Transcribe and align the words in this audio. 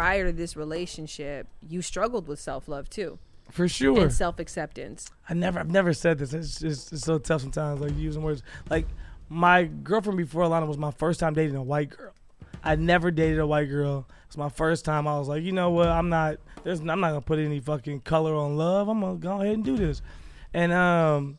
prior 0.00 0.24
to 0.24 0.32
this 0.32 0.56
relationship, 0.56 1.46
you 1.68 1.82
struggled 1.82 2.26
with 2.26 2.40
self 2.40 2.68
love 2.68 2.88
too 2.88 3.18
For 3.50 3.68
sure. 3.68 4.00
and 4.00 4.10
self 4.10 4.38
acceptance. 4.38 5.10
I 5.28 5.34
never, 5.34 5.60
I've 5.60 5.70
never 5.70 5.92
said 5.92 6.18
this. 6.18 6.32
It's 6.32 6.58
just 6.58 6.90
it's 6.94 7.02
so 7.02 7.18
tough 7.18 7.42
sometimes, 7.42 7.82
like 7.82 7.94
using 7.98 8.22
words. 8.22 8.42
Like 8.70 8.86
my 9.28 9.64
girlfriend 9.64 10.16
before 10.16 10.42
Alana 10.44 10.66
was 10.66 10.78
my 10.78 10.90
first 10.90 11.20
time 11.20 11.34
dating 11.34 11.56
a 11.56 11.62
white 11.62 11.90
girl. 11.90 12.14
I 12.64 12.76
never 12.76 13.10
dated 13.10 13.40
a 13.40 13.46
white 13.46 13.66
girl. 13.68 14.06
It's 14.26 14.38
my 14.38 14.48
first 14.48 14.86
time. 14.86 15.06
I 15.06 15.18
was 15.18 15.28
like, 15.28 15.42
you 15.42 15.52
know 15.52 15.68
what? 15.68 15.88
I'm 15.88 16.08
not. 16.08 16.38
There's. 16.64 16.80
I'm 16.80 16.86
not 16.86 17.08
gonna 17.08 17.20
put 17.20 17.38
any 17.38 17.60
fucking 17.60 18.00
color 18.00 18.34
on 18.34 18.56
love. 18.56 18.88
I'm 18.88 19.00
gonna 19.00 19.18
go 19.18 19.42
ahead 19.42 19.54
and 19.54 19.64
do 19.64 19.76
this. 19.76 20.00
And 20.54 20.72
um, 20.72 21.36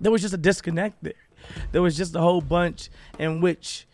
there 0.00 0.10
was 0.10 0.22
just 0.22 0.34
a 0.34 0.38
disconnect 0.38 1.04
there. 1.04 1.12
There 1.70 1.82
was 1.82 1.96
just 1.96 2.16
a 2.16 2.20
whole 2.20 2.40
bunch 2.40 2.90
in 3.20 3.40
which 3.40 3.86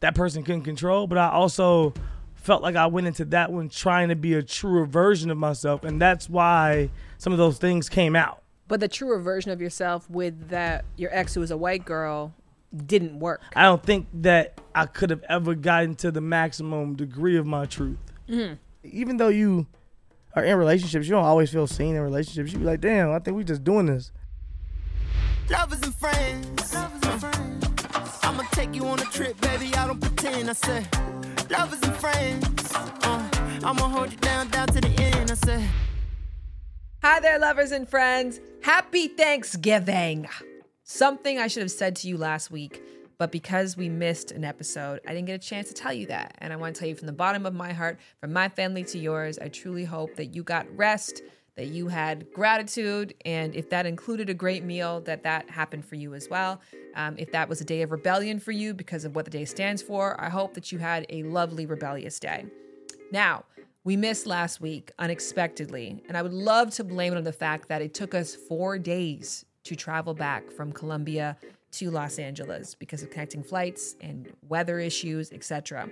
that 0.00 0.14
person 0.14 0.42
couldn't 0.42 0.64
control. 0.64 1.06
But 1.06 1.16
I 1.16 1.30
also 1.30 1.94
felt 2.38 2.62
like 2.62 2.76
I 2.76 2.86
went 2.86 3.06
into 3.06 3.24
that 3.26 3.52
one 3.52 3.68
trying 3.68 4.08
to 4.08 4.16
be 4.16 4.34
a 4.34 4.42
truer 4.42 4.86
version 4.86 5.30
of 5.30 5.38
myself, 5.38 5.84
and 5.84 6.00
that's 6.00 6.28
why 6.28 6.90
some 7.18 7.32
of 7.32 7.38
those 7.38 7.58
things 7.58 7.88
came 7.88 8.16
out. 8.16 8.42
But 8.66 8.80
the 8.80 8.88
truer 8.88 9.18
version 9.18 9.50
of 9.50 9.60
yourself 9.60 10.08
with 10.10 10.48
that 10.50 10.84
your 10.96 11.10
ex 11.12 11.34
who 11.34 11.40
was 11.40 11.50
a 11.50 11.56
white 11.56 11.84
girl 11.84 12.34
didn't 12.74 13.18
work. 13.18 13.40
I 13.56 13.62
don't 13.62 13.82
think 13.82 14.06
that 14.14 14.60
I 14.74 14.86
could 14.86 15.10
have 15.10 15.22
ever 15.28 15.54
gotten 15.54 15.94
to 15.96 16.10
the 16.10 16.20
maximum 16.20 16.94
degree 16.94 17.36
of 17.36 17.46
my 17.46 17.64
truth. 17.66 17.98
Mm-hmm. 18.28 18.54
Even 18.84 19.16
though 19.16 19.28
you 19.28 19.66
are 20.34 20.44
in 20.44 20.56
relationships, 20.56 21.06
you 21.06 21.12
don't 21.12 21.24
always 21.24 21.50
feel 21.50 21.66
seen 21.66 21.96
in 21.96 22.02
relationships. 22.02 22.52
You 22.52 22.58
be 22.58 22.64
like, 22.64 22.80
damn, 22.80 23.10
I 23.10 23.18
think 23.18 23.36
we 23.36 23.44
just 23.44 23.64
doing 23.64 23.86
this. 23.86 24.12
Lovers 25.50 25.80
and 25.80 25.94
friends. 25.94 26.74
I'ma 28.22 28.42
take 28.52 28.74
you 28.74 28.84
on 28.86 29.00
a 29.00 29.04
trip, 29.04 29.40
baby. 29.40 29.74
I 29.74 29.86
don't 29.86 30.00
pretend. 30.00 30.50
I 30.50 30.52
said, 30.52 30.86
lovers 31.50 31.82
and 31.82 31.96
friends. 31.96 32.72
Uh, 32.74 33.28
I'ma 33.64 33.88
hold 33.88 34.10
you 34.10 34.18
down, 34.18 34.48
down 34.48 34.66
to 34.68 34.80
the 34.80 34.88
end. 35.02 35.30
I 35.30 35.34
said. 35.34 35.68
Hi 37.02 37.20
there, 37.20 37.38
lovers 37.38 37.72
and 37.72 37.88
friends. 37.88 38.40
Happy 38.62 39.08
Thanksgiving. 39.08 40.28
Something 40.82 41.38
I 41.38 41.46
should 41.46 41.62
have 41.62 41.70
said 41.70 41.96
to 41.96 42.08
you 42.08 42.16
last 42.16 42.50
week, 42.50 42.82
but 43.18 43.30
because 43.30 43.76
we 43.76 43.88
missed 43.88 44.30
an 44.30 44.44
episode, 44.44 45.00
I 45.06 45.12
didn't 45.12 45.26
get 45.26 45.34
a 45.34 45.46
chance 45.46 45.68
to 45.68 45.74
tell 45.74 45.92
you 45.92 46.06
that. 46.06 46.34
And 46.38 46.52
I 46.52 46.56
want 46.56 46.74
to 46.74 46.80
tell 46.80 46.88
you 46.88 46.94
from 46.94 47.06
the 47.06 47.12
bottom 47.12 47.46
of 47.46 47.54
my 47.54 47.72
heart, 47.72 47.98
from 48.20 48.32
my 48.32 48.48
family 48.48 48.84
to 48.84 48.98
yours, 48.98 49.38
I 49.38 49.48
truly 49.48 49.84
hope 49.84 50.16
that 50.16 50.34
you 50.34 50.42
got 50.42 50.66
rest, 50.76 51.22
that 51.58 51.66
you 51.66 51.88
had 51.88 52.32
gratitude, 52.32 53.14
and 53.24 53.52
if 53.56 53.68
that 53.68 53.84
included 53.84 54.30
a 54.30 54.34
great 54.34 54.62
meal, 54.62 55.00
that 55.00 55.24
that 55.24 55.50
happened 55.50 55.84
for 55.84 55.96
you 55.96 56.14
as 56.14 56.28
well. 56.30 56.60
Um, 56.94 57.16
if 57.18 57.32
that 57.32 57.48
was 57.48 57.60
a 57.60 57.64
day 57.64 57.82
of 57.82 57.90
rebellion 57.90 58.38
for 58.38 58.52
you 58.52 58.72
because 58.72 59.04
of 59.04 59.16
what 59.16 59.24
the 59.24 59.30
day 59.32 59.44
stands 59.44 59.82
for, 59.82 60.18
I 60.20 60.28
hope 60.28 60.54
that 60.54 60.70
you 60.70 60.78
had 60.78 61.04
a 61.08 61.24
lovely 61.24 61.66
rebellious 61.66 62.20
day. 62.20 62.46
Now, 63.10 63.44
we 63.82 63.96
missed 63.96 64.24
last 64.24 64.60
week 64.60 64.92
unexpectedly, 65.00 66.00
and 66.06 66.16
I 66.16 66.22
would 66.22 66.32
love 66.32 66.70
to 66.74 66.84
blame 66.84 67.12
it 67.12 67.16
on 67.16 67.24
the 67.24 67.32
fact 67.32 67.66
that 67.68 67.82
it 67.82 67.92
took 67.92 68.14
us 68.14 68.36
four 68.36 68.78
days 68.78 69.44
to 69.64 69.74
travel 69.74 70.14
back 70.14 70.52
from 70.52 70.72
Colombia 70.72 71.36
to 71.72 71.90
Los 71.90 72.20
Angeles 72.20 72.76
because 72.76 73.02
of 73.02 73.10
connecting 73.10 73.42
flights 73.42 73.96
and 74.00 74.32
weather 74.48 74.78
issues, 74.78 75.32
etc. 75.32 75.90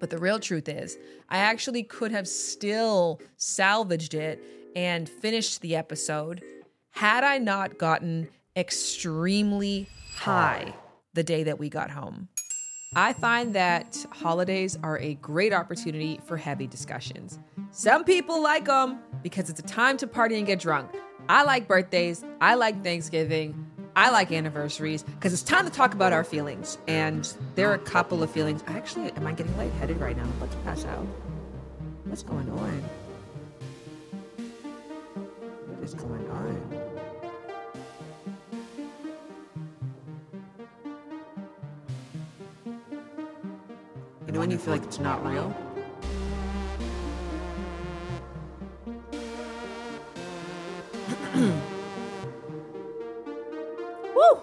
But 0.00 0.10
the 0.10 0.18
real 0.18 0.38
truth 0.38 0.68
is, 0.68 0.98
I 1.28 1.38
actually 1.38 1.82
could 1.82 2.12
have 2.12 2.26
still 2.26 3.20
salvaged 3.36 4.14
it 4.14 4.42
and 4.78 5.08
finished 5.08 5.60
the 5.60 5.74
episode 5.74 6.40
had 6.90 7.24
I 7.24 7.38
not 7.38 7.78
gotten 7.78 8.28
extremely 8.54 9.88
high 10.14 10.72
the 11.14 11.24
day 11.24 11.42
that 11.42 11.58
we 11.58 11.68
got 11.68 11.90
home. 11.90 12.28
I 12.94 13.12
find 13.12 13.56
that 13.56 14.06
holidays 14.12 14.78
are 14.84 14.96
a 15.00 15.14
great 15.14 15.52
opportunity 15.52 16.20
for 16.24 16.36
heavy 16.36 16.68
discussions. 16.68 17.40
Some 17.72 18.04
people 18.04 18.40
like 18.40 18.66
them 18.66 19.00
because 19.20 19.50
it's 19.50 19.58
a 19.58 19.64
time 19.64 19.96
to 19.96 20.06
party 20.06 20.36
and 20.38 20.46
get 20.46 20.60
drunk. 20.60 20.92
I 21.28 21.42
like 21.42 21.66
birthdays, 21.66 22.24
I 22.40 22.54
like 22.54 22.84
Thanksgiving, 22.84 23.66
I 23.96 24.10
like 24.10 24.30
anniversaries 24.30 25.02
because 25.02 25.32
it's 25.32 25.42
time 25.42 25.64
to 25.64 25.72
talk 25.72 25.92
about 25.92 26.12
our 26.12 26.22
feelings. 26.22 26.78
And 26.86 27.36
there 27.56 27.68
are 27.68 27.74
a 27.74 27.80
couple 27.80 28.22
of 28.22 28.30
feelings. 28.30 28.62
Actually, 28.68 29.10
am 29.10 29.26
I 29.26 29.32
getting 29.32 29.56
lightheaded 29.56 29.98
right 29.98 30.16
now? 30.16 30.22
I'm 30.22 30.30
about 30.30 30.52
to 30.52 30.56
pass 30.58 30.84
out. 30.84 31.04
What's 32.04 32.22
going 32.22 32.48
on? 32.48 32.88
What 35.88 35.96
is 35.96 36.04
going 36.04 36.28
on? 36.28 36.60
You 44.26 44.32
know 44.32 44.40
when 44.40 44.50
you 44.50 44.58
feel 44.58 44.74
like 44.74 44.82
it's 44.84 44.98
not 44.98 45.24
real? 45.24 45.56
Woo! 54.14 54.42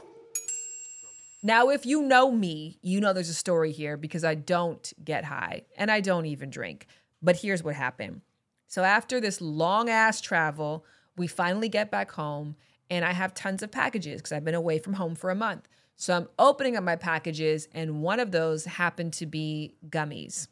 Now, 1.44 1.70
if 1.70 1.86
you 1.86 2.02
know 2.02 2.32
me, 2.32 2.80
you 2.82 3.00
know 3.00 3.14
there's 3.14 3.30
a 3.30 3.36
story 3.36 3.72
here 3.72 3.98
because 3.98 4.24
I 4.24 4.34
don't 4.34 4.92
get 5.04 5.26
high 5.26 5.66
and 5.78 5.92
I 5.92 6.02
don't 6.02 6.26
even 6.26 6.50
drink. 6.50 6.88
But 7.22 7.36
here's 7.36 7.62
what 7.64 7.76
happened. 7.76 8.22
So, 8.68 8.84
after 8.84 9.22
this 9.22 9.42
long 9.42 9.92
ass 9.92 10.22
travel, 10.22 10.84
we 11.18 11.28
finally 11.28 11.70
get 11.70 11.92
back 11.92 12.12
home 12.12 12.56
and 12.90 13.04
I 13.04 13.14
have 13.14 13.34
tons 13.34 13.64
of 13.64 13.72
packages 13.72 14.22
because 14.22 14.32
I've 14.32 14.46
been 14.46 14.56
away 14.56 14.80
from 14.80 14.94
home 14.94 15.16
for 15.16 15.30
a 15.30 15.36
month. 15.36 15.68
So, 15.96 16.16
I'm 16.16 16.28
opening 16.38 16.76
up 16.76 16.84
my 16.84 16.98
packages 16.98 17.68
and 17.74 18.02
one 18.02 18.20
of 18.20 18.32
those 18.32 18.66
happened 18.66 19.14
to 19.14 19.26
be 19.26 19.76
gummies. 19.90 20.48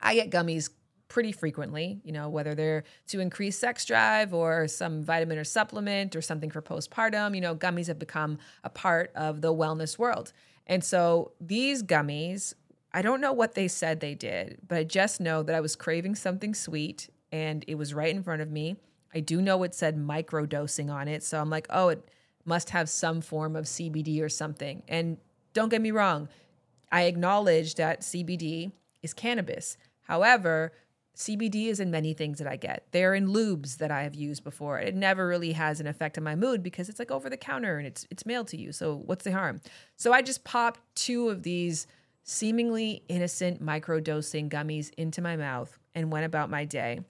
I 0.00 0.14
get 0.14 0.30
gummies 0.30 0.70
pretty 1.12 1.30
frequently, 1.30 2.00
you 2.04 2.10
know, 2.10 2.30
whether 2.30 2.54
they're 2.54 2.84
to 3.06 3.20
increase 3.20 3.58
sex 3.58 3.84
drive 3.84 4.32
or 4.32 4.66
some 4.66 5.02
vitamin 5.02 5.36
or 5.36 5.44
supplement 5.44 6.16
or 6.16 6.22
something 6.22 6.48
for 6.48 6.62
postpartum, 6.62 7.34
you 7.34 7.40
know, 7.42 7.54
gummies 7.54 7.86
have 7.88 7.98
become 7.98 8.38
a 8.64 8.70
part 8.70 9.12
of 9.14 9.42
the 9.42 9.52
wellness 9.52 9.98
world. 9.98 10.32
And 10.66 10.82
so 10.82 11.32
these 11.38 11.82
gummies, 11.82 12.54
I 12.94 13.02
don't 13.02 13.20
know 13.20 13.34
what 13.34 13.54
they 13.54 13.68
said 13.68 14.00
they 14.00 14.14
did, 14.14 14.60
but 14.66 14.78
I 14.78 14.84
just 14.84 15.20
know 15.20 15.42
that 15.42 15.54
I 15.54 15.60
was 15.60 15.76
craving 15.76 16.14
something 16.14 16.54
sweet 16.54 17.10
and 17.30 17.62
it 17.68 17.74
was 17.74 17.92
right 17.92 18.14
in 18.14 18.22
front 18.22 18.40
of 18.40 18.50
me. 18.50 18.76
I 19.14 19.20
do 19.20 19.42
know 19.42 19.62
it 19.62 19.74
said 19.74 19.96
micro 19.96 20.46
dosing 20.46 20.90
on 20.90 21.08
it. 21.08 21.22
So 21.22 21.40
I'm 21.40 21.50
like, 21.50 21.66
oh, 21.70 21.88
it 21.88 22.08
must 22.44 22.70
have 22.70 22.88
some 22.88 23.20
form 23.20 23.56
of 23.56 23.66
CBD 23.66 24.22
or 24.22 24.28
something. 24.28 24.82
And 24.88 25.18
don't 25.52 25.68
get 25.68 25.82
me 25.82 25.90
wrong, 25.90 26.28
I 26.90 27.02
acknowledge 27.02 27.76
that 27.76 28.00
CBD 28.00 28.72
is 29.02 29.14
cannabis. 29.14 29.76
However, 30.02 30.72
CBD 31.16 31.66
is 31.66 31.78
in 31.78 31.90
many 31.90 32.14
things 32.14 32.38
that 32.38 32.46
I 32.46 32.56
get. 32.56 32.86
They're 32.90 33.14
in 33.14 33.28
lubes 33.28 33.76
that 33.78 33.90
I 33.90 34.02
have 34.02 34.14
used 34.14 34.44
before. 34.44 34.78
It 34.78 34.94
never 34.94 35.26
really 35.26 35.52
has 35.52 35.78
an 35.78 35.86
effect 35.86 36.16
on 36.16 36.24
my 36.24 36.34
mood 36.34 36.62
because 36.62 36.88
it's 36.88 36.98
like 36.98 37.10
over 37.10 37.28
the 37.28 37.36
counter 37.36 37.76
and 37.76 37.86
it's 37.86 38.06
it's 38.10 38.24
mailed 38.24 38.48
to 38.48 38.56
you. 38.56 38.72
So 38.72 38.96
what's 38.96 39.24
the 39.24 39.32
harm? 39.32 39.60
So 39.96 40.12
I 40.12 40.22
just 40.22 40.42
popped 40.44 40.80
two 40.94 41.28
of 41.28 41.42
these 41.42 41.86
seemingly 42.24 43.02
innocent 43.08 43.60
micro 43.60 44.00
dosing 44.00 44.48
gummies 44.48 44.90
into 44.96 45.20
my 45.20 45.36
mouth 45.36 45.78
and 45.94 46.10
went 46.10 46.24
about 46.24 46.48
my 46.48 46.64
day 46.64 47.00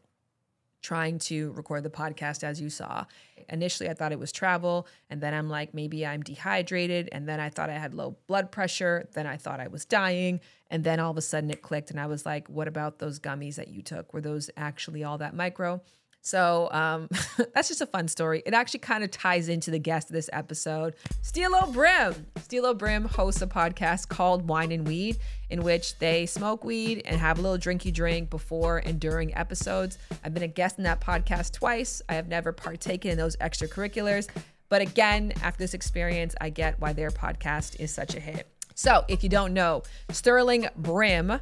trying 0.83 1.19
to 1.21 1.53
record 1.53 1.85
the 1.85 1.91
podcast 1.91 2.45
as 2.45 2.61
you 2.61 2.69
saw. 2.69 3.05
Initially, 3.49 3.89
I 3.89 3.95
thought 3.95 4.13
it 4.13 4.19
was 4.19 4.33
travel, 4.33 4.87
and 5.09 5.21
then 5.21 5.33
I'm 5.35 5.49
like, 5.49 5.75
maybe 5.75 6.07
I'm 6.07 6.23
dehydrated, 6.23 7.09
and 7.13 7.29
then 7.29 7.41
I 7.41 7.49
thought 7.49 7.71
I 7.71 7.79
had 7.79 7.95
low 7.95 8.17
blood 8.27 8.51
pressure, 8.51 9.09
then 9.15 9.27
I 9.27 9.37
thought 9.37 9.61
I 9.61 9.69
was 9.69 9.85
dying, 9.85 10.41
and 10.71 10.85
then 10.85 11.01
all 11.01 11.11
of 11.11 11.17
a 11.17 11.23
sudden 11.23 11.51
it 11.51 11.63
clicked, 11.63 11.91
and 11.91 12.01
I 12.01 12.07
was 12.07 12.27
like, 12.27 12.49
what 12.49 12.69
about 12.69 12.99
those 12.99 13.19
gummies 13.19 13.57
that 13.57 13.69
you 13.69 13.83
took? 13.83 14.13
Were 14.13 14.21
those 14.21 14.51
actually 14.57 15.05
all 15.05 15.19
that 15.19 15.35
micro? 15.35 15.81
So 16.23 16.69
um, 16.71 17.09
that's 17.55 17.69
just 17.69 17.81
a 17.81 17.87
fun 17.87 18.09
story. 18.09 18.43
It 18.47 18.55
actually 18.55 18.81
kind 18.81 19.05
of 19.05 19.11
ties 19.11 19.49
into 19.49 19.71
the 19.71 19.79
guest 19.79 20.09
of 20.09 20.15
this 20.15 20.31
episode, 20.33 20.95
Steelo 21.23 21.73
Brim. 21.73 22.27
Steelo 22.37 22.77
Brim 22.77 23.05
hosts 23.05 23.43
a 23.43 23.47
podcast 23.47 24.09
called 24.09 24.49
Wine 24.49 24.73
and 24.73 24.87
Weed, 24.87 25.19
in 25.51 25.63
which 25.63 25.99
they 25.99 26.25
smoke 26.27 26.65
weed 26.65 27.03
and 27.05 27.21
have 27.21 27.39
a 27.39 27.43
little 27.43 27.59
drinky 27.59 27.93
drink 27.93 28.31
before 28.31 28.79
and 28.79 28.99
during 28.99 29.35
episodes. 29.35 29.99
I've 30.25 30.33
been 30.33 30.45
a 30.45 30.49
guest 30.49 30.79
in 30.79 30.85
that 30.85 31.01
podcast 31.01 31.53
twice. 31.53 32.01
I 32.09 32.15
have 32.15 32.29
never 32.29 32.53
partaken 32.53 33.11
in 33.11 33.19
those 33.19 33.37
extracurriculars. 33.37 34.29
But 34.69 34.81
again, 34.81 35.33
after 35.43 35.59
this 35.59 35.75
experience, 35.75 36.35
I 36.41 36.49
get 36.49 36.81
why 36.81 36.95
their 36.95 37.11
podcast 37.11 37.79
is 37.79 37.93
such 37.93 38.15
a 38.15 38.21
hit. 38.21 38.49
So 38.75 39.05
if 39.09 39.23
you 39.23 39.29
don't 39.29 39.53
know, 39.53 39.83
Sterling 40.11 40.69
Brim 40.77 41.41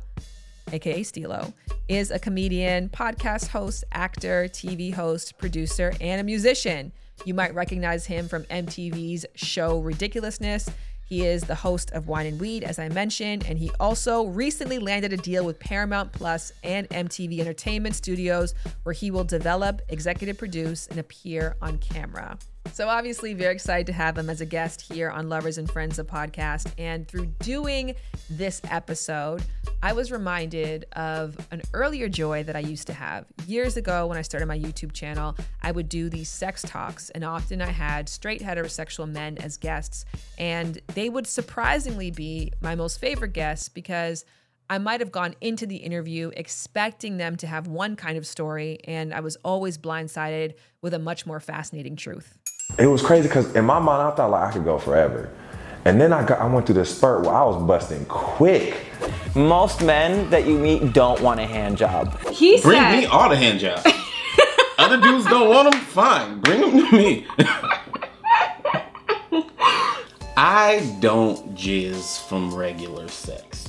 aka 0.72 1.00
Steelo, 1.00 1.52
is 1.88 2.10
a 2.10 2.18
comedian, 2.18 2.88
podcast 2.88 3.48
host, 3.48 3.84
actor, 3.92 4.48
TV 4.48 4.92
host, 4.92 5.38
producer, 5.38 5.92
and 6.00 6.20
a 6.20 6.24
musician. 6.24 6.92
You 7.24 7.34
might 7.34 7.54
recognize 7.54 8.06
him 8.06 8.28
from 8.28 8.44
MTV's 8.44 9.26
show 9.34 9.80
Ridiculousness. 9.80 10.70
He 11.04 11.26
is 11.26 11.42
the 11.42 11.56
host 11.56 11.90
of 11.90 12.06
Wine 12.06 12.26
and 12.26 12.40
Weed, 12.40 12.62
as 12.62 12.78
I 12.78 12.88
mentioned, 12.88 13.44
and 13.48 13.58
he 13.58 13.70
also 13.80 14.26
recently 14.26 14.78
landed 14.78 15.12
a 15.12 15.16
deal 15.16 15.44
with 15.44 15.58
Paramount 15.58 16.12
Plus 16.12 16.52
and 16.62 16.88
MTV 16.90 17.40
Entertainment 17.40 17.96
Studios, 17.96 18.54
where 18.84 18.92
he 18.92 19.10
will 19.10 19.24
develop, 19.24 19.82
executive 19.88 20.38
produce, 20.38 20.86
and 20.86 21.00
appear 21.00 21.56
on 21.60 21.78
camera. 21.78 22.38
So, 22.72 22.88
obviously, 22.88 23.34
very 23.34 23.54
excited 23.54 23.86
to 23.88 23.92
have 23.92 24.16
him 24.16 24.30
as 24.30 24.40
a 24.40 24.46
guest 24.46 24.80
here 24.80 25.10
on 25.10 25.28
Lovers 25.28 25.58
and 25.58 25.70
Friends, 25.70 25.98
a 25.98 26.04
podcast. 26.04 26.72
And 26.78 27.06
through 27.06 27.26
doing 27.40 27.94
this 28.30 28.60
episode, 28.70 29.42
I 29.82 29.92
was 29.92 30.12
reminded 30.12 30.86
of 30.92 31.36
an 31.50 31.62
earlier 31.74 32.08
joy 32.08 32.42
that 32.44 32.56
I 32.56 32.60
used 32.60 32.86
to 32.86 32.94
have. 32.94 33.26
Years 33.46 33.76
ago, 33.76 34.06
when 34.06 34.16
I 34.16 34.22
started 34.22 34.46
my 34.46 34.58
YouTube 34.58 34.92
channel, 34.92 35.36
I 35.62 35.72
would 35.72 35.88
do 35.88 36.08
these 36.08 36.28
sex 36.28 36.62
talks, 36.62 37.10
and 37.10 37.24
often 37.24 37.60
I 37.60 37.70
had 37.70 38.08
straight 38.08 38.40
heterosexual 38.40 39.10
men 39.10 39.36
as 39.38 39.56
guests. 39.56 40.04
And 40.38 40.80
they 40.94 41.08
would 41.08 41.26
surprisingly 41.26 42.10
be 42.10 42.52
my 42.60 42.76
most 42.76 43.00
favorite 43.00 43.32
guests 43.32 43.68
because 43.68 44.24
I 44.70 44.78
might 44.78 45.00
have 45.00 45.10
gone 45.10 45.34
into 45.40 45.66
the 45.66 45.76
interview 45.76 46.30
expecting 46.36 47.16
them 47.16 47.36
to 47.38 47.46
have 47.48 47.66
one 47.66 47.96
kind 47.96 48.16
of 48.16 48.24
story, 48.24 48.78
and 48.84 49.12
I 49.12 49.18
was 49.18 49.36
always 49.44 49.76
blindsided 49.76 50.54
with 50.80 50.94
a 50.94 50.98
much 50.98 51.26
more 51.26 51.40
fascinating 51.40 51.96
truth. 51.96 52.38
It 52.78 52.86
was 52.86 53.02
crazy 53.02 53.28
because 53.28 53.54
in 53.54 53.64
my 53.64 53.78
mind 53.78 54.02
I 54.02 54.10
thought 54.14 54.30
like 54.30 54.48
I 54.48 54.52
could 54.52 54.64
go 54.64 54.78
forever, 54.78 55.28
and 55.84 56.00
then 56.00 56.12
I 56.12 56.24
got 56.24 56.40
I 56.40 56.46
went 56.46 56.66
through 56.66 56.76
this 56.76 56.96
spurt 56.96 57.22
where 57.26 57.34
I 57.34 57.44
was 57.44 57.62
busting 57.62 58.06
quick. 58.06 58.74
Most 59.34 59.82
men 59.82 60.28
that 60.30 60.46
you 60.46 60.58
meet 60.58 60.92
don't 60.92 61.20
want 61.20 61.40
a 61.40 61.46
hand 61.46 61.76
job. 61.76 62.18
He 62.30 62.60
Bring 62.60 62.78
said, 62.80 63.00
me 63.00 63.06
all 63.06 63.28
the 63.28 63.36
hand 63.36 63.60
jobs. 63.60 63.86
Other 64.78 65.00
dudes 65.00 65.26
don't 65.26 65.48
want 65.50 65.70
them. 65.70 65.80
Fine, 65.82 66.40
bring 66.40 66.60
them 66.62 66.70
to 66.72 66.96
me. 66.96 67.26
I 70.36 70.96
don't 71.00 71.54
jizz 71.54 72.26
from 72.28 72.54
regular 72.54 73.08
sex. 73.08 73.68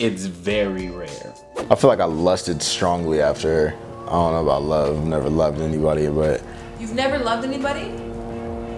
It's 0.00 0.24
very 0.24 0.90
rare. 0.90 1.34
I 1.70 1.74
feel 1.76 1.88
like 1.88 2.00
I 2.00 2.04
lusted 2.04 2.62
strongly 2.62 3.20
after. 3.22 3.76
I 4.06 4.10
don't 4.10 4.32
know 4.32 4.42
about 4.42 4.62
love. 4.62 5.04
Never 5.06 5.30
loved 5.30 5.60
anybody, 5.60 6.08
but 6.08 6.42
You've 6.80 6.94
never 6.94 7.18
loved 7.18 7.44
anybody? 7.44 7.92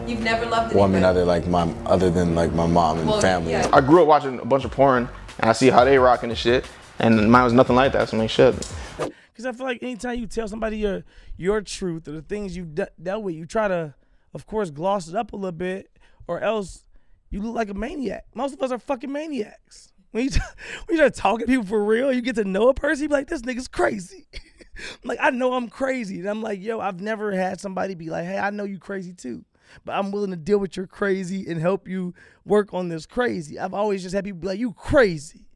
You've 0.07 0.21
never 0.23 0.45
loved 0.47 0.73
anybody? 0.73 0.77
well, 0.77 0.85
I 0.85 0.89
mean, 0.89 1.05
other 1.05 1.25
like 1.25 1.47
my 1.47 1.63
other 1.87 2.11
than 2.11 2.35
like 2.35 2.53
my 2.53 2.67
mom 2.67 2.99
and 2.99 3.09
Well, 3.09 3.21
family. 3.21 3.53
yeah. 3.53 3.69
I 3.73 3.81
grew 3.81 4.03
up 4.03 4.09
watching 4.09 4.39
a 4.41 4.45
bunch 4.45 4.65
of 4.65 4.71
porn, 4.71 5.09
and 5.39 5.49
I 5.51 5.53
see 5.53 5.71
how 5.71 5.85
they 5.85 5.99
rocking 5.99 6.31
and 6.31 6.39
shit, 6.39 6.67
and 6.99 7.31
mine 7.31 7.45
was 7.45 7.53
nothing 7.53 7.77
like 7.77 7.93
that. 7.93 8.09
So 8.09 8.17
I 8.17 8.21
mean, 8.21 8.29
shit. 8.29 8.55
Because 8.99 9.47
I 9.47 9.53
feel 9.53 9.65
like 9.65 9.83
anytime 9.83 10.19
you 10.19 10.27
tell 10.27 10.49
somebody 10.49 10.79
your 10.79 11.05
your 11.37 11.61
truth 11.63 12.09
or 12.09 12.13
the 12.13 12.23
things 12.23 12.57
you've 12.57 12.75
de- 12.75 12.89
dealt 13.03 13.23
with, 13.23 13.35
you 13.35 13.47
try 13.47 13.69
to, 13.69 13.95
of 14.35 14.47
course, 14.47 14.71
gloss 14.71 15.09
it 15.09 15.15
up 15.15 15.33
a 15.33 15.37
little 15.37 15.53
bit, 15.53 15.89
or 16.27 16.41
else 16.41 16.85
you 17.31 17.41
look 17.41 17.55
like 17.55 17.71
a 17.71 17.75
maniac. 17.75 18.25
Most 18.35 18.55
of 18.55 18.63
us 18.63 18.71
are 18.73 18.79
fucking 18.79 19.11
maniacs. 19.11 19.93
When 20.11 20.25
you 20.25 20.31
t- 20.31 20.41
when 20.87 20.97
you 20.97 20.97
start 20.97 21.15
talking 21.15 21.47
to 21.47 21.51
people 21.51 21.65
for 21.67 21.83
real, 21.83 22.13
you 22.13 22.21
get 22.23 22.35
to 22.35 22.45
know 22.45 22.69
a 22.69 22.75
person. 22.75 23.05
You 23.05 23.09
be 23.09 23.15
like, 23.15 23.29
this 23.29 23.43
nigga's 23.43 23.69
crazy. 23.69 24.27
I'm 24.35 25.09
like 25.09 25.19
I 25.23 25.31
know 25.31 25.55
I'm 25.55 25.69
crazy, 25.69 26.19
and 26.19 26.29
I'm 26.29 26.43
like, 26.43 26.61
yo, 26.61 26.81
I've 26.81 27.01
never 27.01 27.33
had 27.33 27.61
somebody 27.61 27.95
be 27.95 28.11
like, 28.11 28.25
hey, 28.27 28.39
I 28.39 28.51
know 28.51 28.65
you 28.65 28.79
crazy 28.79 29.13
too. 29.15 29.45
But 29.85 29.93
I'm 29.93 30.13
willing 30.13 30.31
to 30.31 30.37
deal 30.37 30.59
with 30.59 30.77
your 30.77 30.87
crazy 30.87 31.47
and 31.49 31.61
help 31.61 31.89
you 31.89 32.15
work 32.45 32.73
on 32.73 32.89
this 32.89 33.07
crazy. 33.07 33.59
I've 33.59 33.75
always 33.75 34.03
just 34.03 34.15
had 34.15 34.25
people 34.25 34.41
be 34.41 34.47
like, 34.49 34.59
you 34.59 34.73
crazy. 34.73 35.47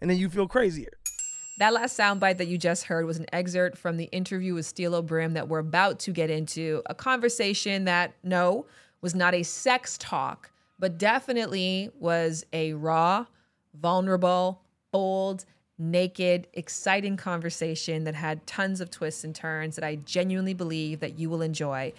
And 0.00 0.10
then 0.10 0.18
you 0.18 0.28
feel 0.28 0.46
crazier. 0.46 0.92
That 1.58 1.72
last 1.72 1.98
soundbite 1.98 2.36
that 2.36 2.48
you 2.48 2.58
just 2.58 2.84
heard 2.84 3.06
was 3.06 3.16
an 3.16 3.26
excerpt 3.32 3.78
from 3.78 3.96
the 3.96 4.04
interview 4.06 4.54
with 4.54 4.66
Steelo 4.66 5.04
Brim 5.04 5.32
that 5.32 5.48
we're 5.48 5.60
about 5.60 5.98
to 6.00 6.12
get 6.12 6.28
into. 6.28 6.82
A 6.86 6.94
conversation 6.94 7.86
that, 7.86 8.14
no, 8.22 8.66
was 9.00 9.14
not 9.14 9.34
a 9.34 9.42
sex 9.42 9.96
talk, 9.96 10.50
but 10.78 10.98
definitely 10.98 11.90
was 11.98 12.44
a 12.52 12.74
raw, 12.74 13.24
vulnerable, 13.74 14.60
bold, 14.92 15.46
naked, 15.78 16.46
exciting 16.54 17.16
conversation 17.16 18.04
that 18.04 18.14
had 18.14 18.46
tons 18.46 18.80
of 18.80 18.90
twists 18.90 19.24
and 19.24 19.34
turns 19.34 19.76
that 19.76 19.84
I 19.84 19.96
genuinely 19.96 20.54
believe 20.54 21.00
that 21.00 21.18
you 21.18 21.30
will 21.30 21.42
enjoy. 21.42 21.92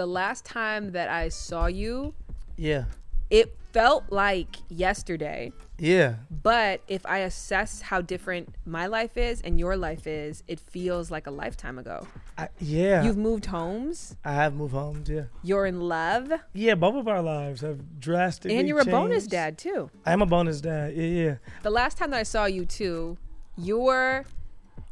The 0.00 0.06
last 0.06 0.46
time 0.46 0.92
that 0.92 1.10
I 1.10 1.28
saw 1.28 1.66
you, 1.66 2.14
Yeah. 2.56 2.84
it 3.28 3.54
felt 3.70 4.04
like 4.08 4.56
yesterday. 4.70 5.52
Yeah. 5.78 6.14
But 6.30 6.80
if 6.88 7.04
I 7.04 7.18
assess 7.18 7.82
how 7.82 8.00
different 8.00 8.54
my 8.64 8.86
life 8.86 9.18
is 9.18 9.42
and 9.42 9.60
your 9.60 9.76
life 9.76 10.06
is, 10.06 10.42
it 10.48 10.58
feels 10.58 11.10
like 11.10 11.26
a 11.26 11.30
lifetime 11.30 11.78
ago. 11.78 12.06
I, 12.38 12.48
yeah. 12.60 13.02
You've 13.02 13.18
moved 13.18 13.44
homes. 13.44 14.16
I 14.24 14.32
have 14.32 14.54
moved 14.54 14.72
homes, 14.72 15.10
yeah. 15.10 15.24
You're 15.42 15.66
in 15.66 15.82
love. 15.82 16.32
Yeah, 16.54 16.76
both 16.76 16.94
of 16.94 17.06
our 17.06 17.20
lives 17.20 17.60
have 17.60 18.00
drastically 18.00 18.56
And 18.56 18.66
you're 18.66 18.80
a 18.80 18.86
bonus 18.86 19.26
dad, 19.26 19.58
too. 19.58 19.90
I 20.06 20.14
am 20.14 20.22
a 20.22 20.26
bonus 20.26 20.62
dad. 20.62 20.94
Yeah, 20.96 21.04
yeah. 21.04 21.34
The 21.62 21.68
last 21.68 21.98
time 21.98 22.10
that 22.12 22.20
I 22.20 22.22
saw 22.22 22.46
you, 22.46 22.64
too, 22.64 23.18
you're. 23.58 24.24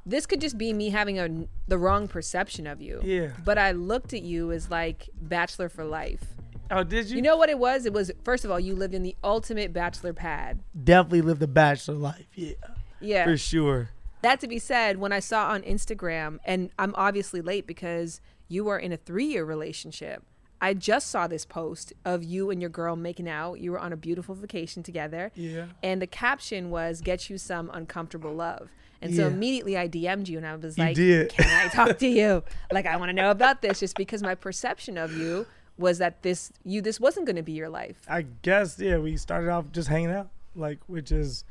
This 0.08 0.24
could 0.26 0.40
just 0.40 0.56
be 0.56 0.72
me 0.72 0.90
having 0.90 1.18
a 1.18 1.28
the 1.68 1.76
wrong 1.78 2.08
perception 2.08 2.66
of 2.66 2.80
you. 2.80 3.00
Yeah. 3.04 3.32
But 3.44 3.58
I 3.58 3.72
looked 3.72 4.12
at 4.14 4.22
you 4.22 4.50
as 4.52 4.70
like 4.70 5.08
bachelor 5.20 5.68
for 5.68 5.84
life. 5.84 6.22
Oh, 6.70 6.82
did 6.82 7.10
you? 7.10 7.16
You 7.16 7.22
know 7.22 7.36
what 7.36 7.50
it 7.50 7.58
was? 7.58 7.84
It 7.86 7.92
was 7.92 8.10
first 8.24 8.44
of 8.44 8.50
all, 8.50 8.58
you 8.60 8.74
lived 8.74 8.94
in 8.94 9.02
the 9.02 9.14
ultimate 9.22 9.72
bachelor 9.72 10.12
pad. 10.12 10.60
definitely 10.84 11.20
lived 11.22 11.40
the 11.40 11.46
bachelor 11.46 11.94
life. 11.94 12.26
Yeah, 12.34 12.54
Yeah. 13.00 13.24
for 13.24 13.36
sure. 13.36 13.90
That 14.22 14.40
to 14.40 14.48
be 14.48 14.58
said, 14.58 14.96
when 14.98 15.12
I 15.12 15.20
saw 15.20 15.48
on 15.50 15.62
Instagram, 15.62 16.38
and 16.44 16.70
I'm 16.78 16.94
obviously 16.96 17.40
late 17.40 17.66
because 17.66 18.20
you 18.48 18.66
are 18.68 18.78
in 18.78 18.92
a 18.92 18.96
three 18.96 19.26
year 19.26 19.44
relationship. 19.44 20.22
I 20.60 20.74
just 20.74 21.06
saw 21.08 21.28
this 21.28 21.44
post 21.44 21.92
of 22.04 22.24
you 22.24 22.50
and 22.50 22.60
your 22.60 22.70
girl 22.70 22.96
making 22.96 23.28
out. 23.28 23.60
You 23.60 23.70
were 23.70 23.78
on 23.78 23.92
a 23.92 23.96
beautiful 23.96 24.34
vacation 24.34 24.82
together. 24.82 25.30
Yeah. 25.36 25.66
And 25.84 26.02
the 26.02 26.06
caption 26.08 26.70
was, 26.70 27.00
Get 27.00 27.30
you 27.30 27.38
some 27.38 27.70
uncomfortable 27.72 28.34
love. 28.34 28.68
And 29.00 29.14
so 29.14 29.26
immediately 29.28 29.76
I 29.78 29.88
DM'd 29.88 30.28
you 30.28 30.38
and 30.38 30.46
I 30.46 30.56
was 30.56 30.76
You 30.76 30.84
like, 30.84 30.96
did. 30.96 31.30
Can 31.30 31.46
I 31.46 31.68
talk 31.72 31.98
to 31.98 32.08
you? 32.08 32.42
like, 32.72 32.86
I 32.86 32.96
want 32.96 33.10
to 33.10 33.12
know 33.12 33.30
about 33.30 33.62
this 33.62 33.80
just 33.80 33.96
because 33.96 34.22
my 34.22 34.34
perception 34.34 34.98
of 34.98 35.16
you 35.16 35.46
was 35.78 35.98
that 35.98 36.22
this 36.22 36.52
you 36.64 36.82
this 36.82 36.98
wasn't 36.98 37.24
going 37.26 37.36
to 37.36 37.42
be 37.42 37.52
your 37.52 37.68
life. 37.68 37.96
I 38.08 38.22
guess 38.42 38.78
yeah. 38.80 38.98
We 38.98 39.16
started 39.16 39.48
off 39.50 39.66
just 39.70 39.88
hanging 39.88 40.10
out, 40.10 40.28
like 40.56 40.78
which 40.88 41.12
is 41.12 41.44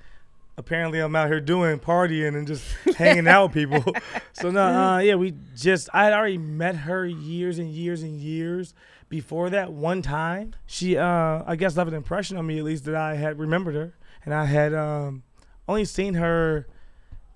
apparently 0.57 0.99
I'm 0.99 1.15
out 1.15 1.27
here 1.27 1.39
doing 1.39 1.79
partying 1.79 2.35
and 2.35 2.45
just 2.45 2.65
hanging 2.97 3.27
out 3.27 3.45
with 3.45 3.53
people. 3.53 3.93
So 4.33 4.51
no, 4.51 4.63
uh, 4.63 4.97
yeah, 4.99 5.15
we 5.15 5.33
just 5.55 5.87
I 5.93 6.03
had 6.03 6.13
already 6.13 6.37
met 6.37 6.75
her 6.75 7.05
years 7.05 7.57
and 7.59 7.69
years 7.69 8.03
and 8.03 8.19
years 8.19 8.73
before 9.07 9.49
that. 9.51 9.71
One 9.71 10.01
time, 10.01 10.53
she 10.65 10.97
uh, 10.97 11.43
I 11.47 11.55
guess 11.55 11.77
left 11.77 11.87
an 11.87 11.95
impression 11.95 12.35
on 12.35 12.45
me 12.45 12.57
at 12.57 12.65
least 12.65 12.83
that 12.85 12.95
I 12.95 13.15
had 13.15 13.39
remembered 13.39 13.75
her, 13.75 13.93
and 14.25 14.33
I 14.33 14.43
had 14.45 14.73
um, 14.73 15.23
only 15.69 15.85
seen 15.85 16.15
her. 16.15 16.67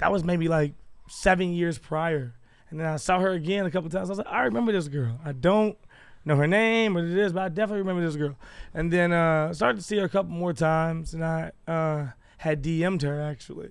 That 0.02 0.12
was 0.12 0.24
maybe 0.24 0.48
like 0.48 0.74
seven 1.08 1.54
years 1.54 1.78
prior, 1.78 2.34
and 2.70 2.80
then 2.80 2.88
I 2.88 2.98
saw 2.98 3.20
her 3.20 3.32
again 3.32 3.66
a 3.66 3.72
couple 3.72 3.90
times. 3.90 4.10
I 4.10 4.12
was 4.12 4.18
like, 4.18 4.28
I 4.28 4.42
remember 4.42 4.72
this 4.72 4.88
girl. 4.88 5.20
I 5.24 5.32
don't 5.32 5.78
know 6.26 6.36
her 6.36 6.48
name, 6.48 6.94
what 6.94 7.04
it 7.04 7.18
is, 7.18 7.34
but 7.34 7.44
I 7.44 7.50
definitely 7.50 7.80
remember 7.80 8.02
this 8.02 8.16
girl. 8.16 8.36
And 8.74 8.92
then 8.92 9.12
uh, 9.12 9.54
started 9.54 9.78
to 9.78 9.84
see 9.84 9.98
her 9.98 10.06
a 10.06 10.10
couple 10.10 10.32
more 10.32 10.54
times, 10.54 11.14
and 11.14 11.24
I 11.24 11.52
uh, 11.68 12.08
had 12.38 12.64
DM'd 12.64 13.02
her 13.04 13.22
actually, 13.22 13.70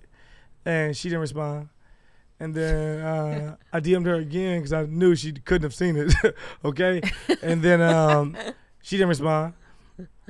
and 0.65 0.97
she 0.97 1.09
didn't 1.09 1.21
respond. 1.21 1.69
And 2.39 2.55
then 2.55 3.01
uh, 3.01 3.57
I 3.73 3.81
DM'd 3.81 4.07
her 4.07 4.15
again 4.15 4.61
because 4.61 4.73
I 4.73 4.87
knew 4.87 5.15
she 5.15 5.33
couldn't 5.33 5.65
have 5.65 5.75
seen 5.75 5.97
it. 5.97 6.15
okay, 6.65 7.03
and 7.43 7.61
then 7.63 7.83
um, 7.83 8.37
she 8.83 8.97
didn't 8.97 9.11
respond. 9.11 9.55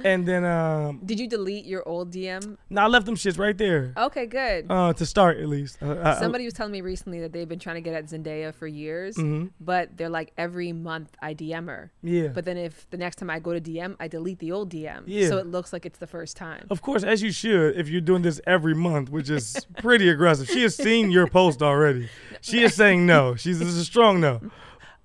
And 0.05 0.27
then 0.27 0.45
um, 0.45 1.01
Did 1.05 1.19
you 1.21 1.29
delete 1.29 1.65
your 1.67 1.87
old 1.89 2.13
DM? 2.13 2.57
no, 2.71 2.83
I 2.83 2.87
left 2.87 3.07
them 3.07 3.17
shits 3.17 3.39
right 3.39 3.57
there. 3.57 3.93
Okay, 3.97 4.27
good. 4.27 4.67
Uh, 4.71 4.93
to 4.93 5.07
start 5.07 5.39
at 5.39 5.49
least. 5.49 5.79
Uh, 5.83 5.95
I- 5.95 6.17
I- 6.17 6.19
Somebody 6.21 6.45
was 6.45 6.55
telling 6.55 6.73
me 6.73 6.81
recently 6.81 7.21
that 7.21 7.33
they've 7.33 7.49
been 7.49 7.59
trying 7.59 7.77
to 7.77 7.81
get 7.81 7.95
at 7.95 8.07
Zendaya 8.07 8.55
for 8.55 8.67
years, 8.67 9.17
Mhm. 9.17 9.51
but 9.61 9.97
they're 9.97 10.09
like 10.09 10.33
every 10.39 10.73
month 10.73 11.17
I 11.21 11.35
DM 11.35 11.67
her. 11.69 11.93
Yeah. 12.03 12.29
But 12.29 12.45
then 12.45 12.57
if 12.57 12.89
the 12.91 12.97
next 12.97 13.17
time 13.17 13.31
I 13.31 13.39
go 13.39 13.53
to 13.53 13.61
DM, 13.61 13.97
I 14.01 14.09
delete 14.09 14.39
the 14.39 14.53
old 14.53 14.71
DM. 14.71 15.03
Yeah. 15.07 15.29
So 15.29 15.39
it 15.39 15.47
looks 15.47 15.73
like 15.73 15.85
it's 15.87 15.99
the 15.99 16.07
first 16.07 16.37
time. 16.37 16.67
Of 16.71 16.83
course, 16.83 17.03
as 17.05 17.23
you 17.23 17.33
should, 17.33 17.77
if 17.77 17.89
you're 17.89 18.01
doing 18.01 18.23
this 18.23 18.41
every 18.47 18.75
month, 18.75 19.11
which 19.11 19.31
is 19.31 19.67
pretty 19.79 20.09
aggressive. 20.09 20.49
She 20.49 20.63
has 20.63 20.75
seen 20.77 21.11
your 21.11 21.27
post 21.27 21.63
already. 21.63 22.09
She 22.41 22.63
is 22.63 22.75
saying 22.75 23.07
no. 23.07 23.35
She's 23.35 23.59
this 23.59 23.69
is 23.69 23.79
a 23.79 23.85
strong 23.85 24.21
no. 24.21 24.41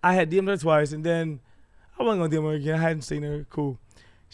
I 0.03 0.13
had 0.13 0.29
DM'd 0.29 0.47
her 0.47 0.57
twice, 0.57 0.91
and 0.91 1.03
then 1.03 1.39
I 1.99 2.03
wasn't 2.03 2.21
gonna 2.31 2.41
DM 2.41 2.49
her 2.49 2.55
again. 2.55 2.75
I 2.75 2.81
hadn't 2.81 3.01
seen 3.03 3.23
her. 3.23 3.45
Cool. 3.49 3.79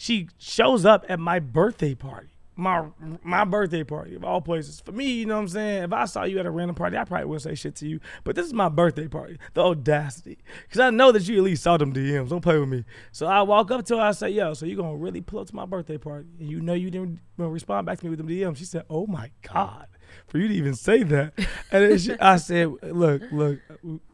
She 0.02 0.28
shows 0.36 0.84
up 0.84 1.06
at 1.08 1.20
my 1.20 1.38
birthday 1.38 1.94
party. 1.94 2.30
My 2.56 2.86
my 3.22 3.44
birthday 3.44 3.84
party 3.84 4.16
of 4.16 4.24
all 4.24 4.40
places. 4.40 4.80
For 4.80 4.90
me, 4.90 5.06
you 5.06 5.26
know 5.26 5.36
what 5.36 5.42
I'm 5.42 5.48
saying? 5.48 5.84
If 5.84 5.92
I 5.92 6.06
saw 6.06 6.24
you 6.24 6.40
at 6.40 6.44
a 6.44 6.50
random 6.50 6.74
party, 6.74 6.96
I 6.96 7.04
probably 7.04 7.26
wouldn't 7.26 7.42
say 7.42 7.54
shit 7.54 7.76
to 7.76 7.88
you. 7.88 8.00
But 8.24 8.34
this 8.34 8.44
is 8.44 8.52
my 8.52 8.68
birthday 8.68 9.06
party. 9.06 9.38
The 9.54 9.62
audacity. 9.62 10.38
Because 10.62 10.80
I 10.80 10.90
know 10.90 11.12
that 11.12 11.28
you 11.28 11.36
at 11.36 11.44
least 11.44 11.62
saw 11.62 11.76
them 11.76 11.92
DMs. 11.92 12.30
Don't 12.30 12.40
play 12.40 12.58
with 12.58 12.68
me. 12.68 12.84
So 13.12 13.28
I 13.28 13.42
walk 13.42 13.70
up 13.70 13.84
to 13.86 13.98
her, 13.98 14.02
I 14.02 14.10
say, 14.10 14.30
yo, 14.30 14.54
so 14.54 14.66
you 14.66 14.74
gonna 14.74 14.96
really 14.96 15.20
pull 15.20 15.38
up 15.38 15.46
to 15.46 15.54
my 15.54 15.66
birthday 15.66 15.98
party. 15.98 16.26
And 16.40 16.50
you 16.50 16.60
know 16.60 16.74
you 16.74 16.90
didn't 16.90 17.20
respond 17.38 17.86
back 17.86 18.00
to 18.00 18.04
me 18.04 18.10
with 18.10 18.18
them 18.18 18.28
DMs. 18.28 18.56
She 18.56 18.64
said, 18.64 18.82
Oh 18.90 19.06
my 19.06 19.30
God. 19.52 19.86
For 20.28 20.38
you 20.38 20.48
to 20.48 20.54
even 20.54 20.74
say 20.74 21.02
that. 21.02 21.34
And 21.70 21.90
then 21.90 21.98
she, 21.98 22.18
I 22.18 22.36
said, 22.36 22.68
Look, 22.82 23.22
look, 23.30 23.58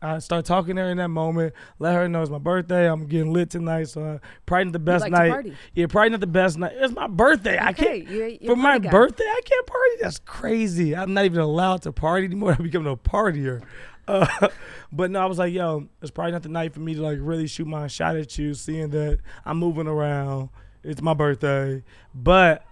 I 0.02 0.18
start 0.18 0.44
talking 0.44 0.76
to 0.76 0.82
her 0.82 0.90
in 0.90 0.98
that 0.98 1.08
moment. 1.08 1.54
Let 1.78 1.94
her 1.94 2.08
know 2.08 2.22
it's 2.22 2.30
my 2.30 2.38
birthday. 2.38 2.90
I'm 2.90 3.06
getting 3.06 3.32
lit 3.32 3.50
tonight, 3.50 3.88
so 3.88 4.02
uh, 4.04 4.18
probably 4.46 4.64
not 4.64 4.72
the 4.72 4.78
best 4.80 5.02
like 5.08 5.12
night. 5.12 5.52
Yeah, 5.74 5.86
probably 5.86 6.10
not 6.10 6.20
the 6.20 6.26
best 6.26 6.58
night. 6.58 6.72
It's 6.74 6.94
my 6.94 7.06
birthday. 7.06 7.58
I 7.60 7.72
can't 7.72 8.06
you're- 8.08 8.38
you're 8.40 8.54
for 8.54 8.60
my 8.60 8.78
guy. 8.78 8.90
birthday. 8.90 9.24
I 9.24 9.40
can't 9.44 9.66
party. 9.66 9.90
That's 10.00 10.18
crazy. 10.20 10.96
I'm 10.96 11.14
not 11.14 11.24
even 11.24 11.40
allowed 11.40 11.82
to 11.82 11.92
party 11.92 12.26
anymore. 12.26 12.52
I'm 12.58 12.62
becoming 12.64 12.92
a 12.92 12.96
partier. 12.96 13.62
Uh, 14.06 14.48
but 14.92 15.10
no, 15.10 15.20
I 15.20 15.26
was 15.26 15.38
like, 15.38 15.52
yo, 15.52 15.86
it's 16.00 16.10
probably 16.10 16.32
not 16.32 16.42
the 16.42 16.48
night 16.48 16.72
for 16.74 16.80
me 16.80 16.94
to 16.94 17.02
like 17.02 17.18
really 17.20 17.46
shoot 17.46 17.66
my 17.66 17.86
shot 17.86 18.16
at 18.16 18.36
you, 18.38 18.54
seeing 18.54 18.90
that 18.90 19.18
I'm 19.44 19.58
moving 19.58 19.86
around. 19.86 20.48
It's 20.82 21.02
my 21.02 21.12
birthday, 21.12 21.82
but 22.14 22.64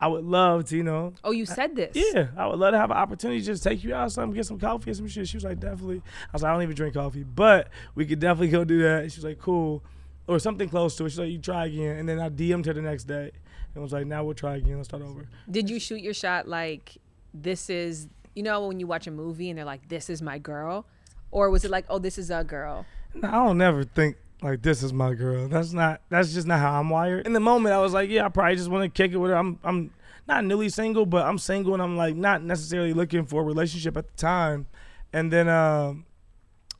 I 0.00 0.06
would 0.08 0.24
love 0.24 0.64
to, 0.66 0.76
you 0.76 0.82
know, 0.82 1.12
Oh, 1.22 1.30
you 1.30 1.44
said 1.44 1.76
this. 1.76 1.94
yeah, 1.94 2.28
I 2.36 2.46
would 2.46 2.58
love 2.58 2.72
to 2.72 2.78
have 2.78 2.90
an 2.90 2.96
opportunity 2.96 3.40
to 3.40 3.46
just 3.46 3.62
take 3.62 3.84
you 3.84 3.94
out, 3.94 4.10
something, 4.12 4.34
get 4.34 4.46
some 4.46 4.58
coffee 4.58 4.90
or 4.90 4.94
some 4.94 5.06
shit. 5.08 5.28
She 5.28 5.36
was 5.36 5.44
like, 5.44 5.60
definitely. 5.60 5.98
I 5.98 6.32
was 6.32 6.42
like, 6.42 6.50
I 6.50 6.52
don't 6.54 6.62
even 6.62 6.74
drink 6.74 6.94
coffee, 6.94 7.22
but 7.22 7.68
we 7.94 8.06
could 8.06 8.18
definitely 8.18 8.48
go 8.48 8.64
do 8.64 8.82
that. 8.82 9.12
She 9.12 9.18
was 9.18 9.24
like, 9.24 9.38
cool, 9.38 9.82
or 10.26 10.38
something 10.38 10.68
close 10.68 10.96
to 10.96 11.04
it. 11.04 11.10
She's 11.10 11.18
like, 11.18 11.30
you 11.30 11.38
try 11.38 11.66
again, 11.66 11.98
and 11.98 12.08
then 12.08 12.18
I 12.18 12.30
DM'd 12.30 12.64
her 12.66 12.72
the 12.72 12.80
next 12.82 13.04
day 13.04 13.30
and 13.74 13.82
was 13.82 13.92
like, 13.92 14.06
now 14.06 14.24
we'll 14.24 14.34
try 14.34 14.56
again. 14.56 14.76
Let's 14.76 14.88
start 14.88 15.02
over. 15.02 15.28
Did 15.50 15.68
you 15.68 15.78
shoot 15.78 16.00
your 16.00 16.14
shot 16.14 16.48
like 16.48 16.96
this 17.34 17.68
is 17.70 18.08
you 18.34 18.42
know 18.42 18.66
when 18.66 18.80
you 18.80 18.86
watch 18.86 19.06
a 19.06 19.10
movie 19.10 19.50
and 19.50 19.58
they're 19.58 19.64
like 19.64 19.88
this 19.88 20.08
is 20.08 20.22
my 20.22 20.38
girl, 20.38 20.86
or 21.30 21.50
was 21.50 21.64
it 21.64 21.70
like 21.70 21.84
oh 21.90 21.98
this 21.98 22.16
is 22.16 22.30
a 22.30 22.42
girl? 22.42 22.86
No, 23.12 23.28
I 23.28 23.32
don't 23.32 23.58
never 23.58 23.84
think 23.84 24.16
like 24.42 24.62
this 24.62 24.82
is 24.82 24.92
my 24.92 25.14
girl. 25.14 25.48
That's 25.48 25.72
not. 25.72 26.00
That's 26.08 26.32
just 26.32 26.46
not 26.46 26.60
how 26.60 26.80
I'm 26.80 26.90
wired. 26.90 27.26
In 27.26 27.32
the 27.32 27.40
moment, 27.40 27.74
I 27.74 27.78
was 27.78 27.92
like, 27.92 28.10
yeah, 28.10 28.26
I 28.26 28.28
probably 28.28 28.56
just 28.56 28.70
want 28.70 28.82
to 28.84 29.02
kick 29.02 29.12
it 29.12 29.16
with 29.16 29.30
her. 29.30 29.36
I'm. 29.36 29.58
I'm 29.64 29.90
not 30.28 30.44
newly 30.44 30.68
single, 30.68 31.06
but 31.06 31.26
I'm 31.26 31.38
single, 31.38 31.74
and 31.74 31.82
I'm 31.82 31.96
like 31.96 32.14
not 32.14 32.42
necessarily 32.42 32.92
looking 32.92 33.26
for 33.26 33.42
a 33.42 33.44
relationship 33.44 33.96
at 33.96 34.06
the 34.08 34.16
time. 34.16 34.66
And 35.12 35.32
then 35.32 35.48
um, 35.48 36.06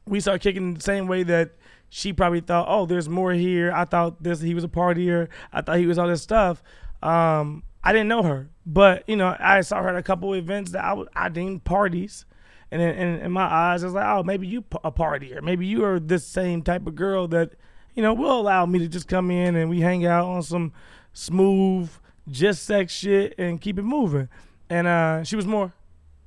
we 0.06 0.20
started 0.20 0.40
kicking 0.40 0.74
the 0.74 0.80
same 0.80 1.06
way 1.06 1.24
that 1.24 1.50
she 1.88 2.12
probably 2.12 2.40
thought, 2.40 2.66
oh, 2.68 2.86
there's 2.86 3.08
more 3.08 3.32
here. 3.32 3.72
I 3.72 3.84
thought 3.84 4.22
this 4.22 4.40
he 4.40 4.54
was 4.54 4.64
a 4.64 4.68
partier. 4.68 5.28
I 5.52 5.62
thought 5.62 5.78
he 5.78 5.86
was 5.86 5.98
all 5.98 6.06
this 6.06 6.22
stuff. 6.22 6.62
Um, 7.02 7.64
I 7.82 7.92
didn't 7.92 8.08
know 8.08 8.22
her, 8.22 8.50
but 8.64 9.08
you 9.08 9.16
know, 9.16 9.36
I 9.38 9.62
saw 9.62 9.82
her 9.82 9.88
at 9.88 9.96
a 9.96 10.02
couple 10.02 10.34
events 10.34 10.70
that 10.72 10.84
I 10.84 11.02
I 11.14 11.28
deemed 11.28 11.64
parties. 11.64 12.24
And 12.72 12.80
in, 12.80 13.20
in, 13.20 13.32
my 13.32 13.42
eyes, 13.44 13.82
it's 13.82 13.94
like, 13.94 14.06
oh, 14.06 14.22
maybe 14.22 14.46
you 14.46 14.64
a 14.84 14.92
partier. 14.92 15.42
Maybe 15.42 15.66
you 15.66 15.84
are 15.84 15.98
this 15.98 16.24
same 16.24 16.62
type 16.62 16.86
of 16.86 16.94
girl 16.94 17.26
that, 17.28 17.54
you 17.94 18.02
know, 18.02 18.14
will 18.14 18.40
allow 18.40 18.64
me 18.66 18.78
to 18.78 18.88
just 18.88 19.08
come 19.08 19.30
in 19.30 19.56
and 19.56 19.68
we 19.68 19.80
hang 19.80 20.06
out 20.06 20.26
on 20.26 20.42
some 20.42 20.72
smooth, 21.12 21.90
just 22.28 22.62
sex 22.64 22.92
shit 22.92 23.34
and 23.38 23.60
keep 23.60 23.78
it 23.78 23.82
moving. 23.82 24.28
And 24.68 24.86
uh, 24.86 25.24
she 25.24 25.34
was 25.34 25.46
more. 25.46 25.72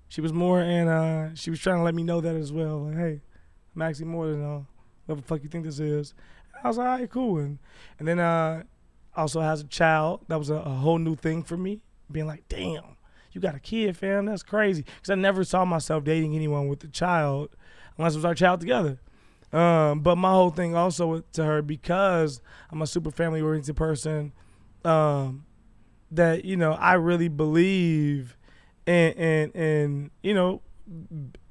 She 0.09 0.21
was 0.21 0.31
more, 0.31 0.61
and 0.61 0.89
uh, 0.89 1.33
she 1.33 1.49
was 1.49 1.59
trying 1.59 1.77
to 1.77 1.83
let 1.83 1.95
me 1.95 2.03
know 2.03 2.21
that 2.21 2.35
as 2.35 2.53
well. 2.53 2.83
Like, 2.83 2.97
hey, 2.97 3.21
I'm 3.75 3.81
actually 3.81 4.05
more 4.05 4.27
than 4.27 4.43
uh, 4.43 4.61
whatever 5.05 5.21
the 5.21 5.27
fuck 5.27 5.41
you 5.41 5.49
think 5.49 5.65
this 5.65 5.79
is. 5.79 6.13
And 6.53 6.61
I 6.63 6.67
was 6.67 6.77
like, 6.77 6.87
all 6.87 6.97
right, 6.99 7.09
cool. 7.09 7.39
And, 7.39 7.57
and 7.97 8.07
then 8.07 8.19
uh, 8.19 8.61
also 9.15 9.41
has 9.41 9.61
a 9.61 9.63
child. 9.63 10.25
That 10.27 10.37
was 10.37 10.51
a, 10.51 10.55
a 10.55 10.69
whole 10.69 10.99
new 10.99 11.15
thing 11.15 11.41
for 11.41 11.57
me. 11.57 11.81
Being 12.11 12.27
like, 12.27 12.43
damn, 12.47 12.97
you 13.35 13.41
got 13.41 13.55
a 13.55 13.59
kid, 13.59 13.97
fam. 13.97 14.25
That's 14.25 14.43
crazy. 14.43 14.83
Because 14.83 15.09
I 15.09 15.15
never 15.15 15.43
saw 15.43 15.65
myself 15.65 16.03
dating 16.03 16.35
anyone 16.35 16.67
with 16.67 16.83
a 16.83 16.87
child 16.87 17.49
unless 17.97 18.13
it 18.13 18.17
was 18.17 18.25
our 18.25 18.35
child 18.35 18.59
together. 18.59 18.99
Um, 19.51 19.99
but 19.99 20.15
my 20.15 20.31
whole 20.31 20.49
thing 20.49 20.75
also 20.75 21.23
to 21.33 21.43
her 21.43 21.61
because 21.61 22.41
I'm 22.71 22.81
a 22.81 22.87
super 22.87 23.11
family 23.11 23.41
oriented 23.41 23.75
person. 23.75 24.33
Um, 24.83 25.45
that 26.11 26.45
you 26.45 26.55
know 26.55 26.73
I 26.73 26.93
really 26.93 27.27
believe 27.27 28.37
in 28.85 29.13
in 29.13 29.51
in 29.51 30.11
you 30.21 30.33
know 30.33 30.61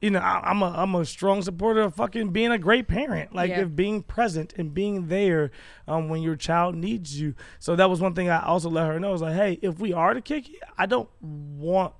you 0.00 0.10
know 0.10 0.18
I, 0.18 0.40
I'm 0.50 0.62
a 0.62 0.66
I'm 0.76 0.94
a 0.94 1.04
strong 1.04 1.40
supporter 1.42 1.80
of 1.80 1.94
fucking 1.94 2.30
being 2.30 2.50
a 2.52 2.58
great 2.58 2.86
parent. 2.88 3.34
Like 3.34 3.50
Yeah. 3.50 3.60
if 3.62 3.74
being 3.74 4.02
present 4.02 4.52
and 4.56 4.74
being 4.74 5.08
there 5.08 5.50
um, 5.88 6.08
when 6.08 6.20
your 6.22 6.36
child 6.36 6.74
needs 6.74 7.18
you. 7.18 7.34
So 7.58 7.74
that 7.76 7.88
was 7.88 8.00
one 8.00 8.14
thing 8.14 8.28
I 8.28 8.44
also 8.44 8.68
let 8.68 8.86
her 8.86 9.00
know. 9.00 9.08
I 9.08 9.12
was 9.12 9.22
like 9.22 9.34
hey 9.34 9.58
if 9.62 9.78
we 9.78 9.92
are 9.92 10.12
to 10.14 10.20
kick 10.20 10.48
it 10.50 10.60
I 10.76 10.86
don't 10.86 11.08
want 11.20 11.94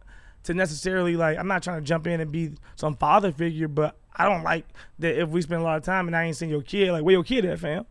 to 0.45 0.55
necessarily 0.55 1.17
like 1.17 1.39
I'm 1.39 1.49
not 1.49 1.63
trying 1.63 1.81
to 1.81 1.87
jump 1.87 2.07
in 2.07 2.21
and 2.21 2.31
be 2.31 2.53
some 2.77 2.97
father 2.97 3.33
figure 3.33 3.69
but 3.69 3.97
I 4.15 4.29
don't 4.29 4.43
like 4.43 4.67
that 4.99 5.19
if 5.21 5.29
we 5.31 5.41
spend 5.41 5.63
a 5.63 5.65
lot 5.65 5.79
of 5.79 5.85
time 5.85 6.07
and 6.09 6.15
I 6.17 6.25
ain't 6.25 6.37
seen 6.37 6.51
your 6.51 6.63
kid 6.63 6.93
like 6.93 7.03
where 7.03 7.13
your 7.13 7.25
kid 7.25 7.45
at 7.47 7.59
fam? 7.61 7.87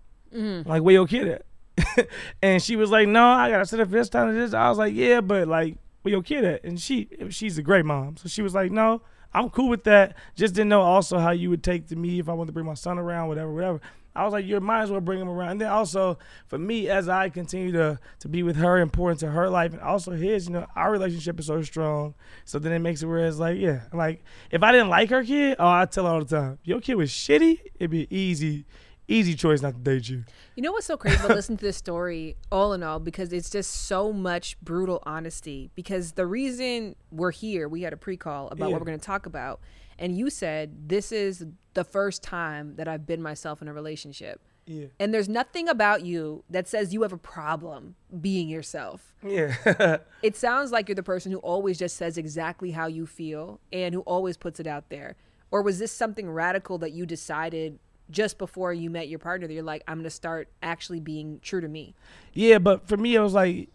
Like 0.65 0.83
where 0.83 0.93
your 0.93 1.07
kid 1.07 1.27
at? 1.27 2.07
And 2.43 2.62
she 2.62 2.75
was 2.75 2.91
like, 2.91 3.07
"No, 3.07 3.25
I 3.25 3.50
gotta 3.50 3.65
sit 3.65 3.79
up 3.79 3.89
this 3.89 4.07
time 4.10 4.27
to 4.27 4.33
this." 4.33 4.53
I 4.53 4.69
was 4.69 4.77
like, 4.77 4.93
"Yeah, 4.93 5.21
but 5.21 5.48
like, 5.48 5.77
where 6.01 6.12
your 6.12 6.21
kid 6.21 6.43
at?" 6.45 6.63
And 6.63 6.79
she, 6.79 7.07
she's 7.29 7.57
a 7.57 7.63
great 7.63 7.86
mom, 7.86 8.17
so 8.17 8.27
she 8.29 8.41
was 8.41 8.53
like, 8.53 8.71
"No, 8.71 9.01
I'm 9.33 9.50
cool 9.50 9.69
with 9.69 9.83
that." 9.85 10.15
Just 10.35 10.55
didn't 10.55 10.69
know 10.69 10.81
also 10.81 11.17
how 11.19 11.31
you 11.31 11.50
would 11.50 11.63
take 11.63 11.88
to 11.88 11.95
me 11.95 12.19
if 12.19 12.29
I 12.29 12.33
wanted 12.33 12.47
to 12.47 12.53
bring 12.53 12.65
my 12.65 12.73
son 12.73 13.00
around, 13.00 13.27
whatever, 13.27 13.51
whatever. 13.51 13.81
I 14.13 14.25
was 14.25 14.33
like, 14.33 14.45
you 14.45 14.59
might 14.59 14.81
as 14.81 14.91
well 14.91 15.00
bring 15.00 15.21
him 15.21 15.29
around. 15.29 15.51
And 15.51 15.61
then 15.61 15.69
also 15.69 16.17
for 16.47 16.57
me, 16.57 16.89
as 16.89 17.07
I 17.07 17.29
continue 17.29 17.71
to 17.71 17.97
to 18.19 18.27
be 18.27 18.43
with 18.43 18.57
her, 18.57 18.79
important 18.79 19.21
to 19.21 19.31
her 19.31 19.50
life 19.50 19.71
and 19.71 19.81
also 19.81 20.11
his, 20.11 20.47
you 20.47 20.53
know, 20.53 20.67
our 20.75 20.91
relationship 20.91 21.39
is 21.39 21.45
so 21.45 21.61
strong. 21.61 22.13
So 22.43 22.59
then 22.59 22.73
it 22.73 22.79
makes 22.79 23.01
it 23.01 23.05
where 23.05 23.25
it's 23.25 23.38
like, 23.38 23.57
yeah, 23.57 23.83
like 23.93 24.23
if 24.51 24.63
I 24.63 24.71
didn't 24.73 24.89
like 24.89 25.09
her 25.11 25.23
kid, 25.23 25.55
oh, 25.59 25.67
I 25.67 25.85
tell 25.85 26.05
her 26.05 26.11
all 26.11 26.23
the 26.23 26.38
time, 26.38 26.59
your 26.63 26.81
kid 26.81 26.95
was 26.95 27.09
shitty. 27.09 27.59
It'd 27.79 27.89
be 27.89 28.07
easy, 28.15 28.65
easy 29.08 29.36
choice 29.36 29.62
not 29.62 29.74
to 29.74 29.79
date 29.79 30.10
you. 30.10 30.24
You 30.55 30.63
know 30.63 30.72
what's 30.72 30.86
so 30.86 30.98
crazy 30.98 31.17
about 31.17 31.36
listening 31.36 31.58
to 31.58 31.65
this 31.65 31.77
story, 31.77 32.36
all 32.51 32.74
in 32.74 32.84
all, 32.84 33.00
because 33.00 33.34
it's 33.34 33.50
just 33.50 33.72
so 33.72 34.13
much 34.13 34.60
brutal 34.62 35.01
honesty. 35.05 35.70
Because 35.75 36.13
the 36.13 36.25
reason 36.25 36.96
we're 37.12 37.31
here, 37.31 37.67
we 37.67 37.81
had 37.81 37.93
a 37.93 37.98
pre 37.98 38.17
call 38.17 38.48
about 38.50 38.67
Yeah. 38.67 38.74
what 38.74 38.81
we're 38.81 38.86
going 38.88 39.00
to 39.00 39.05
talk 39.05 39.25
about. 39.25 39.60
And 40.00 40.17
you 40.17 40.29
said, 40.29 40.89
This 40.89 41.12
is 41.12 41.46
the 41.74 41.84
first 41.84 42.24
time 42.24 42.75
that 42.75 42.88
I've 42.88 43.05
been 43.05 43.22
myself 43.22 43.62
in 43.62 43.67
a 43.67 43.74
relationship. 43.74 44.41
Yeah. 44.67 44.86
And 45.00 45.13
there's 45.13 45.27
nothing 45.27 45.67
about 45.67 46.05
you 46.05 46.43
that 46.50 46.67
says 46.67 46.93
you 46.93 47.01
have 47.01 47.12
a 47.12 47.17
problem 47.17 47.96
being 48.22 48.48
yourself. 48.48 49.13
Yeah. 49.25 49.98
It 50.22 50.36
sounds 50.38 50.72
like 50.72 50.88
you're 50.88 50.96
the 50.96 51.03
person 51.03 51.31
who 51.31 51.39
always 51.39 51.79
just 51.79 51.98
says 51.98 52.15
exactly 52.17 52.72
how 52.72 52.86
you 52.88 53.05
feel 53.08 53.60
and 53.74 53.93
who 53.96 54.01
always 54.01 54.38
puts 54.38 54.60
it 54.60 54.67
out 54.67 54.89
there. 54.89 55.15
Or 55.50 55.62
was 55.63 55.79
this 55.79 55.91
something 55.91 56.29
radical 56.29 56.77
that 56.77 56.91
you 56.91 57.05
decided 57.08 57.79
just 58.12 58.38
before 58.38 58.74
you 58.74 58.89
met 58.89 59.08
your 59.08 59.20
partner 59.20 59.48
that 59.48 59.53
you're 59.53 59.63
like, 59.63 59.84
I'm 59.88 60.03
to 60.03 60.10
start 60.10 60.50
actually 60.62 61.00
being 61.00 61.39
true 61.41 61.62
to 61.62 61.68
me? 61.68 61.96
Yeah, 62.34 62.60
but 62.60 62.88
for 62.88 62.98
me, 62.98 63.15
it 63.15 63.20
was 63.20 63.34
like, 63.34 63.70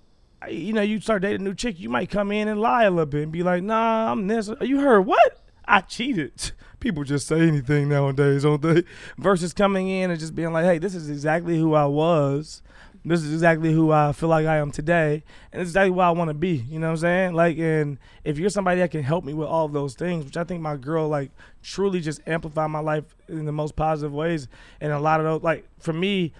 you 0.49 0.73
know, 0.73 0.83
you 0.83 1.01
start 1.01 1.23
dating 1.23 1.41
a 1.43 1.45
new 1.45 1.55
chick, 1.55 1.81
you 1.81 1.89
might 1.89 2.11
come 2.11 2.31
in 2.31 2.49
and 2.49 2.61
lie 2.61 2.85
a 2.85 2.91
little 2.91 3.07
bit 3.07 3.23
and 3.25 3.33
be 3.33 3.43
like, 3.43 3.63
nah, 3.63 4.13
I'm 4.13 4.27
this. 4.27 4.51
You 4.61 4.81
heard 4.81 5.01
what? 5.03 5.41
I 5.67 5.81
cheated. 5.81 6.53
People 6.81 7.05
just 7.05 7.27
say 7.27 7.41
anything 7.41 7.89
nowadays, 7.89 8.43
don't 8.43 8.63
they? 8.63 8.85
Versus 9.19 9.53
coming 9.53 9.89
in 9.89 10.11
and 10.11 10.21
just 10.21 10.35
being 10.35 10.53
like, 10.53 10.65
hey, 10.65 10.79
this 10.79 10.95
is 10.95 11.11
exactly 11.11 11.59
who 11.59 11.75
I 11.75 11.87
was. 11.87 12.63
This 13.09 13.23
is 13.23 13.33
exactly 13.33 13.73
who 13.73 13.93
I 13.93 14.13
feel 14.13 14.29
like 14.29 14.47
I 14.47 14.57
am 14.57 14.73
today. 14.73 15.23
And 15.53 15.63
is 15.63 15.69
exactly 15.69 15.91
what 15.91 16.05
I 16.05 16.11
want 16.11 16.29
to 16.29 16.35
be. 16.35 16.65
You 16.69 16.81
know 16.81 16.89
what 16.89 16.93
I'm 16.93 16.97
saying? 16.99 17.35
Like, 17.35 17.57
and 17.57 17.99
if 18.25 18.37
you're 18.37 18.51
somebody 18.51 18.81
that 18.81 18.91
can 18.91 19.03
help 19.05 19.25
me 19.25 19.33
with 19.33 19.47
all 19.47 19.65
of 19.65 19.73
those 19.73 19.95
things, 19.95 20.25
which 20.25 20.37
I 20.37 20.43
think 20.43 20.61
my 20.61 20.77
girl, 20.77 21.09
like, 21.09 21.31
truly 21.63 22.01
just 22.01 22.21
amplified 22.27 22.71
my 22.71 22.81
life 22.81 23.05
in 23.29 23.45
the 23.45 23.53
most 23.53 23.77
positive 23.77 24.13
ways. 24.13 24.49
And 24.81 24.93
a 24.93 24.99
lot 24.99 25.21
of 25.21 25.27
those, 25.27 25.43
like, 25.43 25.69
for 25.79 25.93
me, 25.93 26.33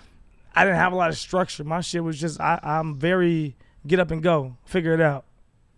I 0.57 0.65
didn't 0.65 0.79
have 0.79 0.93
a 0.93 0.97
lot 0.97 1.11
of 1.11 1.19
structure. 1.19 1.63
My 1.63 1.83
shit 1.83 2.03
was 2.03 2.19
just 2.19 2.41
I, 2.41 2.59
I'm 2.63 2.95
very 2.95 3.57
get 3.87 4.01
up 4.01 4.11
and 4.11 4.23
go, 4.23 4.57
figure 4.65 4.95
it 4.95 5.01
out. 5.01 5.25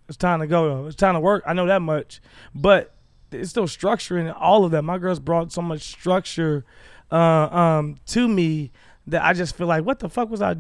It's 0.09 0.17
time 0.17 0.41
to 0.41 0.47
go 0.47 0.69
though. 0.69 0.87
It's 0.87 0.97
time 0.97 1.15
to 1.15 1.21
work. 1.21 1.43
I 1.47 1.53
know 1.53 1.67
that 1.67 1.83
much, 1.83 2.21
but 2.55 2.95
it's 3.31 3.51
still 3.51 3.67
structure 3.67 4.17
in 4.17 4.31
all 4.31 4.65
of 4.65 4.71
that. 4.71 4.83
My 4.83 4.97
girls 4.97 5.19
brought 5.19 5.53
so 5.53 5.61
much 5.61 5.83
structure 5.83 6.65
uh, 7.11 7.17
um, 7.17 7.97
to 8.07 8.29
me 8.29 8.71
that 9.09 9.25
I 9.25 9.33
just 9.33 9.57
feel 9.57 9.67
like 9.67 9.85
what 9.85 9.99
the 9.99 10.09
fuck 10.09 10.31
was 10.31 10.43
I 10.43 10.57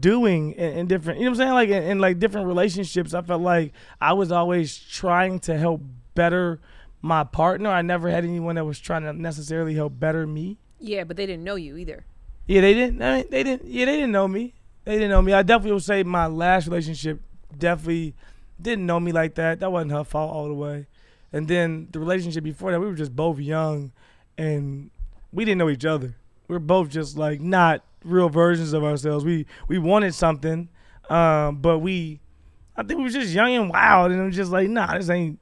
doing 0.00 0.52
in, 0.52 0.78
in 0.78 0.86
different 0.86 1.18
you 1.18 1.24
know 1.24 1.32
what 1.32 1.40
I'm 1.40 1.46
saying 1.46 1.54
like 1.54 1.68
in, 1.68 1.82
in 1.82 1.98
like 1.98 2.18
different 2.18 2.46
relationships. 2.46 3.14
I 3.14 3.22
felt 3.22 3.42
like 3.42 3.72
I 4.00 4.12
was 4.12 4.32
always 4.32 4.78
trying 4.78 5.40
to 5.40 5.56
help 5.56 5.82
better 6.14 6.60
my 7.00 7.24
partner. 7.24 7.68
I 7.70 7.82
never 7.82 8.08
had 8.08 8.24
anyone 8.24 8.54
that 8.54 8.64
was 8.64 8.78
trying 8.78 9.02
to 9.02 9.12
necessarily 9.12 9.74
help 9.74 9.98
better 9.98 10.26
me. 10.26 10.58
Yeah, 10.78 11.04
but 11.04 11.16
they 11.16 11.26
didn't 11.26 11.44
know 11.44 11.56
you 11.56 11.76
either. 11.76 12.04
Yeah, 12.46 12.60
they 12.60 12.74
didn't. 12.74 13.02
I 13.02 13.16
mean, 13.16 13.26
they 13.30 13.42
didn't. 13.42 13.68
Yeah, 13.68 13.84
they 13.86 13.96
didn't 13.96 14.12
know 14.12 14.28
me. 14.28 14.54
They 14.84 14.94
didn't 14.94 15.10
know 15.10 15.22
me. 15.22 15.32
I 15.32 15.42
definitely 15.42 15.72
would 15.72 15.84
say 15.84 16.02
my 16.02 16.26
last 16.26 16.66
relationship 16.66 17.20
definitely 17.56 18.14
didn't 18.60 18.86
know 18.86 18.98
me 18.98 19.12
like 19.12 19.34
that. 19.36 19.60
That 19.60 19.70
wasn't 19.70 19.92
her 19.92 20.04
fault 20.04 20.32
all 20.32 20.48
the 20.48 20.54
way. 20.54 20.86
And 21.32 21.48
then 21.48 21.88
the 21.92 22.00
relationship 22.00 22.44
before 22.44 22.72
that, 22.72 22.80
we 22.80 22.86
were 22.86 22.94
just 22.94 23.14
both 23.14 23.38
young, 23.38 23.92
and 24.36 24.90
we 25.32 25.44
didn't 25.44 25.58
know 25.58 25.70
each 25.70 25.84
other. 25.84 26.16
We 26.52 26.56
were 26.56 26.60
both 26.60 26.90
just 26.90 27.16
like 27.16 27.40
not 27.40 27.82
real 28.04 28.28
versions 28.28 28.74
of 28.74 28.84
ourselves. 28.84 29.24
We 29.24 29.46
we 29.68 29.78
wanted 29.78 30.14
something, 30.14 30.68
um, 31.08 31.56
but 31.62 31.78
we, 31.78 32.20
I 32.76 32.82
think 32.82 32.98
we 32.98 33.04
were 33.04 33.08
just 33.08 33.32
young 33.32 33.54
and 33.54 33.70
wild, 33.70 34.12
and 34.12 34.22
was 34.26 34.36
just 34.36 34.52
like, 34.52 34.68
nah, 34.68 34.98
this 34.98 35.08
ain't 35.08 35.38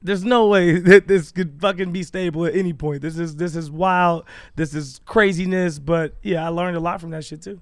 there's 0.00 0.24
no 0.24 0.48
way 0.48 0.78
that 0.78 1.06
this 1.06 1.32
could 1.32 1.60
fucking 1.60 1.92
be 1.92 2.02
stable 2.02 2.46
at 2.46 2.54
any 2.54 2.72
point. 2.72 3.02
This 3.02 3.18
is 3.18 3.36
this 3.36 3.54
is 3.54 3.70
wild. 3.70 4.24
This 4.56 4.72
is 4.72 5.02
craziness. 5.04 5.78
But 5.78 6.14
yeah, 6.22 6.46
I 6.46 6.48
learned 6.48 6.78
a 6.78 6.80
lot 6.80 6.98
from 6.98 7.10
that 7.10 7.26
shit 7.26 7.42
too. 7.42 7.60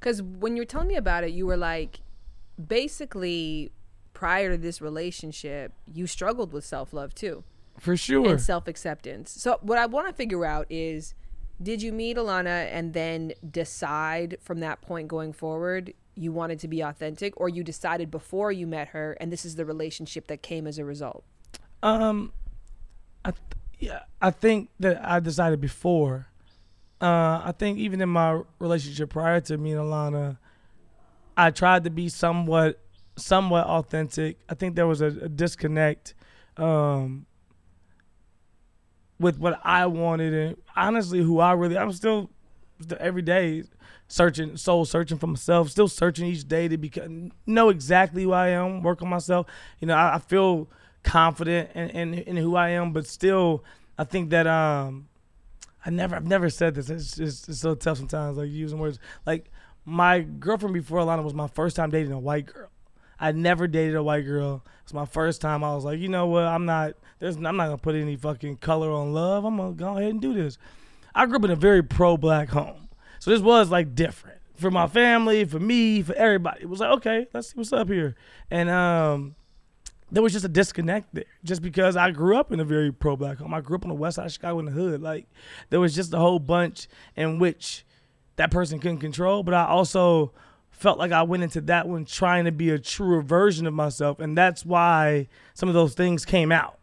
Because 0.00 0.22
when 0.22 0.56
you 0.56 0.62
were 0.62 0.66
telling 0.66 0.88
me 0.88 0.96
about 0.96 1.24
it, 1.24 1.32
you 1.32 1.44
were 1.44 1.58
like, 1.58 2.00
basically, 2.66 3.72
prior 4.14 4.52
to 4.52 4.56
this 4.56 4.80
relationship, 4.80 5.74
you 5.92 6.06
struggled 6.06 6.54
with 6.54 6.64
self 6.64 6.94
love 6.94 7.14
too. 7.14 7.44
For 7.78 7.94
sure. 7.94 8.30
and 8.30 8.40
self 8.40 8.68
acceptance. 8.68 9.30
So 9.30 9.58
what 9.60 9.76
I 9.76 9.84
want 9.84 10.06
to 10.08 10.14
figure 10.14 10.46
out 10.46 10.66
is 10.70 11.14
did 11.62 11.82
you 11.82 11.92
meet 11.92 12.16
Alana 12.16 12.68
and 12.72 12.92
then 12.92 13.32
decide 13.48 14.38
from 14.40 14.60
that 14.60 14.80
point 14.80 15.08
going 15.08 15.32
forward 15.32 15.94
you 16.14 16.32
wanted 16.32 16.58
to 16.58 16.68
be 16.68 16.80
authentic 16.80 17.32
or 17.38 17.48
you 17.48 17.64
decided 17.64 18.10
before 18.10 18.52
you 18.52 18.66
met 18.66 18.88
her 18.88 19.16
and 19.20 19.32
this 19.32 19.44
is 19.44 19.56
the 19.56 19.64
relationship 19.64 20.26
that 20.26 20.42
came 20.42 20.66
as 20.66 20.78
a 20.78 20.84
result? 20.84 21.24
Um, 21.82 22.32
I 23.24 23.30
th- 23.30 23.42
yeah, 23.78 24.00
I 24.20 24.30
think 24.30 24.70
that 24.80 25.04
I 25.04 25.20
decided 25.20 25.60
before. 25.60 26.28
Uh, 27.00 27.42
I 27.44 27.52
think 27.58 27.78
even 27.78 28.00
in 28.00 28.08
my 28.08 28.42
relationship 28.58 29.10
prior 29.10 29.40
to 29.40 29.58
me 29.58 29.72
and 29.72 29.80
Alana, 29.80 30.38
I 31.36 31.50
tried 31.50 31.84
to 31.84 31.90
be 31.90 32.08
somewhat 32.08 32.78
somewhat 33.16 33.66
authentic. 33.66 34.38
I 34.48 34.54
think 34.54 34.76
there 34.76 34.86
was 34.86 35.00
a, 35.00 35.06
a 35.06 35.28
disconnect 35.28 36.14
um, 36.56 37.26
with 39.22 39.38
what 39.38 39.60
I 39.64 39.86
wanted 39.86 40.34
and 40.34 40.56
honestly 40.76 41.20
who 41.20 41.38
I 41.38 41.52
really 41.52 41.78
I'm 41.78 41.92
still, 41.92 42.30
every 42.98 43.22
day 43.22 43.62
searching 44.08 44.56
soul 44.56 44.84
searching 44.84 45.16
for 45.16 45.28
myself 45.28 45.70
still 45.70 45.88
searching 45.88 46.26
each 46.26 46.46
day 46.46 46.68
to 46.68 46.76
become 46.76 47.32
know 47.46 47.70
exactly 47.70 48.24
who 48.24 48.32
I 48.32 48.48
am 48.48 48.82
work 48.82 49.00
on 49.00 49.08
myself. 49.08 49.46
You 49.80 49.86
know 49.86 49.94
I, 49.94 50.16
I 50.16 50.18
feel 50.18 50.68
confident 51.02 51.70
in, 51.74 51.88
in 51.90 52.14
in 52.14 52.36
who 52.36 52.56
I 52.56 52.70
am 52.70 52.92
but 52.92 53.06
still 53.06 53.64
I 53.96 54.04
think 54.04 54.30
that 54.30 54.46
um 54.46 55.08
I 55.86 55.90
never 55.90 56.16
I've 56.16 56.26
never 56.26 56.50
said 56.50 56.74
this. 56.74 56.90
It's 56.90 57.16
just 57.16 57.48
it's 57.48 57.60
so 57.60 57.74
tough 57.74 57.98
sometimes 57.98 58.36
like 58.36 58.50
using 58.50 58.78
words. 58.78 58.98
Like 59.24 59.50
my 59.84 60.20
girlfriend 60.20 60.74
before 60.74 60.98
Alana 60.98 61.22
was 61.22 61.34
my 61.34 61.48
first 61.48 61.76
time 61.76 61.90
dating 61.90 62.12
a 62.12 62.18
white 62.18 62.46
girl 62.46 62.71
I 63.22 63.30
never 63.30 63.68
dated 63.68 63.94
a 63.94 64.02
white 64.02 64.26
girl. 64.26 64.64
It's 64.82 64.92
my 64.92 65.06
first 65.06 65.40
time. 65.40 65.62
I 65.62 65.72
was 65.76 65.84
like, 65.84 66.00
you 66.00 66.08
know 66.08 66.26
what? 66.26 66.42
I'm 66.42 66.66
not. 66.66 66.94
There's. 67.20 67.36
I'm 67.36 67.42
not 67.42 67.66
gonna 67.66 67.78
put 67.78 67.94
any 67.94 68.16
fucking 68.16 68.56
color 68.56 68.90
on 68.90 69.12
love. 69.14 69.44
I'm 69.44 69.56
gonna 69.56 69.74
go 69.74 69.96
ahead 69.96 70.10
and 70.10 70.20
do 70.20 70.34
this. 70.34 70.58
I 71.14 71.26
grew 71.26 71.36
up 71.36 71.44
in 71.44 71.52
a 71.52 71.56
very 71.56 71.84
pro-black 71.84 72.48
home, 72.48 72.88
so 73.20 73.30
this 73.30 73.40
was 73.40 73.70
like 73.70 73.94
different 73.94 74.38
for 74.56 74.72
my 74.72 74.88
family, 74.88 75.44
for 75.44 75.60
me, 75.60 76.02
for 76.02 76.14
everybody. 76.14 76.62
It 76.62 76.68
was 76.68 76.80
like, 76.80 76.90
okay, 76.98 77.28
let's 77.32 77.50
see 77.50 77.54
what's 77.56 77.72
up 77.72 77.88
here. 77.88 78.16
And 78.50 78.68
um, 78.68 79.36
there 80.10 80.22
was 80.22 80.32
just 80.32 80.44
a 80.44 80.48
disconnect 80.48 81.14
there, 81.14 81.24
just 81.44 81.62
because 81.62 81.96
I 81.96 82.10
grew 82.10 82.36
up 82.36 82.50
in 82.50 82.58
a 82.58 82.64
very 82.64 82.92
pro-black 82.92 83.38
home. 83.38 83.54
I 83.54 83.60
grew 83.60 83.76
up 83.76 83.84
on 83.84 83.90
the 83.90 83.94
west 83.94 84.16
side 84.16 84.26
of 84.26 84.32
Chicago 84.32 84.58
in 84.58 84.64
the 84.64 84.72
hood. 84.72 85.00
Like 85.00 85.28
there 85.70 85.80
was 85.80 85.94
just 85.94 86.12
a 86.12 86.18
whole 86.18 86.40
bunch 86.40 86.88
in 87.14 87.38
which 87.38 87.84
that 88.34 88.50
person 88.50 88.80
couldn't 88.80 88.98
control, 88.98 89.44
but 89.44 89.54
I 89.54 89.66
also 89.66 90.32
felt 90.82 90.98
like 90.98 91.12
I 91.12 91.22
went 91.22 91.42
into 91.44 91.60
that 91.62 91.88
one 91.88 92.04
trying 92.04 92.44
to 92.44 92.52
be 92.52 92.70
a 92.70 92.78
truer 92.78 93.22
version 93.22 93.66
of 93.66 93.72
myself. 93.72 94.18
And 94.18 94.36
that's 94.36 94.66
why 94.66 95.28
some 95.54 95.68
of 95.68 95.74
those 95.74 95.94
things 95.94 96.24
came 96.24 96.50
out 96.50 96.78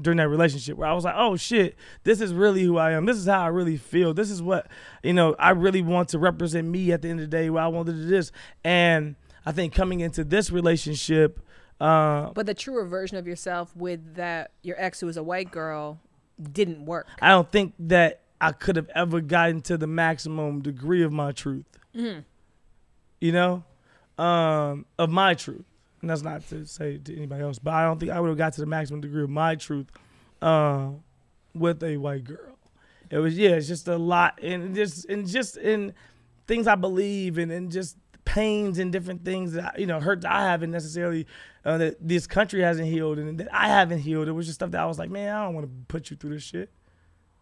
during 0.00 0.16
that 0.16 0.28
relationship 0.28 0.76
where 0.76 0.88
I 0.88 0.92
was 0.92 1.04
like, 1.04 1.14
oh 1.16 1.36
shit, 1.36 1.76
this 2.02 2.20
is 2.20 2.34
really 2.34 2.64
who 2.64 2.76
I 2.76 2.92
am. 2.92 3.06
This 3.06 3.16
is 3.16 3.26
how 3.26 3.40
I 3.40 3.46
really 3.46 3.76
feel. 3.76 4.12
This 4.12 4.28
is 4.28 4.42
what, 4.42 4.66
you 5.04 5.12
know, 5.12 5.36
I 5.38 5.50
really 5.50 5.82
want 5.82 6.08
to 6.10 6.18
represent 6.18 6.66
me 6.66 6.90
at 6.90 7.02
the 7.02 7.08
end 7.08 7.20
of 7.20 7.30
the 7.30 7.36
day 7.36 7.48
where 7.48 7.62
I 7.62 7.68
wanted 7.68 7.92
to 7.92 7.98
do 7.98 8.08
this. 8.08 8.32
And 8.64 9.14
I 9.46 9.52
think 9.52 9.72
coming 9.72 10.00
into 10.00 10.24
this 10.24 10.50
relationship, 10.50 11.40
uh, 11.80 12.30
But 12.34 12.46
the 12.46 12.54
truer 12.54 12.84
version 12.86 13.16
of 13.18 13.26
yourself 13.26 13.74
with 13.76 14.16
that 14.16 14.50
your 14.62 14.76
ex 14.78 15.00
who 15.00 15.06
was 15.06 15.16
a 15.16 15.22
white 15.22 15.50
girl 15.50 16.00
didn't 16.40 16.86
work. 16.86 17.06
I 17.20 17.28
don't 17.28 17.50
think 17.50 17.74
that 17.78 18.20
I 18.40 18.52
could 18.52 18.76
have 18.76 18.88
ever 18.94 19.20
gotten 19.20 19.60
to 19.62 19.76
the 19.76 19.86
maximum 19.86 20.60
degree 20.60 21.02
of 21.02 21.12
my 21.12 21.32
truth. 21.32 21.66
You 23.24 23.32
know, 23.32 23.64
um, 24.18 24.84
of 24.98 25.08
my 25.08 25.32
truth. 25.32 25.64
And 26.02 26.10
that's 26.10 26.20
not 26.20 26.46
to 26.50 26.66
say 26.66 26.98
to 26.98 27.16
anybody 27.16 27.42
else, 27.42 27.58
but 27.58 27.72
I 27.72 27.84
don't 27.84 27.98
think 27.98 28.12
I 28.12 28.20
would 28.20 28.28
have 28.28 28.36
got 28.36 28.52
to 28.52 28.60
the 28.60 28.66
maximum 28.66 29.00
degree 29.00 29.24
of 29.24 29.30
my 29.30 29.54
truth 29.54 29.86
uh, 30.42 30.90
with 31.54 31.82
a 31.82 31.96
white 31.96 32.24
girl. 32.24 32.58
It 33.08 33.16
was 33.16 33.38
yeah, 33.38 33.52
it's 33.52 33.66
just 33.66 33.88
a 33.88 33.96
lot, 33.96 34.38
and 34.42 34.74
just 34.74 35.06
and 35.06 35.26
just 35.26 35.56
in 35.56 35.94
things 36.46 36.66
I 36.66 36.74
believe 36.74 37.38
in, 37.38 37.50
and 37.50 37.72
just 37.72 37.96
pains 38.26 38.78
and 38.78 38.92
different 38.92 39.24
things 39.24 39.54
that 39.54 39.78
you 39.78 39.86
know 39.86 40.00
hurt 40.00 40.20
that 40.20 40.30
I 40.30 40.42
haven't 40.42 40.70
necessarily 40.70 41.26
uh, 41.64 41.78
that 41.78 42.06
this 42.06 42.26
country 42.26 42.60
hasn't 42.60 42.88
healed, 42.88 43.18
and 43.18 43.38
that 43.40 43.48
I 43.50 43.68
haven't 43.68 44.00
healed. 44.00 44.28
It 44.28 44.32
was 44.32 44.44
just 44.44 44.56
stuff 44.56 44.72
that 44.72 44.82
I 44.82 44.84
was 44.84 44.98
like, 44.98 45.08
man, 45.08 45.34
I 45.34 45.44
don't 45.46 45.54
want 45.54 45.66
to 45.66 45.72
put 45.88 46.10
you 46.10 46.18
through 46.18 46.34
this 46.34 46.42
shit. 46.42 46.70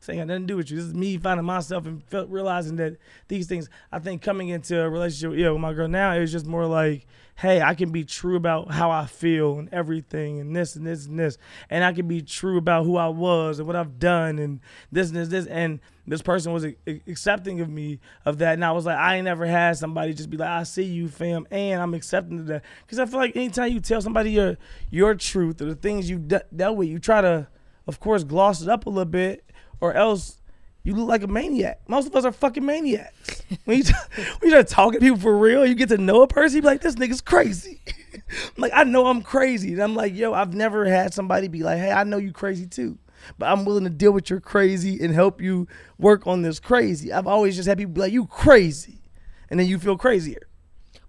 This 0.02 0.08
ain't 0.08 0.18
got 0.18 0.26
nothing 0.26 0.48
to 0.48 0.52
do 0.52 0.56
with 0.56 0.68
you. 0.68 0.78
This 0.78 0.86
is 0.86 0.94
me 0.94 1.16
finding 1.16 1.46
myself 1.46 1.86
and 1.86 2.02
felt, 2.02 2.28
realizing 2.28 2.74
that 2.74 2.96
these 3.28 3.46
things. 3.46 3.68
I 3.92 4.00
think 4.00 4.20
coming 4.20 4.48
into 4.48 4.82
a 4.82 4.90
relationship, 4.90 5.38
yeah, 5.38 5.50
with 5.50 5.60
my 5.60 5.72
girl 5.74 5.86
now, 5.86 6.10
it 6.12 6.18
was 6.18 6.32
just 6.32 6.44
more 6.44 6.66
like, 6.66 7.06
hey, 7.36 7.62
I 7.62 7.76
can 7.76 7.92
be 7.92 8.02
true 8.02 8.34
about 8.34 8.72
how 8.72 8.90
I 8.90 9.06
feel 9.06 9.60
and 9.60 9.72
everything, 9.72 10.40
and 10.40 10.56
this 10.56 10.74
and 10.74 10.84
this 10.84 11.06
and 11.06 11.20
this, 11.20 11.38
and 11.70 11.84
I 11.84 11.92
can 11.92 12.08
be 12.08 12.20
true 12.20 12.58
about 12.58 12.84
who 12.84 12.96
I 12.96 13.06
was 13.06 13.60
and 13.60 13.66
what 13.68 13.76
I've 13.76 14.00
done 14.00 14.40
and 14.40 14.58
this 14.90 15.06
and 15.06 15.16
this 15.16 15.28
this. 15.28 15.46
And 15.46 15.78
this 16.04 16.20
person 16.20 16.52
was 16.52 16.66
accepting 17.06 17.60
of 17.60 17.68
me 17.68 18.00
of 18.24 18.38
that, 18.38 18.54
and 18.54 18.64
I 18.64 18.72
was 18.72 18.84
like, 18.84 18.98
I 18.98 19.14
ain't 19.18 19.26
never 19.26 19.46
had 19.46 19.76
somebody 19.76 20.14
just 20.14 20.30
be 20.30 20.36
like, 20.36 20.48
I 20.48 20.64
see 20.64 20.82
you, 20.82 21.06
fam, 21.06 21.46
and 21.52 21.80
I'm 21.80 21.94
accepting 21.94 22.40
of 22.40 22.46
that 22.46 22.64
because 22.84 22.98
I 22.98 23.06
feel 23.06 23.20
like 23.20 23.36
anytime 23.36 23.70
you 23.70 23.78
tell 23.78 24.02
somebody 24.02 24.32
your 24.32 24.58
your 24.90 25.14
truth 25.14 25.62
or 25.62 25.66
the 25.66 25.76
things 25.76 26.10
you've 26.10 26.28
with, 26.50 26.88
you 26.88 26.98
try 26.98 27.20
to, 27.20 27.46
of 27.86 28.00
course, 28.00 28.24
gloss 28.24 28.62
it 28.62 28.68
up 28.68 28.86
a 28.86 28.90
little 28.90 29.04
bit 29.04 29.44
or 29.82 29.92
else 29.94 30.38
you 30.84 30.94
look 30.94 31.08
like 31.08 31.22
a 31.22 31.26
maniac. 31.26 31.80
Most 31.88 32.06
of 32.06 32.14
us 32.16 32.24
are 32.24 32.32
fucking 32.32 32.64
maniacs. 32.64 33.42
When 33.64 33.78
you, 33.78 33.84
when 34.14 34.26
you 34.42 34.50
start 34.50 34.68
talking 34.68 35.00
to 35.00 35.04
people 35.04 35.18
for 35.20 35.36
real, 35.36 35.66
you 35.66 35.74
get 35.74 35.88
to 35.90 35.98
know 35.98 36.22
a 36.22 36.26
person, 36.28 36.56
you 36.56 36.62
be 36.62 36.68
like, 36.68 36.80
this 36.80 36.94
nigga's 36.94 37.20
crazy. 37.20 37.80
I'm 38.14 38.22
like, 38.56 38.72
I 38.74 38.84
know 38.84 39.06
I'm 39.06 39.22
crazy. 39.22 39.72
And 39.74 39.82
I'm 39.82 39.94
like, 39.94 40.14
yo, 40.14 40.32
I've 40.32 40.54
never 40.54 40.86
had 40.86 41.12
somebody 41.12 41.48
be 41.48 41.62
like, 41.62 41.78
hey, 41.78 41.90
I 41.90 42.04
know 42.04 42.16
you 42.16 42.32
crazy 42.32 42.66
too. 42.66 42.96
But 43.38 43.46
I'm 43.50 43.64
willing 43.64 43.84
to 43.84 43.90
deal 43.90 44.12
with 44.12 44.30
your 44.30 44.40
crazy 44.40 44.98
and 45.02 45.12
help 45.12 45.40
you 45.40 45.66
work 45.98 46.26
on 46.26 46.42
this 46.42 46.58
crazy. 46.60 47.12
I've 47.12 47.26
always 47.26 47.54
just 47.56 47.68
had 47.68 47.78
people 47.78 47.92
be 47.92 48.00
like, 48.00 48.12
you 48.12 48.26
crazy. 48.26 49.02
And 49.50 49.58
then 49.60 49.66
you 49.66 49.78
feel 49.78 49.96
crazier. 49.96 50.48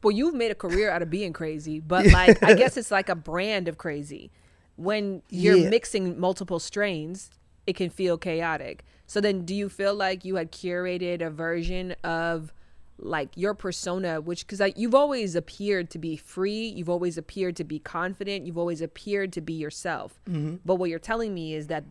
Well, 0.04 0.12
you've 0.12 0.34
made 0.36 0.52
a 0.52 0.56
career 0.56 0.92
out 0.92 1.02
of 1.02 1.10
being 1.10 1.32
crazy, 1.34 1.80
but 1.80 2.08
like 2.12 2.44
I 2.44 2.54
guess 2.56 2.76
it's 2.78 2.92
like 2.92 3.10
a 3.10 3.16
brand 3.16 3.68
of 3.68 3.78
crazy. 3.78 4.32
When 4.76 5.22
you're 5.30 5.56
Yeah. 5.58 5.70
mixing 5.70 6.20
multiple 6.20 6.60
strains, 6.60 7.30
it 7.66 7.76
can 7.76 7.90
feel 7.90 8.18
chaotic. 8.18 8.84
So 9.08 9.22
then 9.22 9.46
do 9.46 9.56
you 9.56 9.70
feel 9.70 9.96
like 9.96 10.26
you 10.26 10.36
had 10.36 10.52
curated 10.52 11.22
a 11.22 11.30
version 11.30 11.96
of 12.04 12.54
like 13.00 13.36
your 13.36 13.54
persona 13.54 14.22
which 14.22 14.46
cuz 14.48 14.60
like 14.60 14.78
you've 14.78 14.96
always 14.96 15.36
appeared 15.36 15.90
to 15.92 16.00
be 16.00 16.16
free, 16.16 16.68
you've 16.68 16.90
always 16.90 17.18
appeared 17.18 17.56
to 17.58 17.64
be 17.64 17.80
confident, 17.80 18.46
you've 18.46 18.58
always 18.58 18.82
appeared 18.82 19.34
to 19.34 19.42
be 19.42 19.54
yourself. 19.54 20.20
Mm-hmm. 20.30 20.58
But 20.64 20.76
what 20.76 20.90
you're 20.90 21.00
telling 21.00 21.34
me 21.34 21.54
is 21.54 21.68
that 21.68 21.84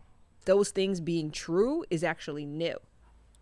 those 0.45 0.71
things 0.71 0.99
being 0.99 1.31
true 1.31 1.85
is 1.89 2.03
actually 2.03 2.45
new. 2.45 2.77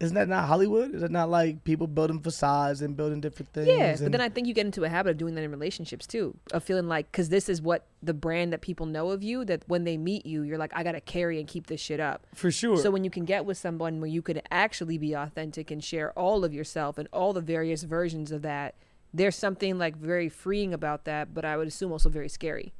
Isn't 0.02 0.16
that 0.16 0.28
not 0.28 0.48
Hollywood? 0.48 0.96
Is 0.96 1.04
it 1.04 1.12
not 1.12 1.30
like 1.30 1.64
people 1.64 1.86
building 1.86 2.20
facades 2.22 2.82
and 2.82 2.98
building 2.98 3.22
different 3.22 3.54
things? 3.54 3.68
Yeah, 3.68 3.96
but 4.02 4.12
then 4.12 4.20
I 4.20 4.30
think 4.30 4.48
you 4.48 4.54
get 4.56 4.66
into 4.66 4.84
a 4.84 4.90
habit 4.90 5.12
of 5.12 5.18
doing 5.18 5.36
that 5.36 5.44
in 5.44 5.52
relationships 5.52 6.08
too, 6.08 6.36
of 6.52 6.64
feeling 6.64 6.88
like 6.88 7.12
because 7.12 7.30
this 7.30 7.48
is 7.48 7.62
what 7.62 7.86
the 8.02 8.14
brand 8.16 8.52
that 8.52 8.62
people 8.62 8.88
know 8.88 9.12
of 9.12 9.22
you. 9.22 9.46
That 9.46 9.64
when 9.68 9.84
they 9.84 9.98
meet 9.98 10.26
you, 10.26 10.42
you're 10.42 10.58
like, 10.58 10.72
I 10.74 10.82
gotta 10.84 11.02
carry 11.02 11.40
and 11.40 11.48
keep 11.48 11.68
this 11.68 11.80
shit 11.80 12.00
up. 12.00 12.26
For 12.34 12.50
sure. 12.50 12.78
So 12.78 12.90
when 12.90 13.04
you 13.04 13.12
can 13.12 13.26
get 13.26 13.46
with 13.46 13.60
someone 13.60 14.02
where 14.02 14.10
you 14.10 14.24
could 14.24 14.42
actually 14.50 14.98
be 14.98 15.14
authentic 15.14 15.70
and 15.70 15.84
share 15.84 16.12
all 16.18 16.44
of 16.44 16.52
yourself 16.52 16.98
and 16.98 17.08
all 17.14 17.32
the 17.32 17.42
various 17.42 17.84
versions 17.84 18.32
of 18.32 18.42
that, 18.42 18.74
there's 19.14 19.36
something 19.36 19.78
like 19.78 19.96
very 19.96 20.30
freeing 20.30 20.74
about 20.74 21.06
that. 21.06 21.32
But 21.32 21.46
I 21.46 21.58
would 21.58 21.68
assume 21.68 21.92
also 21.92 22.10
very 22.10 22.30
scary. 22.30 22.74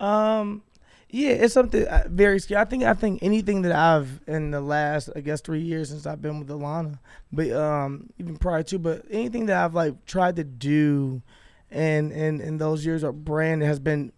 Um, 0.00 0.62
yeah, 1.08 1.30
it's 1.30 1.54
something 1.54 1.86
uh, 1.86 2.04
very 2.08 2.38
scary. 2.40 2.60
I 2.60 2.64
think 2.64 2.82
I 2.82 2.94
think 2.94 3.22
anything 3.22 3.62
that 3.62 3.72
I've 3.72 4.20
in 4.26 4.50
the 4.50 4.60
last 4.60 5.10
I 5.14 5.20
guess 5.20 5.40
three 5.40 5.60
years 5.60 5.90
since 5.90 6.06
I've 6.06 6.20
been 6.20 6.38
with 6.38 6.48
Alana, 6.48 6.98
but 7.32 7.50
um 7.52 8.10
even 8.18 8.36
prior 8.36 8.62
to, 8.64 8.78
but 8.78 9.04
anything 9.10 9.46
that 9.46 9.64
I've 9.64 9.74
like 9.74 10.04
tried 10.04 10.36
to 10.36 10.44
do, 10.44 11.22
and 11.70 12.12
in 12.12 12.40
in 12.40 12.58
those 12.58 12.84
years 12.84 13.02
of 13.02 13.24
brand 13.24 13.62
has 13.62 13.78
been 13.78 14.12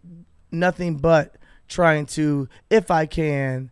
nothing 0.51 0.97
but 0.97 1.37
trying 1.69 2.07
to, 2.07 2.49
if 2.71 2.91
I 2.91 3.07
can. 3.07 3.71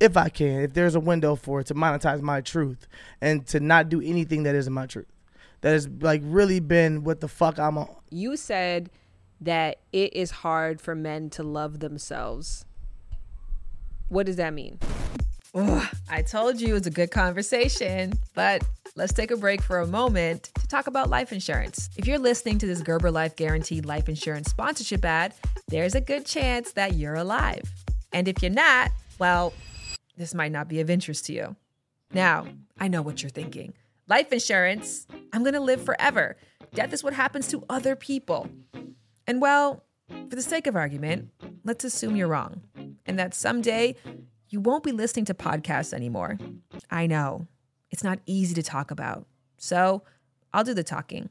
If 0.00 0.16
I 0.16 0.28
can, 0.28 0.60
if 0.60 0.74
there's 0.74 0.94
a 0.94 1.00
window 1.00 1.34
for 1.34 1.58
it 1.58 1.66
to 1.66 1.74
monetize 1.74 2.20
my 2.20 2.40
truth 2.40 2.86
and 3.20 3.44
to 3.48 3.58
not 3.58 3.88
do 3.88 4.00
anything 4.00 4.44
that 4.44 4.54
isn't 4.54 4.72
my 4.72 4.86
truth, 4.86 5.08
that 5.62 5.72
has 5.72 5.88
like 5.88 6.22
really 6.24 6.60
been 6.60 7.02
what 7.02 7.18
the 7.18 7.26
fuck 7.26 7.58
I'm 7.58 7.76
on. 7.78 7.88
You 8.08 8.36
said 8.36 8.90
that 9.40 9.78
it 9.92 10.14
is 10.14 10.30
hard 10.30 10.80
for 10.80 10.94
men 10.94 11.30
to 11.30 11.42
love 11.42 11.80
themselves. 11.80 12.64
What 14.08 14.26
does 14.26 14.36
that 14.36 14.54
mean? 14.54 14.78
I 16.10 16.22
told 16.22 16.60
you 16.60 16.68
it 16.68 16.72
was 16.72 16.86
a 16.86 16.90
good 16.90 17.10
conversation, 17.10 18.12
but 18.34 18.62
let's 18.96 19.12
take 19.12 19.30
a 19.30 19.36
break 19.36 19.62
for 19.62 19.80
a 19.80 19.86
moment 19.86 20.50
to 20.54 20.68
talk 20.68 20.86
about 20.86 21.10
life 21.10 21.32
insurance. 21.32 21.88
If 21.96 22.06
you're 22.06 22.18
listening 22.18 22.58
to 22.58 22.66
this 22.66 22.80
Gerber 22.82 23.10
Life 23.10 23.34
Guaranteed 23.34 23.84
Life 23.86 24.08
Insurance 24.08 24.50
sponsorship 24.50 25.04
ad, 25.04 25.34
there's 25.68 25.94
a 25.94 26.00
good 26.00 26.26
chance 26.26 26.72
that 26.72 26.94
you're 26.94 27.14
alive. 27.14 27.62
And 28.12 28.28
if 28.28 28.42
you're 28.42 28.52
not, 28.52 28.90
well, 29.18 29.52
this 30.16 30.34
might 30.34 30.52
not 30.52 30.68
be 30.68 30.80
of 30.80 30.90
interest 30.90 31.26
to 31.26 31.32
you. 31.32 31.56
Now, 32.12 32.46
I 32.78 32.88
know 32.88 33.02
what 33.02 33.22
you're 33.22 33.30
thinking. 33.30 33.72
Life 34.06 34.32
insurance, 34.32 35.06
I'm 35.32 35.44
gonna 35.44 35.60
live 35.60 35.82
forever. 35.82 36.36
Death 36.72 36.92
is 36.92 37.02
what 37.02 37.14
happens 37.14 37.48
to 37.48 37.64
other 37.68 37.96
people. 37.96 38.48
And 39.28 39.42
well, 39.42 39.84
for 40.08 40.36
the 40.36 40.42
sake 40.42 40.66
of 40.66 40.74
argument, 40.74 41.28
let's 41.62 41.84
assume 41.84 42.16
you're 42.16 42.28
wrong. 42.28 42.62
and 43.06 43.18
that 43.18 43.34
someday 43.34 43.94
you 44.48 44.60
won't 44.60 44.84
be 44.84 44.92
listening 44.92 45.24
to 45.26 45.34
podcasts 45.34 45.92
anymore. 45.92 46.38
I 46.90 47.06
know 47.06 47.46
it's 47.90 48.04
not 48.04 48.18
easy 48.26 48.54
to 48.54 48.62
talk 48.62 48.90
about. 48.90 49.26
So 49.56 50.02
I'll 50.52 50.64
do 50.64 50.74
the 50.74 50.82
talking. 50.82 51.28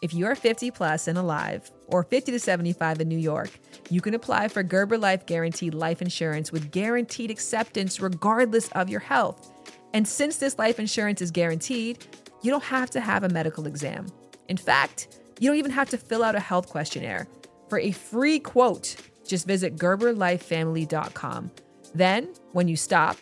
If 0.00 0.14
you're 0.14 0.34
50 0.34 0.70
plus 0.70 1.08
and 1.08 1.18
alive, 1.18 1.70
or 1.86 2.04
50 2.04 2.32
to 2.32 2.38
75 2.38 3.00
in 3.00 3.08
New 3.08 3.18
York, 3.18 3.50
you 3.90 4.00
can 4.00 4.14
apply 4.14 4.48
for 4.48 4.62
Gerber 4.62 4.96
Life 4.98 5.26
Guaranteed 5.26 5.74
Life 5.74 6.00
Insurance 6.02 6.52
with 6.52 6.70
guaranteed 6.70 7.30
acceptance 7.30 8.00
regardless 8.00 8.68
of 8.72 8.88
your 8.88 9.00
health. 9.00 9.52
And 9.92 10.06
since 10.06 10.36
this 10.36 10.58
life 10.58 10.78
insurance 10.78 11.20
is 11.20 11.30
guaranteed, 11.30 12.04
you 12.42 12.50
don't 12.50 12.64
have 12.64 12.90
to 12.90 13.00
have 13.00 13.24
a 13.24 13.28
medical 13.28 13.66
exam. 13.66 14.06
In 14.48 14.56
fact, 14.56 15.17
you 15.40 15.48
don't 15.48 15.58
even 15.58 15.70
have 15.70 15.90
to 15.90 15.98
fill 15.98 16.24
out 16.24 16.34
a 16.34 16.40
health 16.40 16.68
questionnaire. 16.68 17.28
For 17.68 17.78
a 17.78 17.92
free 17.92 18.38
quote, 18.38 18.96
just 19.26 19.46
visit 19.46 19.76
GerberLifeFamily.com. 19.76 21.50
Then, 21.94 22.28
when 22.52 22.68
you 22.68 22.76
stop, 22.76 23.16